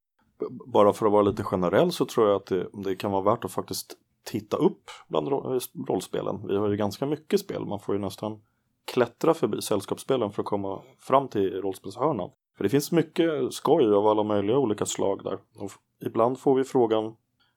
bara 0.50 0.92
för 0.92 1.06
att 1.06 1.12
vara 1.12 1.22
lite 1.22 1.44
generell 1.44 1.92
så 1.92 2.04
tror 2.06 2.28
jag 2.28 2.36
att 2.36 2.46
det, 2.46 2.66
det 2.72 2.96
kan 2.96 3.10
vara 3.10 3.22
värt 3.22 3.44
att 3.44 3.52
faktiskt 3.52 3.96
titta 4.24 4.56
upp 4.56 4.90
bland 5.08 5.28
eh, 5.28 5.58
rollspelen. 5.88 6.46
Vi 6.48 6.56
har 6.56 6.68
ju 6.68 6.76
ganska 6.76 7.06
mycket 7.06 7.40
spel, 7.40 7.66
man 7.66 7.80
får 7.80 7.94
ju 7.94 8.00
nästan 8.00 8.40
klättra 8.92 9.34
förbi 9.34 9.62
sällskapsspelen 9.62 10.32
för 10.32 10.42
att 10.42 10.46
komma 10.46 10.82
fram 10.98 11.28
till 11.28 11.62
rollspelshörnan. 11.62 12.30
För 12.56 12.64
det 12.64 12.70
finns 12.70 12.92
mycket 12.92 13.54
skoj 13.54 13.94
av 13.94 14.06
alla 14.06 14.22
möjliga 14.22 14.58
olika 14.58 14.86
slag 14.86 15.24
där. 15.24 15.38
Och 15.58 15.70
ibland 16.04 16.38
får 16.38 16.54
vi 16.54 16.64
frågan, 16.64 17.14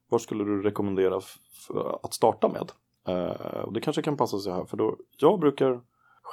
vad 0.09 0.21
skulle 0.21 0.43
du 0.43 0.61
rekommendera 0.61 1.21
att 2.03 2.13
starta 2.13 2.47
med? 2.47 2.71
Eh, 3.07 3.59
och 3.59 3.73
det 3.73 3.81
kanske 3.81 4.01
kan 4.01 4.17
passa 4.17 4.39
sig 4.39 4.53
här, 4.53 4.65
för 4.65 4.77
då, 4.77 4.97
jag 5.17 5.39
brukar 5.39 5.81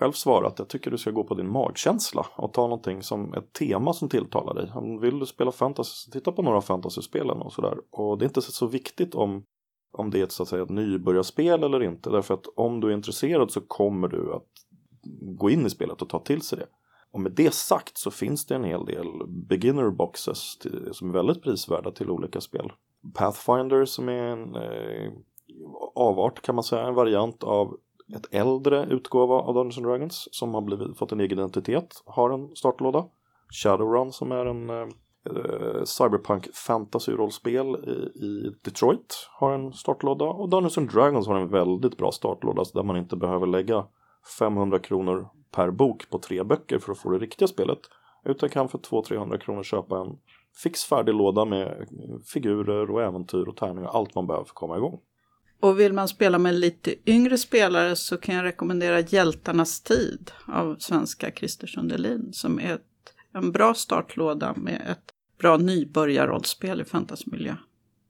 själv 0.00 0.12
svarat, 0.12 0.58
jag 0.58 0.68
tycker 0.68 0.90
du 0.90 0.98
ska 0.98 1.10
gå 1.10 1.24
på 1.24 1.34
din 1.34 1.52
magkänsla 1.52 2.26
och 2.36 2.52
ta 2.52 2.62
någonting 2.62 3.02
som 3.02 3.34
ett 3.34 3.52
tema 3.52 3.92
som 3.92 4.08
tilltalar 4.08 4.54
dig. 4.54 4.98
Vill 5.00 5.18
du 5.18 5.26
spela 5.26 5.52
fantasy, 5.52 6.10
titta 6.10 6.32
på 6.32 6.42
några 6.42 6.60
fantasyspelen 6.60 7.42
och 7.42 7.52
sådär. 7.52 7.78
Och 7.90 8.18
det 8.18 8.24
är 8.24 8.26
inte 8.26 8.42
så 8.42 8.66
viktigt 8.66 9.14
om, 9.14 9.44
om 9.92 10.10
det 10.10 10.20
är 10.20 10.24
ett, 10.24 10.32
så 10.32 10.42
att 10.42 10.48
säga, 10.48 10.62
ett 10.62 10.70
nybörjarspel 10.70 11.64
eller 11.64 11.82
inte. 11.82 12.10
Därför 12.10 12.34
att 12.34 12.46
om 12.56 12.80
du 12.80 12.88
är 12.88 12.92
intresserad 12.92 13.50
så 13.50 13.60
kommer 13.60 14.08
du 14.08 14.34
att 14.34 14.46
gå 15.38 15.50
in 15.50 15.66
i 15.66 15.70
spelet 15.70 16.02
och 16.02 16.08
ta 16.08 16.18
till 16.18 16.42
sig 16.42 16.58
det. 16.58 16.66
Och 17.12 17.20
med 17.20 17.32
det 17.32 17.54
sagt 17.54 17.98
så 17.98 18.10
finns 18.10 18.46
det 18.46 18.54
en 18.54 18.64
hel 18.64 18.84
del 18.84 19.06
beginner 19.26 19.90
boxes 19.90 20.58
till, 20.58 20.88
som 20.92 21.08
är 21.08 21.12
väldigt 21.12 21.42
prisvärda 21.42 21.90
till 21.90 22.10
olika 22.10 22.40
spel. 22.40 22.72
Pathfinder 23.14 23.84
som 23.84 24.08
är 24.08 24.22
en 24.22 24.56
eh, 24.56 25.12
avart 25.94 26.42
kan 26.42 26.54
man 26.54 26.64
säga, 26.64 26.86
en 26.86 26.94
variant 26.94 27.44
av 27.44 27.76
ett 28.16 28.34
äldre 28.34 28.86
utgåva 28.86 29.34
av 29.34 29.54
Dungeons 29.54 29.78
and 29.78 29.86
Dragons 29.86 30.28
som 30.32 30.54
har 30.54 30.60
blivit, 30.60 30.98
fått 30.98 31.12
en 31.12 31.20
egen 31.20 31.38
identitet, 31.38 32.02
har 32.06 32.30
en 32.30 32.56
startlåda. 32.56 33.06
Shadowrun 33.62 34.12
som 34.12 34.32
är 34.32 34.46
en 34.46 34.70
eh, 34.70 35.84
cyberpunk 35.84 36.54
fantasy-rollspel 36.54 37.66
i, 37.66 38.24
i, 38.24 38.54
Detroit 38.64 39.28
har 39.30 39.52
en 39.52 39.72
startlåda 39.72 40.24
och 40.24 40.48
Dungeons 40.48 40.78
and 40.78 40.92
Dragons 40.92 41.26
har 41.26 41.36
en 41.36 41.50
väldigt 41.50 41.96
bra 41.96 42.12
startlåda 42.12 42.64
där 42.74 42.82
man 42.82 42.96
inte 42.96 43.16
behöver 43.16 43.46
lägga 43.46 43.86
500 44.38 44.78
kronor 44.78 45.28
per 45.50 45.70
bok 45.70 46.10
på 46.10 46.18
tre 46.18 46.42
böcker 46.42 46.78
för 46.78 46.92
att 46.92 46.98
få 46.98 47.10
det 47.10 47.18
riktiga 47.18 47.48
spelet 47.48 47.80
utan 48.24 48.48
kan 48.48 48.68
för 48.68 48.78
200-300 48.78 49.38
kronor 49.38 49.62
köpa 49.62 50.00
en 50.00 50.18
fix 50.62 50.84
färdig 50.84 51.14
låda 51.14 51.44
med 51.44 51.88
figurer 52.32 52.90
och 52.90 53.02
äventyr 53.02 53.48
och 53.48 53.56
tärningar, 53.56 53.88
allt 53.88 54.14
man 54.14 54.26
behöver 54.26 54.44
för 54.44 54.50
att 54.50 54.54
komma 54.54 54.76
igång. 54.76 55.00
Och 55.60 55.80
vill 55.80 55.92
man 55.92 56.08
spela 56.08 56.38
med 56.38 56.54
lite 56.54 57.10
yngre 57.10 57.38
spelare 57.38 57.96
så 57.96 58.16
kan 58.16 58.34
jag 58.34 58.44
rekommendera 58.44 59.00
Hjältarnas 59.00 59.80
tid 59.80 60.30
av 60.46 60.76
svenska 60.78 61.30
Christer 61.30 61.66
Sundelin 61.66 62.32
som 62.32 62.60
är 62.60 62.74
ett, 62.74 62.82
en 63.34 63.52
bra 63.52 63.74
startlåda 63.74 64.54
med 64.56 64.86
ett 64.90 65.14
bra 65.38 65.56
nybörjarrollspel 65.56 66.80
i 66.80 66.84
fantasmiljö. 66.84 67.56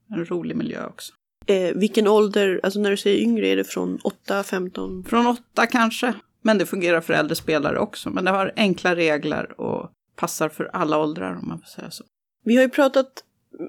En 0.09 0.25
rolig 0.25 0.55
miljö 0.57 0.85
också. 0.85 1.13
Eh, 1.45 1.75
vilken 1.75 2.07
ålder, 2.07 2.59
alltså 2.63 2.79
när 2.79 2.91
du 2.91 2.97
säger 2.97 3.17
yngre, 3.17 3.47
är 3.47 3.55
det 3.55 3.63
från 3.63 3.99
8, 4.03 4.43
15? 4.43 5.03
Från 5.03 5.27
8 5.27 5.65
kanske, 5.65 6.13
men 6.41 6.57
det 6.57 6.65
fungerar 6.65 7.01
för 7.01 7.13
äldre 7.13 7.35
spelare 7.35 7.79
också. 7.79 8.09
Men 8.09 8.25
det 8.25 8.31
har 8.31 8.53
enkla 8.55 8.95
regler 8.95 9.61
och 9.61 9.91
passar 10.15 10.49
för 10.49 10.69
alla 10.73 10.97
åldrar 10.97 11.35
om 11.35 11.47
man 11.47 11.59
får 11.59 11.67
säga 11.67 11.91
så. 11.91 12.03
Vi 12.43 12.55
har 12.55 12.63
ju 12.63 12.69
pratat 12.69 13.23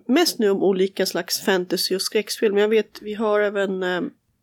mest 0.06 0.38
nu 0.38 0.50
om 0.50 0.62
olika 0.62 1.06
slags 1.06 1.40
fantasy 1.40 1.96
och 1.96 2.02
skräckfilm. 2.02 2.58
jag 2.58 2.68
vet 2.68 3.02
vi 3.02 3.14
har 3.14 3.40
även 3.40 3.82
eh, 3.82 4.00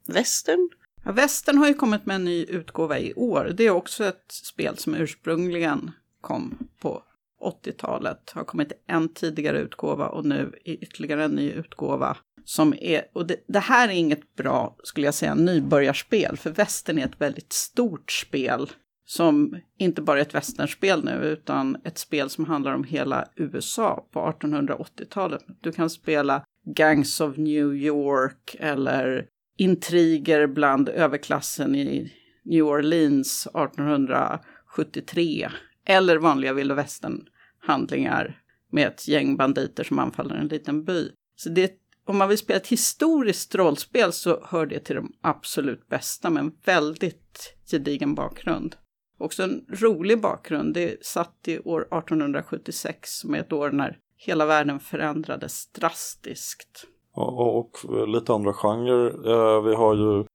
västern. 0.08 0.70
Ja, 1.06 1.12
västern 1.12 1.58
har 1.58 1.68
ju 1.68 1.74
kommit 1.74 2.06
med 2.06 2.16
en 2.16 2.26
ny 2.26 2.44
utgåva 2.44 3.00
i 3.00 3.14
år. 3.14 3.54
Det 3.58 3.64
är 3.64 3.70
också 3.70 4.06
ett 4.06 4.26
spel 4.28 4.78
som 4.78 4.96
ursprungligen 4.96 5.92
kom 6.22 6.58
på 6.82 7.04
80-talet. 7.42 8.32
Har 8.36 8.44
kommit 8.44 8.72
en 8.88 9.14
tidigare 9.14 9.60
utgåva 9.60 10.08
och 10.08 10.26
nu 10.26 10.54
ytterligare 10.66 11.24
en 11.24 11.32
ny 11.32 11.52
utgåva. 11.52 12.18
Som 12.44 12.74
är, 12.82 13.06
och 13.14 13.28
det, 13.28 13.44
det, 13.48 13.60
här 13.60 13.90
är 13.90 13.94
inget 13.94 14.36
bra, 14.36 14.76
skulle 14.84 15.08
jag 15.08 15.14
säga, 15.14 15.36
nybörjarspel. 15.36 16.38
För 16.38 16.50
västern 16.50 16.98
är 16.98 17.06
ett 17.06 17.22
väldigt 17.22 17.54
stort 17.54 18.12
spel 18.12 18.70
som 19.10 19.56
inte 19.78 20.02
bara 20.02 20.18
är 20.18 20.22
ett 20.22 20.36
västernspel 20.36 21.04
nu, 21.04 21.12
utan 21.12 21.78
ett 21.84 21.98
spel 21.98 22.30
som 22.30 22.46
handlar 22.46 22.74
om 22.74 22.84
hela 22.84 23.28
USA 23.36 24.08
på 24.12 24.20
1880-talet. 24.20 25.46
Du 25.62 25.72
kan 25.72 25.90
spela 25.90 26.44
Gangs 26.76 27.22
of 27.22 27.38
New 27.38 27.76
York 27.76 28.56
eller 28.60 29.28
intriger 29.58 30.48
bland 30.48 30.90
överklassen 30.90 31.76
i 31.76 32.14
New 32.44 32.64
Orleans 32.64 33.48
1873. 33.48 35.50
Eller 35.86 36.18
vanliga 36.18 36.54
vilda 36.54 36.76
västern-handlingar 36.76 38.42
med 38.72 38.88
ett 38.88 39.08
gäng 39.08 39.38
banditer 39.38 39.84
som 39.84 40.00
anfaller 40.00 40.36
en 40.36 40.48
liten 40.48 40.84
by. 40.84 41.12
Så 41.36 41.50
det, 41.50 41.72
om 42.06 42.18
man 42.18 42.30
vill 42.30 42.38
spela 42.38 42.58
ett 42.58 42.68
historiskt 42.68 43.56
rollspel 43.56 44.14
så 44.14 44.46
hör 44.46 44.66
det 44.66 44.80
till 44.80 44.96
de 44.96 45.14
absolut 45.22 45.88
bästa 45.88 46.30
med 46.30 46.44
en 46.44 46.52
väldigt 46.66 47.56
gedigen 47.72 48.16
bakgrund. 48.16 48.76
Också 49.20 49.44
en 49.44 49.66
rolig 49.70 50.22
bakgrund. 50.22 50.74
Det 50.74 50.94
är 50.94 50.98
satt 51.02 51.48
i 51.48 51.60
år 51.60 51.82
1876 51.82 53.10
som 53.10 53.36
är 53.36 53.40
ett 53.40 53.54
år 53.54 53.72
när 53.72 53.98
hela 54.18 54.46
världen 54.46 54.80
förändrades 54.80 55.72
drastiskt. 55.72 56.88
Och, 57.14 57.58
och 57.58 57.78
lite 58.08 58.34
andra 58.34 58.54
genrer. 58.54 59.08
Eh, 59.08 59.62
vi 59.64 59.76
har 59.76 59.96
ju 59.96 60.26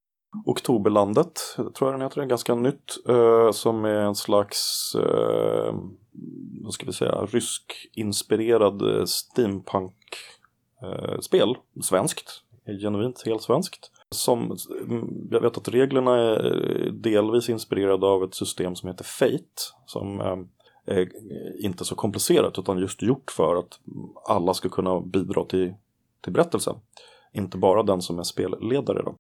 Oktoberlandet, 0.47 1.41
tror 1.57 1.91
jag 1.91 1.93
den 1.93 2.01
heter, 2.01 2.25
ganska 2.25 2.55
nytt. 2.55 3.09
Eh, 3.09 3.51
som 3.51 3.85
är 3.85 4.01
en 4.01 4.15
slags, 4.15 4.93
eh, 4.95 5.75
vad 6.63 6.73
ska 6.73 6.87
vi 6.87 6.93
säga, 6.93 7.13
rysk-inspirerad 7.13 8.83
eh, 8.83 9.05
steampunk-spel. 9.05 11.49
Eh, 11.49 11.57
svenskt, 11.83 12.43
genuint 12.67 13.23
helt 13.27 13.43
svenskt. 13.43 13.91
Som, 14.15 14.57
mm, 14.81 15.29
jag 15.31 15.41
vet 15.41 15.57
att 15.57 15.69
reglerna 15.69 16.17
är 16.17 16.47
eh, 16.87 16.93
delvis 16.93 17.49
inspirerade 17.49 18.07
av 18.07 18.25
ett 18.25 18.35
system 18.35 18.75
som 18.75 18.89
heter 18.89 19.05
Fate. 19.05 19.63
Som 19.87 20.21
ehm, 20.21 20.49
är 20.87 21.09
inte 21.65 21.85
så 21.85 21.95
komplicerat 21.95 22.59
utan 22.59 22.79
just 22.79 23.03
gjort 23.03 23.31
för 23.31 23.57
att 23.57 23.81
alla 24.29 24.55
ska 24.55 24.69
kunna 24.69 25.01
bidra 25.01 25.45
till, 25.45 25.75
till 26.21 26.33
berättelsen. 26.33 26.77
Inte 27.33 27.59
bara 27.59 27.83
den 27.83 28.03
som 28.03 28.19
är 28.19 28.23
spelledare. 28.23 29.03
Då. 29.03 29.15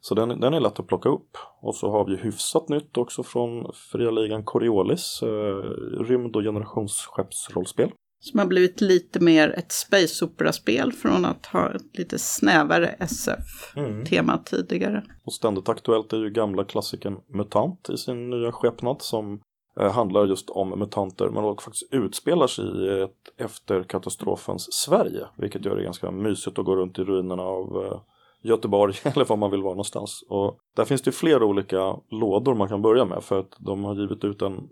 Så 0.00 0.14
den, 0.14 0.40
den 0.40 0.54
är 0.54 0.60
lätt 0.60 0.80
att 0.80 0.86
plocka 0.86 1.08
upp. 1.08 1.36
Och 1.60 1.74
så 1.74 1.90
har 1.90 2.04
vi 2.04 2.16
hyfsat 2.16 2.68
nytt 2.68 2.96
också 2.96 3.22
från 3.22 3.72
fria 3.92 4.10
ligan 4.10 4.44
Coriolis, 4.44 5.22
eh, 5.22 5.56
rymd 6.04 6.36
och 6.36 6.42
generationsskeppsrollspel. 6.42 7.90
Som 8.20 8.38
har 8.38 8.46
blivit 8.46 8.80
lite 8.80 9.20
mer 9.20 9.54
ett 9.58 9.72
space 9.72 10.24
opera-spel 10.24 10.92
från 10.92 11.24
att 11.24 11.46
ha 11.46 11.74
ett 11.74 11.98
lite 11.98 12.18
snävare 12.18 12.86
SF-tema 12.98 14.32
mm. 14.32 14.44
tidigare. 14.44 15.04
Och 15.24 15.32
ständigt 15.32 15.68
aktuellt 15.68 16.12
är 16.12 16.16
ju 16.16 16.30
gamla 16.30 16.64
klassikern 16.64 17.16
MUTANT 17.28 17.90
i 17.90 17.96
sin 17.96 18.30
nya 18.30 18.52
skepnad 18.52 19.02
som 19.02 19.40
eh, 19.80 19.92
handlar 19.92 20.26
just 20.26 20.50
om 20.50 20.78
mutanter 20.78 21.28
men 21.28 21.44
också 21.44 21.64
faktiskt 21.64 21.92
utspelar 21.92 22.46
sig 22.46 22.64
i 22.64 23.02
ett 23.02 23.40
efter 23.40 23.82
katastrofens 23.82 24.72
Sverige. 24.72 25.26
Vilket 25.36 25.64
gör 25.64 25.76
det 25.76 25.82
ganska 25.82 26.10
mysigt 26.10 26.58
att 26.58 26.64
gå 26.64 26.76
runt 26.76 26.98
i 26.98 27.02
ruinerna 27.02 27.42
av 27.42 27.84
eh, 27.84 28.00
Göteborg 28.42 28.94
eller 29.02 29.24
var 29.24 29.36
man 29.36 29.50
vill 29.50 29.62
vara 29.62 29.74
någonstans. 29.74 30.24
Och 30.28 30.58
där 30.76 30.84
finns 30.84 31.02
det 31.02 31.12
flera 31.12 31.44
olika 31.44 31.96
lådor 32.10 32.54
man 32.54 32.68
kan 32.68 32.82
börja 32.82 33.04
med 33.04 33.22
för 33.22 33.40
att 33.40 33.56
de 33.58 33.84
har 33.84 33.94
givit 33.94 34.24
ut 34.24 34.42
en 34.42 34.68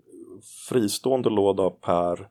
fristående 0.69 1.29
låda 1.29 1.69
per 1.69 2.27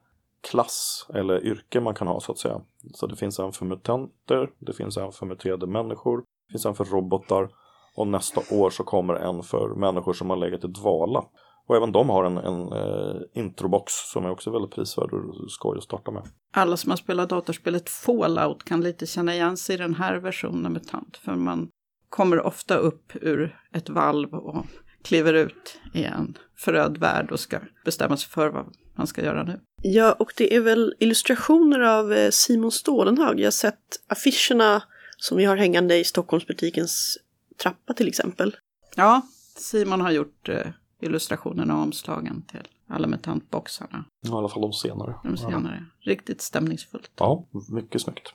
klass 0.51 1.07
eller 1.15 1.47
yrke 1.47 1.81
man 1.81 1.95
kan 1.95 2.07
ha 2.07 2.21
så 2.21 2.33
att 2.33 2.39
säga. 2.39 2.61
Så 2.95 3.07
det 3.07 3.17
finns 3.17 3.39
en 3.39 3.53
för 3.53 3.65
mutanter, 3.65 4.51
det 4.59 4.73
finns 4.73 4.97
en 4.97 5.13
för 5.13 5.27
muterade 5.27 5.67
människor, 5.67 6.19
det 6.19 6.53
finns 6.53 6.67
en 6.67 6.75
för 6.75 6.85
robotar 6.85 7.49
och 7.97 8.07
nästa 8.07 8.41
år 8.51 8.71
så 8.71 8.85
kommer 8.85 9.15
en 9.15 9.43
för 9.43 9.75
människor 9.75 10.13
som 10.13 10.31
har 10.31 10.37
legat 10.37 10.65
i 10.65 10.67
dvala. 10.67 11.25
Och 11.69 11.77
även 11.77 11.93
de 11.93 12.11
har 12.11 12.25
en, 12.25 12.39
en 12.39 12.73
eh, 12.73 13.21
introbox 13.35 13.93
som 14.13 14.25
är 14.25 14.31
också 14.31 14.51
väldigt 14.51 14.71
prisvärd 14.71 15.13
och 15.13 15.51
skoj 15.51 15.79
att 15.79 15.85
starta 15.85 16.11
med. 16.11 16.23
Alla 16.53 16.77
som 16.77 16.91
har 16.91 16.97
spelat 16.97 17.29
datorspelet 17.29 17.91
Fallout 17.91 18.65
kan 18.65 18.81
lite 18.81 19.07
känna 19.07 19.35
igen 19.35 19.57
sig 19.57 19.75
i 19.75 19.79
den 19.79 19.95
här 19.95 20.17
versionen 20.17 20.73
med 20.73 20.89
tant. 20.89 21.17
För 21.17 21.33
man 21.33 21.69
kommer 22.09 22.41
ofta 22.41 22.77
upp 22.77 23.13
ur 23.15 23.59
ett 23.73 23.89
valv 23.89 24.35
och 24.35 24.65
kliver 25.03 25.35
ut 25.35 25.81
i 25.95 26.05
en 26.05 26.39
förödd 26.57 26.99
värld 26.99 27.33
och 27.33 27.41
ska 27.41 27.59
bestämma 27.85 28.17
sig 28.17 28.31
för 28.31 28.49
vad 28.49 28.67
man 28.97 29.07
ska 29.07 29.25
göra 29.25 29.43
nu. 29.43 29.61
Ja, 29.83 30.13
och 30.13 30.33
det 30.37 30.55
är 30.57 30.61
väl 30.61 30.95
illustrationer 30.99 31.81
av 31.81 32.13
eh, 32.13 32.31
Simon 32.31 32.73
Stålenhag. 32.73 33.41
Jag 33.41 33.47
har 33.47 33.51
sett 33.51 34.01
affischerna 34.07 34.83
som 35.17 35.37
vi 35.37 35.45
har 35.45 35.57
hängande 35.57 35.97
i 35.97 36.05
Stockholmsbutikens 36.05 37.19
trappa 37.63 37.95
till 37.95 38.09
exempel. 38.09 38.57
Ja, 38.95 39.23
Simon 39.57 40.01
har 40.01 40.11
gjort 40.11 40.49
eh, 40.49 40.67
illustrationerna 41.01 41.77
och 41.77 41.83
omslagen 41.83 42.43
till 42.43 42.69
alla 42.89 43.07
mutantboxarna. 43.07 44.05
I 44.27 44.31
alla 44.31 44.49
fall 44.49 44.63
de 44.63 44.73
senare. 44.73 45.15
De 45.25 45.37
senare. 45.37 45.87
Ja. 46.05 46.11
Riktigt 46.13 46.41
stämningsfullt. 46.41 47.11
Ja, 47.17 47.47
mycket 47.69 48.01
snyggt. 48.01 48.33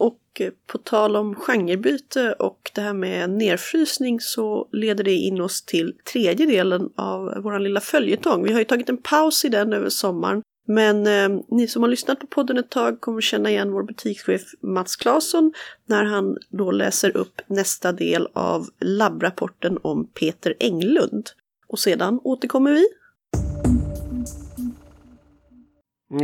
Och 0.00 0.42
på 0.66 0.78
tal 0.78 1.16
om 1.16 1.34
genrebyte 1.34 2.32
och 2.32 2.70
det 2.74 2.80
här 2.80 2.92
med 2.92 3.30
nedfrysning 3.30 4.20
så 4.20 4.68
leder 4.72 5.04
det 5.04 5.14
in 5.14 5.40
oss 5.40 5.62
till 5.62 5.94
tredje 6.12 6.46
delen 6.46 6.90
av 6.96 7.42
vår 7.42 7.58
lilla 7.58 7.80
följetong. 7.80 8.44
Vi 8.44 8.52
har 8.52 8.58
ju 8.58 8.64
tagit 8.64 8.88
en 8.88 8.96
paus 8.96 9.44
i 9.44 9.48
den 9.48 9.72
över 9.72 9.88
sommaren. 9.88 10.42
Men 10.66 11.06
eh, 11.06 11.40
ni 11.48 11.68
som 11.68 11.82
har 11.82 11.90
lyssnat 11.90 12.20
på 12.20 12.26
podden 12.26 12.58
ett 12.58 12.70
tag 12.70 13.00
kommer 13.00 13.20
känna 13.20 13.50
igen 13.50 13.72
vår 13.72 13.82
butikschef 13.82 14.42
Mats 14.60 14.96
Claesson 14.96 15.52
när 15.86 16.04
han 16.04 16.36
då 16.48 16.70
läser 16.70 17.16
upp 17.16 17.40
nästa 17.46 17.92
del 17.92 18.28
av 18.32 18.66
labbrapporten 18.78 19.78
om 19.82 20.06
Peter 20.06 20.54
Englund. 20.60 21.30
Och 21.68 21.78
sedan 21.78 22.20
återkommer 22.24 22.72
vi. 22.72 22.86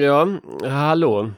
Ja, 0.02 0.28
hallå. 0.62 1.30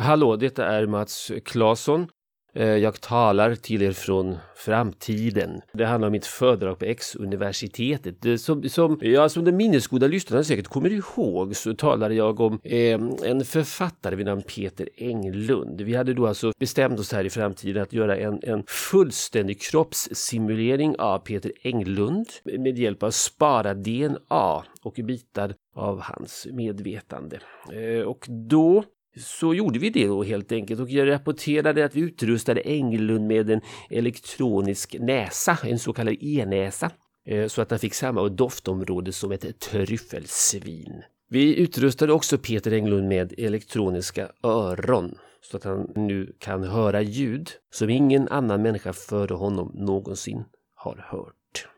Hallå, 0.00 0.36
detta 0.36 0.66
är 0.66 0.86
Mats 0.86 1.32
Claesson. 1.44 2.06
Eh, 2.54 2.66
jag 2.66 3.00
talar 3.00 3.54
till 3.54 3.82
er 3.82 3.92
från 3.92 4.36
framtiden. 4.56 5.60
Det 5.72 5.84
handlar 5.84 6.08
om 6.08 6.12
mitt 6.12 6.26
föredrag 6.26 6.78
på 6.78 6.84
X-universitetet. 6.84 8.40
Som, 8.40 8.68
som, 8.68 8.98
ja, 9.02 9.28
som 9.28 9.44
den 9.44 9.56
minnesgoda 9.56 10.06
lyssnaren 10.06 10.44
säkert 10.44 10.68
kommer 10.68 10.92
ihåg 10.92 11.56
så 11.56 11.74
talade 11.74 12.14
jag 12.14 12.40
om 12.40 12.60
eh, 12.64 13.00
en 13.24 13.44
författare 13.44 14.16
vid 14.16 14.26
namn 14.26 14.42
Peter 14.42 14.88
Englund. 14.96 15.80
Vi 15.80 15.94
hade 15.94 16.14
då 16.14 16.26
alltså 16.26 16.52
bestämt 16.58 16.98
oss 16.98 17.12
här 17.12 17.24
i 17.24 17.30
framtiden 17.30 17.82
att 17.82 17.92
göra 17.92 18.16
en, 18.16 18.40
en 18.42 18.64
fullständig 18.66 19.60
kroppssimulering 19.60 20.96
av 20.98 21.18
Peter 21.18 21.52
Englund 21.62 22.26
med 22.44 22.78
hjälp 22.78 23.02
av 23.02 23.10
sparad 23.10 23.76
DNA 23.76 24.64
och 24.82 24.94
bitar 24.94 25.54
av 25.74 26.00
hans 26.00 26.46
medvetande. 26.52 27.38
Eh, 27.72 28.02
och 28.02 28.26
då 28.48 28.84
så 29.18 29.54
gjorde 29.54 29.78
vi 29.78 29.90
det 29.90 30.06
då 30.06 30.22
helt 30.22 30.52
enkelt 30.52 30.80
och 30.80 30.90
jag 30.90 31.08
rapporterade 31.08 31.84
att 31.84 31.94
vi 31.94 32.00
utrustade 32.00 32.60
Englund 32.60 33.26
med 33.26 33.50
en 33.50 33.60
elektronisk 33.90 34.96
näsa, 35.00 35.58
en 35.62 35.78
så 35.78 35.92
kallad 35.92 36.16
e-näsa, 36.20 36.90
eh, 37.26 37.46
så 37.46 37.62
att 37.62 37.70
han 37.70 37.78
fick 37.80 37.94
samma 37.94 38.28
doftområde 38.28 39.12
som 39.12 39.32
ett 39.32 39.60
tryffelsvin. 39.60 41.02
Vi 41.30 41.56
utrustade 41.56 42.12
också 42.12 42.38
Peter 42.38 42.72
Englund 42.72 43.08
med 43.08 43.34
elektroniska 43.38 44.28
öron 44.42 45.14
så 45.40 45.56
att 45.56 45.64
han 45.64 45.92
nu 45.94 46.32
kan 46.38 46.64
höra 46.64 47.02
ljud 47.02 47.50
som 47.70 47.90
ingen 47.90 48.28
annan 48.28 48.62
människa 48.62 48.92
före 48.92 49.34
honom 49.34 49.72
någonsin 49.74 50.44
har 50.74 51.06
hört. 51.10 51.68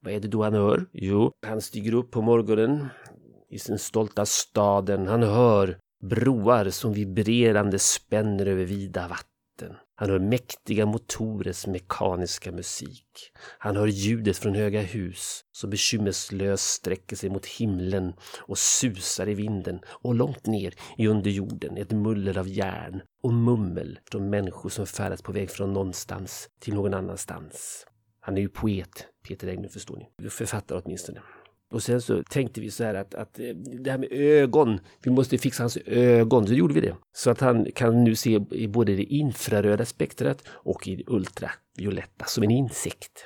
Vad 0.00 0.12
är 0.12 0.20
det 0.20 0.28
då 0.28 0.42
han 0.42 0.54
hör? 0.54 0.86
Jo, 0.92 1.32
han 1.46 1.60
stiger 1.60 1.94
upp 1.94 2.10
på 2.10 2.22
morgonen 2.22 2.86
i 3.50 3.58
sin 3.58 3.78
stolta 3.78 4.26
staden. 4.26 5.06
Han 5.06 5.22
hör 5.22 5.78
broar 6.00 6.70
som 6.70 6.92
vibrerande 6.92 7.78
spänner 7.78 8.46
över 8.46 8.64
vida 8.64 9.08
vatten. 9.08 9.76
Han 9.94 10.10
hör 10.10 10.18
mäktiga 10.18 10.86
motorers 10.86 11.66
mekaniska 11.66 12.52
musik. 12.52 13.32
Han 13.58 13.76
hör 13.76 13.86
ljudet 13.86 14.36
från 14.36 14.54
höga 14.54 14.80
hus 14.80 15.44
som 15.52 15.70
bekymmerslöst 15.70 16.64
sträcker 16.64 17.16
sig 17.16 17.30
mot 17.30 17.46
himlen 17.46 18.12
och 18.38 18.58
susar 18.58 19.28
i 19.28 19.34
vinden 19.34 19.80
och 19.86 20.14
långt 20.14 20.46
ner 20.46 20.74
i 20.96 21.06
underjorden 21.06 21.76
ett 21.76 21.90
muller 21.90 22.38
av 22.38 22.48
järn 22.48 23.00
och 23.22 23.32
mummel 23.32 23.98
från 24.10 24.30
människor 24.30 24.68
som 24.68 24.86
färdas 24.86 25.22
på 25.22 25.32
väg 25.32 25.50
från 25.50 25.72
någonstans 25.72 26.48
till 26.60 26.74
någon 26.74 26.94
annanstans. 26.94 27.86
Han 28.20 28.36
är 28.36 28.40
ju 28.40 28.48
poet, 28.48 29.06
Peter 29.28 29.48
Englund 29.48 29.72
förstår 29.72 29.96
ni. 29.96 30.30
Författare 30.30 30.80
åtminstone. 30.84 31.20
Och 31.70 31.82
sen 31.82 32.00
så 32.00 32.22
tänkte 32.22 32.60
vi 32.60 32.70
så 32.70 32.84
här 32.84 32.94
att, 32.94 33.14
att 33.14 33.38
eh, 33.38 33.44
det 33.54 33.90
här 33.90 33.98
med 33.98 34.12
ögon, 34.12 34.80
vi 35.02 35.10
måste 35.10 35.38
fixa 35.38 35.62
hans 35.62 35.78
ögon, 35.86 36.46
så 36.46 36.54
gjorde 36.54 36.74
vi 36.74 36.80
det. 36.80 36.94
Så 37.12 37.30
att 37.30 37.40
han 37.40 37.66
kan 37.74 38.04
nu 38.04 38.14
se 38.14 38.40
i 38.50 38.68
både 38.68 38.96
det 38.96 39.04
infraröda 39.04 39.84
spektrat 39.84 40.44
och 40.48 40.88
i 40.88 40.96
det 40.96 41.04
ultravioletta, 41.06 42.24
som 42.24 42.42
en 42.42 42.50
insekt. 42.50 43.24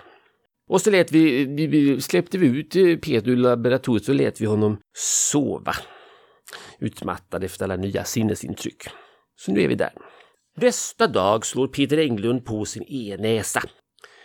Och 0.69 0.81
så 0.81 0.91
lät 0.91 1.13
vi, 1.13 1.45
vi, 1.45 1.67
vi 1.67 2.01
släppte 2.01 2.39
vi 2.39 2.47
ut 2.47 2.77
eh, 2.77 2.97
Peter 2.97 3.31
ur 3.31 3.37
laboratoriet 3.37 4.09
och 4.09 4.15
lät 4.15 4.41
vi 4.41 4.47
honom 4.47 4.79
sova. 4.97 5.75
Utmattad 6.79 7.45
efter 7.45 7.65
alla 7.65 7.77
nya 7.77 8.05
sinnesintryck. 8.05 8.83
Så 9.37 9.53
nu 9.53 9.63
är 9.63 9.69
vi 9.69 9.75
där. 9.75 9.93
Nästa 10.57 11.07
dag 11.07 11.47
slår 11.47 11.69
Peter 11.69 11.99
Englund 11.99 12.45
på 12.45 12.65
sin 12.65 12.85
e-näsa. 12.89 13.63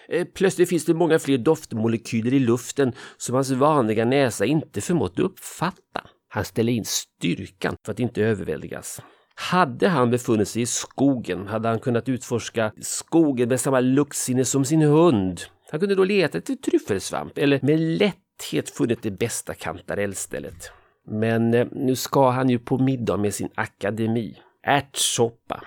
Eh, 0.10 0.28
plötsligt 0.34 0.70
finns 0.70 0.86
det 0.86 0.94
många 0.94 1.20
fler 1.20 1.38
doftmolekyler 1.38 2.34
i 2.34 2.40
luften 2.40 2.94
som 3.18 3.36
hans 3.36 3.52
vanliga 3.52 4.06
näsa 4.06 4.46
inte 4.46 4.82
förmått 4.82 5.20
uppfatta. 5.20 6.02
Han 6.30 6.46
ställer 6.46 6.74
in 6.74 6.86
styrkan 6.86 7.76
för 7.86 7.92
att 7.92 8.00
inte 8.00 8.22
överväldigas. 8.22 9.02
Hade 9.36 9.88
han 9.88 10.12
befunnit 10.12 10.48
sig 10.48 10.62
i 10.62 10.66
skogen 10.66 11.48
hade 11.48 11.70
han 11.70 11.80
kunnat 11.80 12.10
utforska 12.10 12.72
skogen 12.82 13.50
med 13.50 13.60
samma 13.60 13.80
luktsinne 13.80 14.46
som 14.46 14.66
sin 14.66 14.82
hund. 14.82 15.42
Han 15.72 15.80
kunde 15.80 15.96
då 15.96 16.04
leta 16.04 16.38
efter 16.38 16.56
tryffelsvamp 16.56 17.38
eller 17.38 17.60
med 17.64 17.80
lätthet 17.80 18.70
funnit 18.70 19.02
det 19.02 19.12
bästa 19.12 19.54
kantarellstället. 19.54 20.72
Men 21.08 21.54
eh, 21.54 21.68
nu 21.72 21.96
ska 21.96 22.30
han 22.30 22.50
ju 22.50 22.60
på 22.60 22.78
middag 22.78 23.18
med 23.18 23.34
sin 23.34 23.50
akademi. 23.56 24.38
Ärtsoppa, 24.64 25.64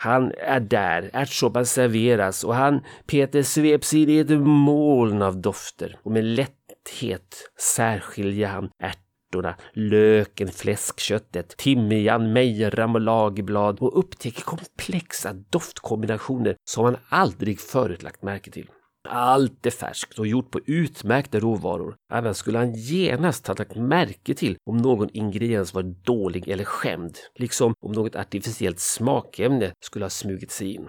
han 0.00 0.32
är 0.38 0.60
där, 0.60 1.10
ärtsoppan 1.12 1.66
serveras 1.66 2.44
och 2.44 2.54
han, 2.54 2.80
Peter, 3.06 3.42
sveps 3.42 3.94
in 3.94 4.08
i 4.08 4.18
ett 4.18 4.30
moln 4.40 5.22
av 5.22 5.40
dofter 5.40 5.98
och 6.02 6.12
med 6.12 6.24
lätthet 6.24 7.50
särskiljer 7.76 8.48
han 8.48 8.70
ärtorna, 8.82 9.54
löken, 9.72 10.48
fläskköttet, 10.48 11.56
timjan, 11.56 12.32
mejram 12.32 12.94
och 12.94 13.00
lagerblad 13.00 13.78
och 13.80 13.98
upptäcker 13.98 14.42
komplexa 14.42 15.32
doftkombinationer 15.32 16.56
som 16.64 16.84
han 16.84 16.96
aldrig 17.08 17.60
förut 17.60 18.02
lagt 18.02 18.22
märke 18.22 18.50
till. 18.50 18.70
Allt 19.10 19.66
är 19.66 19.70
färskt 19.70 20.18
och 20.18 20.26
gjort 20.26 20.50
på 20.50 20.60
utmärkta 20.66 21.40
råvaror. 21.40 21.96
Annars 22.12 22.36
skulle 22.36 22.58
han 22.58 22.74
genast 22.74 23.46
ha 23.46 23.54
lagt 23.54 23.76
märke 23.76 24.34
till 24.34 24.56
om 24.66 24.76
någon 24.76 25.08
ingrediens 25.12 25.74
var 25.74 25.82
dålig 25.82 26.48
eller 26.48 26.64
skämd, 26.64 27.18
liksom 27.34 27.74
om 27.80 27.92
något 27.92 28.16
artificiellt 28.16 28.80
smakämne 28.80 29.72
skulle 29.80 30.04
ha 30.04 30.10
smugit 30.10 30.50
sig 30.50 30.74
in. 30.74 30.88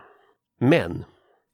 Men, 0.61 1.05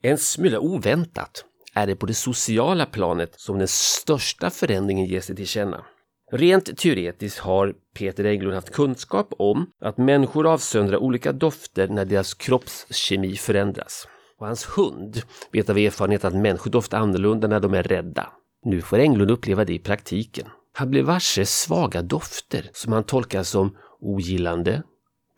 en 0.04 0.18
smula 0.18 0.60
oväntat, 0.60 1.46
är 1.74 1.88
det 1.88 1.96
på 1.96 2.06
det 2.06 2.14
sociala 2.14 2.86
planet 2.86 3.34
som 3.40 3.58
den 3.58 3.68
största 3.68 4.50
förändringen 4.50 5.06
ger 5.06 5.22
sig 5.22 5.36
till 5.36 5.48
känna. 5.48 5.86
Rent 6.32 6.78
teoretiskt 6.78 7.40
har 7.40 7.74
Peter 7.94 8.24
Englund 8.24 8.56
haft 8.56 8.72
kunskap 8.72 9.34
om 9.38 9.72
att 9.82 9.98
människor 9.98 10.48
avsöndrar 10.48 10.98
olika 10.98 11.32
dofter 11.32 11.88
när 11.88 12.06
deras 12.06 12.34
kroppskemi 12.34 13.36
förändras. 13.36 14.08
Och 14.40 14.48
hans 14.48 14.66
hund 14.66 15.22
vet 15.52 15.70
av 15.70 15.78
erfarenhet 15.78 16.26
att 16.26 16.36
människor 16.36 16.72
doftar 16.72 16.98
annorlunda 16.98 17.48
när 17.48 17.60
de 17.60 17.74
är 17.74 17.84
rädda. 17.84 18.30
Nu 18.66 18.82
får 18.82 19.00
Englund 19.00 19.32
uppleva 19.32 19.66
det 19.66 19.74
i 19.74 19.80
praktiken. 19.80 20.48
Han 20.74 20.90
blir 20.90 21.04
varse 21.04 21.46
svaga 21.46 22.02
dofter 22.02 22.70
som 22.74 22.94
han 22.94 23.04
tolkar 23.04 23.44
som 23.44 23.78
ogillande, 24.00 24.84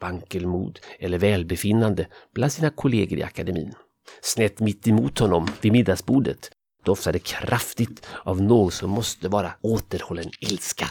vankelmod 0.02 0.80
eller 1.00 1.18
välbefinnande 1.18 2.08
bland 2.34 2.52
sina 2.52 2.70
kollegor 2.70 3.20
i 3.20 3.24
akademin. 3.24 3.74
Snett 4.22 4.60
mitt 4.60 4.88
emot 4.88 5.20
honom 5.20 5.48
vid 5.62 5.72
middagsbordet 5.72 6.52
doftar 6.86 7.14
det 7.14 7.20
kraftigt 7.20 8.08
av 8.24 8.42
något 8.42 8.74
som 8.74 8.90
måste 8.90 9.30
vara 9.30 9.52
återhållen 9.62 10.32
ilska. 10.40 10.90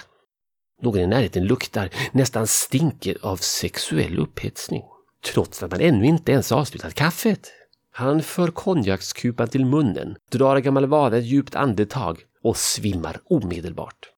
Någon 0.83 1.01
i 1.01 1.07
närheten 1.07 1.45
luktar, 1.45 1.91
nästan 2.13 2.47
stinker 2.47 3.19
av 3.23 3.37
sexuell 3.37 4.19
upphetsning. 4.19 4.83
Trots 5.25 5.63
att 5.63 5.71
man 5.71 5.81
ännu 5.81 6.07
inte 6.07 6.33
ens 6.33 6.53
avslutat 6.53 6.95
kaffet. 6.95 7.53
Han 7.99 8.23
för 8.23 8.49
konjakskupan 8.49 9.49
till 9.49 9.65
munnen, 9.65 10.17
drar 10.31 10.59
gammal 10.59 10.87
vana 10.87 11.17
ett 11.17 11.25
djupt 11.25 11.55
andetag 11.55 12.19
och 12.43 12.57
svimmar 12.57 13.21
omedelbart. 13.25 14.11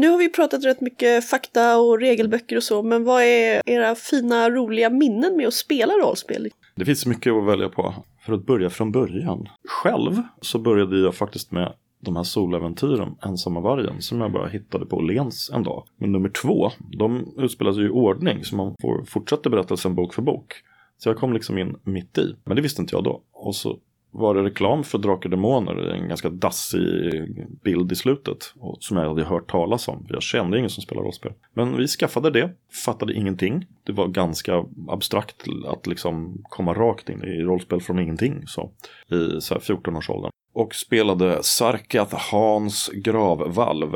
Nu 0.00 0.08
har 0.08 0.18
vi 0.18 0.28
pratat 0.28 0.64
rätt 0.64 0.80
mycket 0.80 1.28
fakta 1.28 1.78
och 1.78 2.00
regelböcker 2.00 2.56
och 2.56 2.62
så, 2.62 2.82
men 2.82 3.04
vad 3.04 3.22
är 3.22 3.62
era 3.66 3.94
fina, 3.94 4.50
roliga 4.50 4.90
minnen 4.90 5.36
med 5.36 5.46
att 5.46 5.54
spela 5.54 5.92
rollspel? 5.92 6.48
Det 6.76 6.84
finns 6.84 7.06
mycket 7.06 7.32
att 7.32 7.46
välja 7.46 7.68
på. 7.68 7.94
För 8.26 8.32
att 8.32 8.46
börja 8.46 8.70
från 8.70 8.92
början. 8.92 9.48
Själv 9.68 10.22
så 10.40 10.58
började 10.58 11.00
jag 11.00 11.14
faktiskt 11.14 11.52
med 11.52 11.74
de 12.04 12.16
här 12.16 12.22
soläventyren, 12.22 13.14
Ensamma 13.22 13.60
vargen, 13.60 14.02
som 14.02 14.20
jag 14.20 14.32
bara 14.32 14.48
hittade 14.48 14.86
på 14.86 15.00
Lens 15.00 15.50
en 15.54 15.62
dag. 15.62 15.84
Men 15.96 16.12
nummer 16.12 16.28
två, 16.28 16.70
de 16.98 17.34
utspelas 17.36 17.76
ju 17.76 17.86
i 17.86 17.90
ordning, 17.90 18.44
så 18.44 18.56
man 18.56 18.74
får 18.82 19.04
fortsätta 19.04 19.50
berättelsen 19.50 19.94
bok 19.94 20.14
för 20.14 20.22
bok. 20.22 20.52
Så 20.98 21.08
jag 21.08 21.16
kom 21.16 21.32
liksom 21.32 21.58
in 21.58 21.76
mitt 21.82 22.18
i, 22.18 22.34
men 22.44 22.56
det 22.56 22.62
visste 22.62 22.82
inte 22.82 22.96
jag 22.96 23.04
då. 23.04 23.22
Och 23.32 23.54
så 23.54 23.78
var 24.10 24.34
det 24.34 24.42
reklam 24.42 24.84
för 24.84 24.98
Drakar 24.98 25.24
och 25.26 25.30
Demoner, 25.30 25.76
en 25.76 26.08
ganska 26.08 26.30
dassig 26.30 26.82
bild 27.64 27.92
i 27.92 27.94
slutet. 27.94 28.52
Och 28.58 28.76
som 28.80 28.96
jag 28.96 29.08
hade 29.08 29.24
hört 29.24 29.50
talas 29.50 29.88
om, 29.88 30.06
jag 30.08 30.22
kände 30.22 30.58
ingen 30.58 30.70
som 30.70 30.82
spelar 30.82 31.02
rollspel. 31.02 31.32
Men 31.52 31.76
vi 31.76 31.86
skaffade 31.86 32.30
det, 32.30 32.50
fattade 32.84 33.14
ingenting. 33.14 33.66
Det 33.84 33.92
var 33.92 34.08
ganska 34.08 34.64
abstrakt 34.88 35.44
att 35.66 35.86
liksom 35.86 36.42
komma 36.42 36.74
rakt 36.74 37.08
in 37.08 37.24
i 37.24 37.42
rollspel 37.42 37.80
från 37.80 37.98
ingenting. 37.98 38.42
Så, 38.46 38.70
I 39.10 39.40
så 39.40 39.54
14-årsåldern. 39.54 40.30
Och 40.54 40.74
spelade 40.74 41.42
Sarkat-Hans 41.42 42.90
gravvalv. 42.94 43.94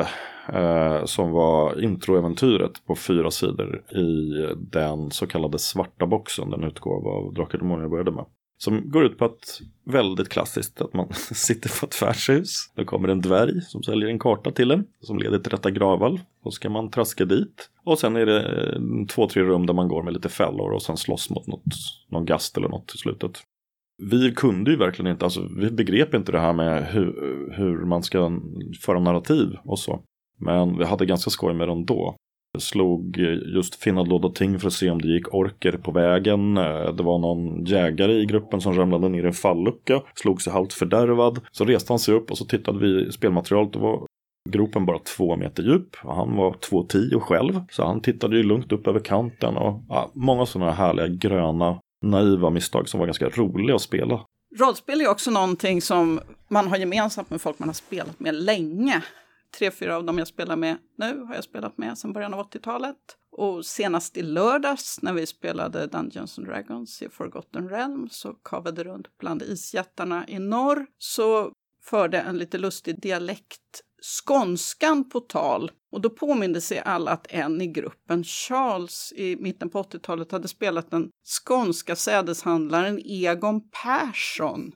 Eh, 0.52 1.04
som 1.04 1.30
var 1.30 1.84
introäventyret 1.84 2.86
på 2.86 2.96
fyra 2.96 3.30
sidor 3.30 3.82
i 3.96 4.32
den 4.56 5.10
så 5.10 5.26
kallade 5.26 5.58
svarta 5.58 6.06
boxen, 6.06 6.50
den 6.50 6.64
utgåva 6.64 7.10
av 7.10 7.34
Drakar 7.34 7.58
och 7.58 7.64
Demoner 7.64 7.82
jag 7.82 7.90
började 7.90 8.10
med. 8.10 8.24
Som 8.58 8.90
går 8.90 9.04
ut 9.04 9.18
på 9.18 9.24
att, 9.24 9.60
väldigt 9.84 10.28
klassiskt, 10.28 10.80
att 10.80 10.94
man 10.94 11.12
sitter 11.34 11.80
på 11.80 11.86
ett 11.86 12.02
värdshus. 12.02 12.72
Då 12.74 12.84
kommer 12.84 13.08
en 13.08 13.20
dvärg 13.20 13.60
som 13.60 13.82
säljer 13.82 14.08
en 14.08 14.18
karta 14.18 14.50
till 14.50 14.70
en 14.70 14.84
som 15.00 15.18
leder 15.18 15.38
till 15.38 15.50
detta 15.50 15.70
gravvalv. 15.70 16.18
Då 16.44 16.50
ska 16.50 16.70
man 16.70 16.90
traska 16.90 17.24
dit. 17.24 17.70
Och 17.84 17.98
sen 17.98 18.16
är 18.16 18.26
det 18.26 18.42
eh, 18.42 19.06
två, 19.14 19.28
tre 19.28 19.42
rum 19.42 19.66
där 19.66 19.74
man 19.74 19.88
går 19.88 20.02
med 20.02 20.12
lite 20.12 20.28
fällor 20.28 20.72
och 20.72 20.82
sen 20.82 20.96
slåss 20.96 21.30
mot 21.30 21.46
något, 21.46 21.62
någon 22.08 22.24
gast 22.24 22.56
eller 22.56 22.68
något 22.68 22.94
i 22.94 22.98
slutet. 22.98 23.42
Vi 24.02 24.32
kunde 24.32 24.70
ju 24.70 24.76
verkligen 24.76 25.12
inte, 25.12 25.24
alltså 25.24 25.48
vi 25.56 25.70
begrep 25.70 26.14
inte 26.14 26.32
det 26.32 26.40
här 26.40 26.52
med 26.52 26.86
hur, 26.86 27.14
hur 27.56 27.84
man 27.84 28.02
ska 28.02 28.40
föra 28.84 29.00
narrativ 29.00 29.56
och 29.64 29.78
så. 29.78 30.02
Men 30.40 30.78
vi 30.78 30.84
hade 30.84 31.06
ganska 31.06 31.30
skoj 31.30 31.54
med 31.54 31.68
dem 31.68 31.86
då. 31.86 32.16
slog 32.58 33.16
just 33.54 33.74
finnadlåda 33.74 34.28
ting 34.28 34.58
för 34.58 34.66
att 34.66 34.72
se 34.72 34.90
om 34.90 35.02
det 35.02 35.08
gick 35.08 35.34
orker 35.34 35.72
på 35.72 35.90
vägen. 35.90 36.56
Eh, 36.56 36.94
det 36.94 37.02
var 37.02 37.18
någon 37.18 37.64
jägare 37.64 38.12
i 38.12 38.26
gruppen 38.26 38.60
som 38.60 38.74
ramlade 38.74 39.08
ner 39.08 39.24
i 39.24 39.26
en 39.26 39.32
fallucka, 39.32 40.02
slog 40.14 40.42
sig 40.42 40.52
halvt 40.52 40.72
fördärvad. 40.72 41.40
Så 41.52 41.64
reste 41.64 41.92
han 41.92 41.98
sig 41.98 42.14
upp 42.14 42.30
och 42.30 42.38
så 42.38 42.44
tittade 42.44 42.78
vi 42.78 43.08
i 43.08 43.12
spelmaterialet. 43.12 43.72
Det 43.72 43.78
var 43.78 44.06
gropen 44.50 44.86
bara 44.86 44.98
två 44.98 45.36
meter 45.36 45.62
djup 45.62 45.96
och 46.04 46.14
han 46.14 46.36
var 46.36 46.52
2,10 46.52 47.20
själv. 47.20 47.60
Så 47.70 47.84
han 47.84 48.00
tittade 48.00 48.36
ju 48.36 48.42
lugnt 48.42 48.72
upp 48.72 48.86
över 48.86 49.00
kanten 49.00 49.56
och 49.56 49.82
ja, 49.88 50.10
många 50.14 50.46
sådana 50.46 50.72
härliga 50.72 51.08
gröna 51.08 51.78
naiva 52.02 52.50
misstag 52.50 52.88
som 52.88 53.00
var 53.00 53.06
ganska 53.06 53.28
roliga 53.28 53.76
att 53.76 53.82
spela. 53.82 54.24
Rollspel 54.58 55.00
är 55.00 55.08
också 55.08 55.30
någonting 55.30 55.82
som 55.82 56.20
man 56.48 56.68
har 56.68 56.76
gemensamt 56.76 57.30
med 57.30 57.40
folk 57.40 57.58
man 57.58 57.68
har 57.68 57.74
spelat 57.74 58.20
med 58.20 58.34
länge. 58.34 59.02
Tre, 59.58 59.70
fyra 59.70 59.96
av 59.96 60.04
dem 60.04 60.18
jag 60.18 60.28
spelar 60.28 60.56
med 60.56 60.76
nu 60.98 61.24
har 61.24 61.34
jag 61.34 61.44
spelat 61.44 61.78
med 61.78 61.98
sedan 61.98 62.12
början 62.12 62.34
av 62.34 62.50
80-talet. 62.50 62.96
Och 63.32 63.66
senast 63.66 64.16
i 64.16 64.22
lördags 64.22 65.02
när 65.02 65.12
vi 65.12 65.26
spelade 65.26 65.86
Dungeons 65.86 66.38
and 66.38 66.46
Dragons 66.46 67.02
i 67.02 67.08
Forgotten 67.08 67.68
Realms 67.68 68.24
och 68.24 68.42
kavade 68.44 68.84
runt 68.84 69.18
bland 69.18 69.42
isjättarna 69.42 70.28
i 70.28 70.38
norr 70.38 70.86
så 70.98 71.52
förde 71.84 72.18
en 72.18 72.38
lite 72.38 72.58
lustig 72.58 73.00
dialekt 73.00 73.82
skånskan 74.00 75.08
på 75.08 75.20
tal. 75.20 75.70
Och 75.92 76.00
då 76.00 76.10
påminde 76.10 76.60
sig 76.60 76.78
alla 76.78 77.10
att 77.10 77.26
en 77.30 77.60
i 77.60 77.66
gruppen, 77.66 78.24
Charles, 78.24 79.12
i 79.16 79.36
mitten 79.36 79.70
på 79.70 79.82
80-talet 79.82 80.32
hade 80.32 80.48
spelat 80.48 80.90
den 80.90 81.10
skånska 81.44 81.96
sädeshandlaren 81.96 83.00
Egon 83.04 83.60
Persson 83.82 84.72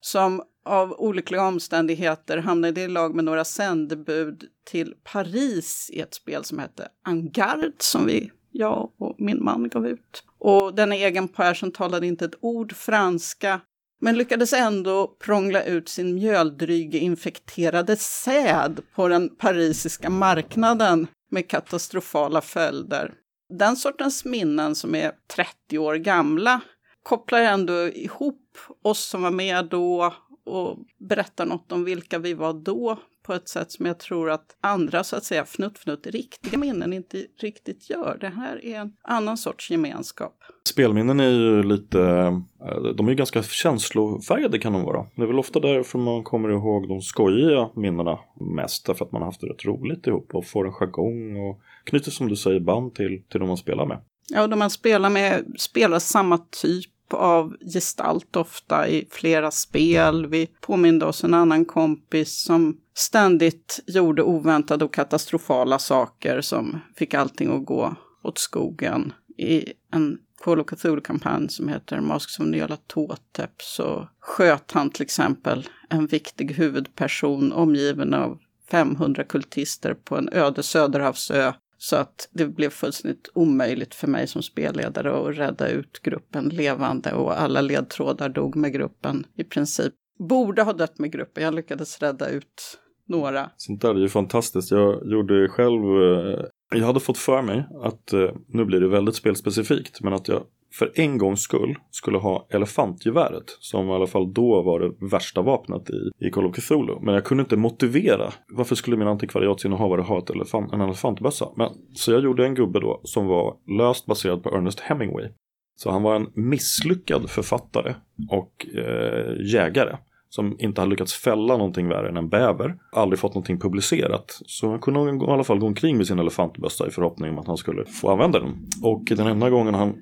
som 0.00 0.42
av 0.64 0.92
olyckliga 0.92 1.42
omständigheter 1.42 2.38
hamnade 2.38 2.80
i 2.80 2.88
lag 2.88 3.14
med 3.14 3.24
några 3.24 3.44
sändebud 3.44 4.44
till 4.64 4.94
Paris 5.04 5.90
i 5.92 6.00
ett 6.00 6.14
spel 6.14 6.44
som 6.44 6.58
hette 6.58 6.88
Angard 7.04 7.72
som 7.78 8.06
vi, 8.06 8.30
jag 8.50 8.90
och 8.98 9.14
min 9.18 9.44
man 9.44 9.68
gav 9.68 9.86
ut. 9.86 10.24
Och 10.38 10.74
denna 10.74 10.94
egen 10.94 11.28
Persson 11.28 11.72
talade 11.72 12.06
inte 12.06 12.24
ett 12.24 12.38
ord 12.40 12.72
franska 12.72 13.60
men 14.02 14.16
lyckades 14.16 14.52
ändå 14.52 15.06
prångla 15.06 15.62
ut 15.62 15.88
sin 15.88 16.14
mjöldryge 16.14 16.98
infekterade 16.98 17.96
säd 17.96 18.80
på 18.94 19.08
den 19.08 19.36
parisiska 19.36 20.10
marknaden 20.10 21.06
med 21.30 21.48
katastrofala 21.48 22.40
följder. 22.40 23.14
Den 23.58 23.76
sortens 23.76 24.24
minnen 24.24 24.74
som 24.74 24.94
är 24.94 25.12
30 25.34 25.78
år 25.78 25.94
gamla 25.94 26.60
kopplar 27.02 27.40
ändå 27.40 27.88
ihop 27.88 28.58
oss 28.82 29.04
som 29.04 29.22
var 29.22 29.30
med 29.30 29.64
då 29.64 30.14
och 30.46 30.78
berättar 31.08 31.46
något 31.46 31.72
om 31.72 31.84
vilka 31.84 32.18
vi 32.18 32.34
var 32.34 32.52
då 32.52 32.98
på 33.22 33.32
ett 33.32 33.48
sätt 33.48 33.72
som 33.72 33.86
jag 33.86 33.98
tror 33.98 34.30
att 34.30 34.56
andra 34.60 35.04
så 35.04 35.16
att 35.16 35.24
säga 35.24 35.44
fnutt 35.44 35.78
fnutt 35.78 36.06
riktiga 36.06 36.58
minnen 36.58 36.92
inte 36.92 37.26
riktigt 37.40 37.90
gör. 37.90 38.18
Det 38.20 38.28
här 38.28 38.64
är 38.64 38.78
en 38.78 38.92
annan 39.02 39.36
sorts 39.36 39.70
gemenskap. 39.70 40.38
Spelminnen 40.68 41.20
är 41.20 41.30
ju 41.30 41.62
lite, 41.62 42.00
eh, 42.00 42.82
de 42.96 43.06
är 43.06 43.10
ju 43.10 43.16
ganska 43.16 43.42
känslofärgade 43.42 44.58
kan 44.58 44.72
de 44.72 44.84
vara. 44.84 45.06
Det 45.16 45.22
är 45.22 45.26
väl 45.26 45.38
ofta 45.38 45.60
därför 45.60 45.98
man 45.98 46.24
kommer 46.24 46.48
ihåg 46.48 46.88
de 46.88 47.00
skojiga 47.00 47.70
minnena 47.76 48.18
mest, 48.56 48.86
därför 48.86 49.04
att 49.04 49.12
man 49.12 49.22
har 49.22 49.28
haft 49.28 49.40
det 49.40 49.46
rätt 49.46 49.64
roligt 49.64 50.06
ihop 50.06 50.34
och 50.34 50.46
får 50.46 50.66
en 50.66 50.72
jargong 50.72 51.36
och 51.36 51.60
knyter 51.84 52.10
som 52.10 52.28
du 52.28 52.36
säger 52.36 52.60
band 52.60 52.94
till, 52.94 53.22
till 53.30 53.40
de 53.40 53.48
man 53.48 53.56
spelar 53.56 53.86
med. 53.86 54.00
Ja, 54.28 54.42
och 54.42 54.48
de 54.48 54.58
man 54.58 54.70
spelar 54.70 55.10
med 55.10 55.44
spelar 55.58 55.98
samma 55.98 56.38
typ 56.38 56.92
av 57.14 57.56
gestalt 57.74 58.36
ofta 58.36 58.88
i 58.88 59.08
flera 59.10 59.50
spel. 59.50 60.26
Vi 60.26 60.48
påminde 60.60 61.06
oss 61.06 61.24
en 61.24 61.34
annan 61.34 61.64
kompis 61.64 62.42
som 62.42 62.76
ständigt 62.94 63.80
gjorde 63.86 64.22
oväntade 64.22 64.84
och 64.84 64.94
katastrofala 64.94 65.78
saker 65.78 66.40
som 66.40 66.80
fick 66.96 67.14
allting 67.14 67.56
att 67.56 67.64
gå 67.64 67.94
åt 68.22 68.38
skogen. 68.38 69.12
I 69.36 69.72
en 69.92 70.18
Call 70.44 70.60
of 70.60 70.66
Cthulhu-kampanj 70.66 71.48
som 71.48 71.68
heter 71.68 72.00
Masks 72.00 72.38
of 72.38 72.46
Nyala 72.46 72.76
Totep 72.86 73.62
så 73.62 74.08
sköt 74.20 74.72
han 74.72 74.90
till 74.90 75.02
exempel 75.02 75.68
en 75.88 76.06
viktig 76.06 76.52
huvudperson 76.52 77.52
omgiven 77.52 78.14
av 78.14 78.38
500 78.70 79.24
kultister 79.24 79.94
på 79.94 80.16
en 80.16 80.28
öde 80.32 80.62
söderhavsö 80.62 81.52
så 81.78 81.96
att 81.96 82.28
det 82.32 82.46
blev 82.46 82.70
fullständigt 82.70 83.28
omöjligt 83.34 83.94
för 83.94 84.06
mig 84.06 84.26
som 84.26 84.42
spelledare 84.42 85.28
att 85.28 85.36
rädda 85.36 85.68
ut 85.68 86.02
gruppen 86.02 86.48
levande 86.48 87.12
och 87.12 87.40
alla 87.40 87.60
ledtrådar 87.60 88.28
dog 88.28 88.56
med 88.56 88.72
gruppen 88.72 89.26
i 89.36 89.44
princip. 89.44 89.94
Borde 90.18 90.62
ha 90.62 90.72
dött 90.72 90.98
med 90.98 91.12
gruppen, 91.12 91.42
jag 91.44 91.54
lyckades 91.54 91.98
rädda 92.02 92.28
ut 92.28 92.78
några. 93.08 93.50
Sånt 93.56 93.80
där 93.80 93.94
är 93.94 93.98
ju 93.98 94.08
fantastiskt. 94.08 94.70
Jag 94.70 95.12
gjorde 95.12 95.48
själv, 95.48 95.82
eh, 95.82 96.44
jag 96.74 96.86
hade 96.86 97.00
fått 97.00 97.18
för 97.18 97.42
mig 97.42 97.66
att, 97.82 98.12
eh, 98.12 98.30
nu 98.48 98.64
blir 98.64 98.80
det 98.80 98.88
väldigt 98.88 99.14
spelspecifikt, 99.14 100.00
men 100.00 100.12
att 100.12 100.28
jag 100.28 100.42
för 100.72 100.92
en 100.94 101.18
gångs 101.18 101.40
skull 101.40 101.78
skulle 101.90 102.18
ha 102.18 102.46
elefantgeväret 102.50 103.44
som 103.60 103.88
i 103.88 103.92
alla 103.92 104.06
fall 104.06 104.32
då 104.32 104.62
var 104.62 104.80
det 104.80 105.06
värsta 105.10 105.42
vapnet 105.42 105.90
i, 105.90 106.26
i 106.26 106.30
Call 106.30 106.46
of 106.46 106.56
Cthulhu. 106.56 106.94
Men 107.00 107.14
jag 107.14 107.24
kunde 107.24 107.40
inte 107.40 107.56
motivera 107.56 108.32
varför 108.48 108.74
skulle 108.74 108.96
min 108.96 109.08
antikvariatsinnehavare 109.08 110.00
ha 110.00 110.18
ett 110.18 110.30
elefant, 110.30 110.72
en 110.72 110.80
elefantbössa. 110.80 111.48
Men, 111.56 111.68
så 111.94 112.12
jag 112.12 112.22
gjorde 112.22 112.44
en 112.44 112.54
gubbe 112.54 112.80
då 112.80 113.00
som 113.04 113.26
var 113.26 113.56
löst 113.78 114.06
baserad 114.06 114.42
på 114.42 114.56
Ernest 114.56 114.80
Hemingway. 114.80 115.28
Så 115.76 115.90
han 115.90 116.02
var 116.02 116.16
en 116.16 116.30
misslyckad 116.34 117.30
författare 117.30 117.94
och 118.30 118.66
eh, 118.76 119.52
jägare 119.52 119.96
som 120.34 120.56
inte 120.58 120.80
hade 120.80 120.90
lyckats 120.90 121.14
fälla 121.14 121.56
någonting 121.56 121.88
värre 121.88 122.08
än 122.08 122.16
en 122.16 122.28
bäver. 122.28 122.74
Aldrig 122.92 123.18
fått 123.18 123.34
någonting 123.34 123.60
publicerat. 123.60 124.40
Så 124.46 124.70
han 124.70 124.80
kunde 124.80 125.24
i 125.24 125.30
alla 125.30 125.44
fall 125.44 125.58
gå 125.58 125.66
omkring 125.66 125.96
med 125.96 126.06
sin 126.06 126.18
elefantbössa 126.18 126.86
i 126.86 126.90
förhoppning 126.90 127.30
om 127.30 127.38
att 127.38 127.46
han 127.46 127.56
skulle 127.56 127.84
få 127.84 128.10
använda 128.10 128.38
den. 128.38 128.68
Och 128.82 129.02
den 129.04 129.26
enda 129.26 129.50
gången 129.50 129.74
han 129.74 129.94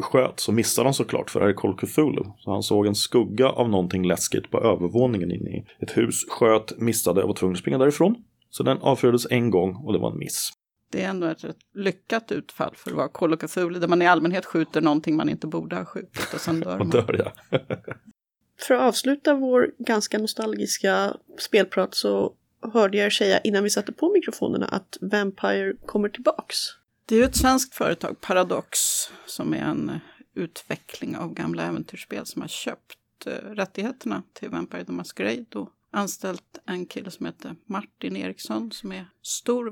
sköt 0.00 0.40
så 0.40 0.52
missade 0.52 0.86
han 0.86 0.94
såklart 0.94 1.30
för 1.30 1.40
det 1.40 1.46
här 1.46 1.52
är 1.52 1.56
Call 1.56 1.76
Cthulhu. 1.76 2.22
Så 2.38 2.52
han 2.52 2.62
såg 2.62 2.86
en 2.86 2.94
skugga 2.94 3.48
av 3.48 3.70
någonting 3.70 4.06
läskigt 4.06 4.50
på 4.50 4.58
övervåningen 4.58 5.30
inne 5.32 5.50
i 5.50 5.64
ett 5.80 5.96
hus. 5.96 6.24
Sköt, 6.28 6.80
missade 6.80 7.22
och 7.22 7.28
var 7.28 7.34
tvungen 7.34 7.54
att 7.54 7.60
springa 7.60 7.78
därifrån. 7.78 8.16
Så 8.50 8.62
den 8.62 8.78
avfyrades 8.78 9.26
en 9.30 9.50
gång 9.50 9.76
och 9.76 9.92
det 9.92 9.98
var 9.98 10.10
en 10.10 10.18
miss. 10.18 10.50
Det 10.94 11.02
är 11.02 11.08
ändå 11.08 11.26
ett 11.26 11.44
rätt 11.44 11.58
lyckat 11.74 12.32
utfall 12.32 12.74
för 12.76 12.90
att 12.90 12.96
vara 12.96 13.08
Call 13.08 13.30
där 13.30 13.88
man 13.88 14.02
i 14.02 14.06
allmänhet 14.06 14.44
skjuter 14.44 14.80
någonting 14.80 15.16
man 15.16 15.28
inte 15.28 15.46
borde 15.46 15.76
ha 15.76 15.84
skjutit 15.84 16.34
och 16.34 16.40
sen 16.40 16.60
dör 16.60 16.72
Och 16.80 16.86
man. 16.86 16.90
dör 16.90 17.16
jag. 17.18 17.60
För 18.58 18.74
att 18.74 18.80
avsluta 18.80 19.34
vår 19.34 19.70
ganska 19.78 20.18
nostalgiska 20.18 21.16
spelprat 21.38 21.94
så 21.94 22.34
hörde 22.72 22.98
jag 22.98 23.06
er 23.06 23.10
säga 23.10 23.38
innan 23.38 23.64
vi 23.64 23.70
satte 23.70 23.92
på 23.92 24.12
mikrofonerna 24.12 24.66
att 24.66 24.98
Vampire 25.00 25.74
kommer 25.86 26.08
tillbaks. 26.08 26.56
Det 27.06 27.14
är 27.14 27.18
ju 27.18 27.24
ett 27.24 27.36
svenskt 27.36 27.74
företag, 27.74 28.20
Paradox, 28.20 28.78
som 29.26 29.54
är 29.54 29.62
en 29.62 30.00
utveckling 30.34 31.16
av 31.16 31.34
gamla 31.34 31.62
äventyrsspel 31.62 32.26
som 32.26 32.42
har 32.42 32.48
köpt 32.48 33.26
eh, 33.26 33.32
rättigheterna 33.32 34.22
till 34.32 34.48
Vampire 34.48 34.84
the 34.84 34.92
Masquerade 34.92 35.46
och 35.54 35.70
anställt 35.90 36.58
en 36.66 36.86
kille 36.86 37.10
som 37.10 37.26
heter 37.26 37.56
Martin 37.66 38.16
Eriksson 38.16 38.70
som 38.72 38.92
är 38.92 39.06
stor 39.22 39.70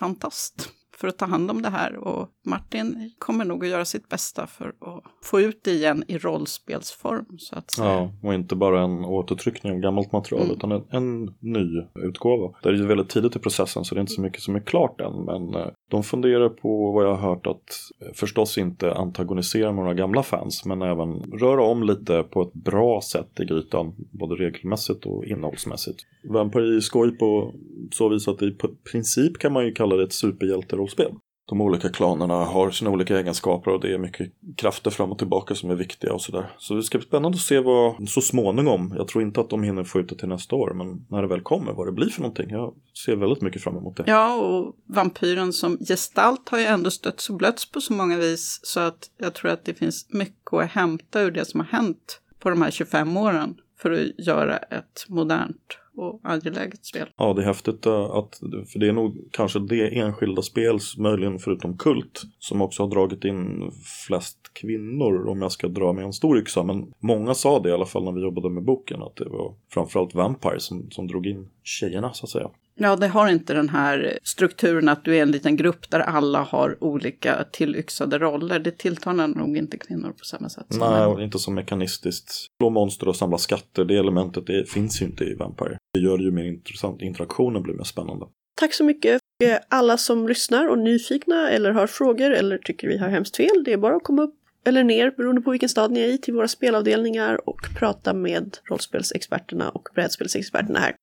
Vampire-fantast 0.00 0.70
för 0.96 1.08
att 1.08 1.18
ta 1.18 1.26
hand 1.26 1.50
om 1.50 1.62
det 1.62 1.68
här. 1.70 1.96
Och 1.96 2.28
Martin 2.46 3.12
kommer 3.18 3.44
nog 3.44 3.64
att 3.64 3.70
göra 3.70 3.84
sitt 3.84 4.08
bästa 4.08 4.46
för 4.46 4.68
att 4.68 5.02
få 5.22 5.40
ut 5.40 5.64
det 5.64 5.70
igen 5.70 6.04
i 6.08 6.18
rollspelsform. 6.18 7.26
Så 7.38 7.56
att 7.58 7.70
säga. 7.70 7.88
Ja, 7.88 8.12
och 8.22 8.34
inte 8.34 8.56
bara 8.56 8.82
en 8.82 9.04
återtryckning 9.04 9.72
av 9.72 9.78
gammalt 9.78 10.12
material 10.12 10.42
Mm. 10.42 10.56
utan 10.56 10.72
en, 10.72 10.84
en 10.90 11.34
ny 11.40 11.82
utgåva. 11.94 12.54
Det 12.62 12.68
är 12.68 12.72
ju 12.72 12.86
väldigt 12.86 13.08
tidigt 13.08 13.36
i 13.36 13.38
processen 13.38 13.84
så 13.84 13.94
det 13.94 13.98
är 13.98 14.00
inte 14.00 14.12
så 14.12 14.20
mycket 14.20 14.40
som 14.42 14.56
är 14.56 14.60
klart 14.60 15.00
än. 15.00 15.24
Men 15.24 15.54
eh, 15.54 15.66
de 15.90 16.02
funderar 16.02 16.48
på 16.48 16.92
vad 16.92 17.04
jag 17.04 17.14
har 17.14 17.28
hört 17.28 17.46
att 17.46 17.56
eh, 18.00 18.12
förstås 18.14 18.58
inte 18.58 18.94
antagonisera 18.94 19.72
några 19.72 19.94
gamla 19.94 20.22
fans 20.22 20.64
men 20.64 20.82
även 20.82 21.22
röra 21.32 21.62
om 21.62 21.82
lite 21.82 22.22
på 22.22 22.42
ett 22.42 22.52
bra 22.52 23.00
sätt 23.00 23.40
i 23.40 23.44
grytan. 23.44 23.94
Både 24.12 24.34
regelmässigt 24.34 25.06
och 25.06 25.24
innehållsmässigt. 25.24 26.00
Vampire 26.24 26.80
skoj 26.80 27.10
på 27.18 27.54
så 27.92 28.08
vis 28.08 28.28
att 28.28 28.42
i 28.42 28.56
princip 28.92 29.38
kan 29.38 29.52
man 29.52 29.64
ju 29.64 29.72
kalla 29.72 29.96
det 29.96 30.02
ett 30.02 30.12
superhjälterollspel. 30.12 31.12
De 31.48 31.60
olika 31.60 31.88
klanerna 31.88 32.34
har 32.34 32.70
sina 32.70 32.90
olika 32.90 33.18
egenskaper 33.18 33.70
och 33.70 33.80
det 33.80 33.94
är 33.94 33.98
mycket 33.98 34.32
krafter 34.56 34.90
fram 34.90 35.12
och 35.12 35.18
tillbaka 35.18 35.54
som 35.54 35.70
är 35.70 35.74
viktiga 35.74 36.12
och 36.12 36.22
sådär. 36.22 36.50
Så 36.58 36.74
det 36.74 36.82
ska 36.82 36.98
bli 36.98 37.06
spännande 37.06 37.36
att 37.36 37.42
se 37.42 37.60
vad 37.60 38.08
så 38.08 38.20
småningom, 38.20 38.94
jag 38.96 39.08
tror 39.08 39.24
inte 39.24 39.40
att 39.40 39.50
de 39.50 39.62
hinner 39.62 39.84
få 39.84 40.00
ut 40.00 40.08
det 40.08 40.14
till 40.14 40.28
nästa 40.28 40.56
år, 40.56 40.74
men 40.74 41.06
när 41.10 41.22
det 41.22 41.28
väl 41.28 41.40
kommer, 41.40 41.72
vad 41.72 41.86
det 41.86 41.92
blir 41.92 42.08
för 42.08 42.20
någonting. 42.20 42.50
Jag 42.50 42.74
ser 43.06 43.16
väldigt 43.16 43.42
mycket 43.42 43.62
fram 43.62 43.76
emot 43.76 43.96
det. 43.96 44.04
Ja, 44.06 44.34
och 44.34 44.76
vampyren 44.86 45.52
som 45.52 45.78
gestalt 45.78 46.48
har 46.48 46.58
ju 46.58 46.64
ändå 46.64 46.90
stötts 46.90 47.30
och 47.30 47.36
blötts 47.36 47.70
på 47.70 47.80
så 47.80 47.92
många 47.92 48.18
vis 48.18 48.60
så 48.62 48.80
att 48.80 49.10
jag 49.18 49.34
tror 49.34 49.50
att 49.50 49.64
det 49.64 49.74
finns 49.74 50.06
mycket 50.12 50.52
att 50.52 50.70
hämta 50.70 51.20
ur 51.20 51.30
det 51.30 51.44
som 51.44 51.60
har 51.60 51.66
hänt 51.66 52.20
på 52.38 52.50
de 52.50 52.62
här 52.62 52.70
25 52.70 53.16
åren 53.16 53.54
för 53.78 53.90
att 53.90 54.26
göra 54.26 54.56
ett 54.56 55.06
modernt 55.08 55.78
och 55.96 56.20
angeläget 56.22 56.84
spel. 56.84 57.08
Ja, 57.16 57.32
det 57.32 57.42
är 57.42 57.46
häftigt 57.46 57.86
eh, 57.86 58.02
att, 58.02 58.40
för 58.72 58.78
det 58.78 58.88
är 58.88 58.92
nog 58.92 59.28
kanske 59.30 59.58
det 59.58 59.98
enskilda 59.98 60.42
spel, 60.42 60.78
möjligen 60.98 61.38
förutom 61.38 61.78
Kult, 61.78 62.22
som 62.38 62.62
också 62.62 62.82
har 62.82 62.90
dragit 62.90 63.24
in 63.24 63.70
flest 64.06 64.38
kvinnor 64.52 65.28
om 65.28 65.42
jag 65.42 65.52
ska 65.52 65.68
dra 65.68 65.92
med 65.92 66.04
en 66.04 66.12
stor 66.12 66.38
yxa. 66.38 66.62
Men 66.62 66.92
många 66.98 67.34
sa 67.34 67.58
det 67.58 67.68
i 67.68 67.72
alla 67.72 67.86
fall 67.86 68.04
när 68.04 68.12
vi 68.12 68.22
jobbade 68.22 68.50
med 68.50 68.64
boken, 68.64 69.02
att 69.02 69.16
det 69.16 69.28
var 69.28 69.54
framförallt 69.70 70.14
Vampire 70.14 70.60
som, 70.60 70.90
som 70.90 71.06
drog 71.06 71.26
in 71.26 71.48
tjejerna 71.62 72.12
så 72.12 72.26
att 72.26 72.30
säga. 72.30 72.50
Ja, 72.74 72.96
det 72.96 73.08
har 73.08 73.28
inte 73.28 73.54
den 73.54 73.68
här 73.68 74.18
strukturen 74.22 74.88
att 74.88 75.04
du 75.04 75.16
är 75.16 75.22
en 75.22 75.30
liten 75.30 75.56
grupp 75.56 75.90
där 75.90 76.00
alla 76.00 76.42
har 76.42 76.84
olika 76.84 77.44
tillyxade 77.52 78.18
roller. 78.18 78.58
Det 78.58 78.78
tilltalar 78.78 79.28
nog 79.28 79.56
inte 79.56 79.78
kvinnor 79.78 80.12
på 80.18 80.24
samma 80.24 80.48
sätt. 80.48 80.66
som 80.68 80.78
Nej, 80.78 81.06
och 81.06 81.22
inte 81.22 81.38
så 81.38 81.50
mekanistiskt. 81.50 82.32
Slå 82.60 82.70
monster 82.70 83.08
och 83.08 83.16
samla 83.16 83.38
skatter, 83.38 83.84
det 83.84 83.96
elementet 83.96 84.46
det 84.46 84.70
finns 84.70 85.02
ju 85.02 85.06
inte 85.06 85.24
i 85.24 85.34
Vampire. 85.34 85.78
Det 85.94 86.00
gör 86.00 86.18
det 86.18 86.24
ju 86.24 86.30
mer 86.30 86.44
intressant, 86.44 87.02
interaktionen 87.02 87.62
blir 87.62 87.74
mer 87.74 87.84
spännande. 87.84 88.26
Tack 88.54 88.74
så 88.74 88.84
mycket. 88.84 89.20
Alla 89.68 89.98
som 89.98 90.28
lyssnar 90.28 90.68
och 90.68 90.78
nyfikna 90.78 91.50
eller 91.50 91.70
har 91.70 91.86
frågor 91.86 92.30
eller 92.30 92.58
tycker 92.58 92.88
vi 92.88 92.98
har 92.98 93.08
hemskt 93.08 93.36
fel, 93.36 93.64
det 93.64 93.72
är 93.72 93.76
bara 93.76 93.96
att 93.96 94.04
komma 94.04 94.22
upp 94.22 94.34
eller 94.64 94.84
ner 94.84 95.10
beroende 95.10 95.40
på 95.40 95.50
vilken 95.50 95.68
stad 95.68 95.92
ni 95.92 96.00
är 96.00 96.08
i 96.08 96.18
till 96.18 96.34
våra 96.34 96.48
spelavdelningar 96.48 97.48
och 97.48 97.60
prata 97.78 98.14
med 98.14 98.56
rollspelsexperterna 98.64 99.70
och 99.70 99.88
brädspelsexperterna 99.94 100.78
här. 100.78 100.94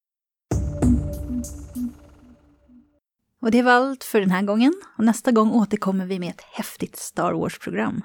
Och 3.42 3.52
det 3.52 3.62
var 3.62 3.72
allt 3.72 4.04
för 4.04 4.20
den 4.20 4.32
här 4.32 4.42
gången. 4.42 4.74
Och 4.98 5.04
nästa 5.04 5.32
gång 5.32 5.52
återkommer 5.52 6.06
vi 6.06 6.20
med 6.20 6.30
ett 6.30 6.42
häftigt 6.42 6.96
Star 6.96 7.34
Wars-program. 7.34 8.02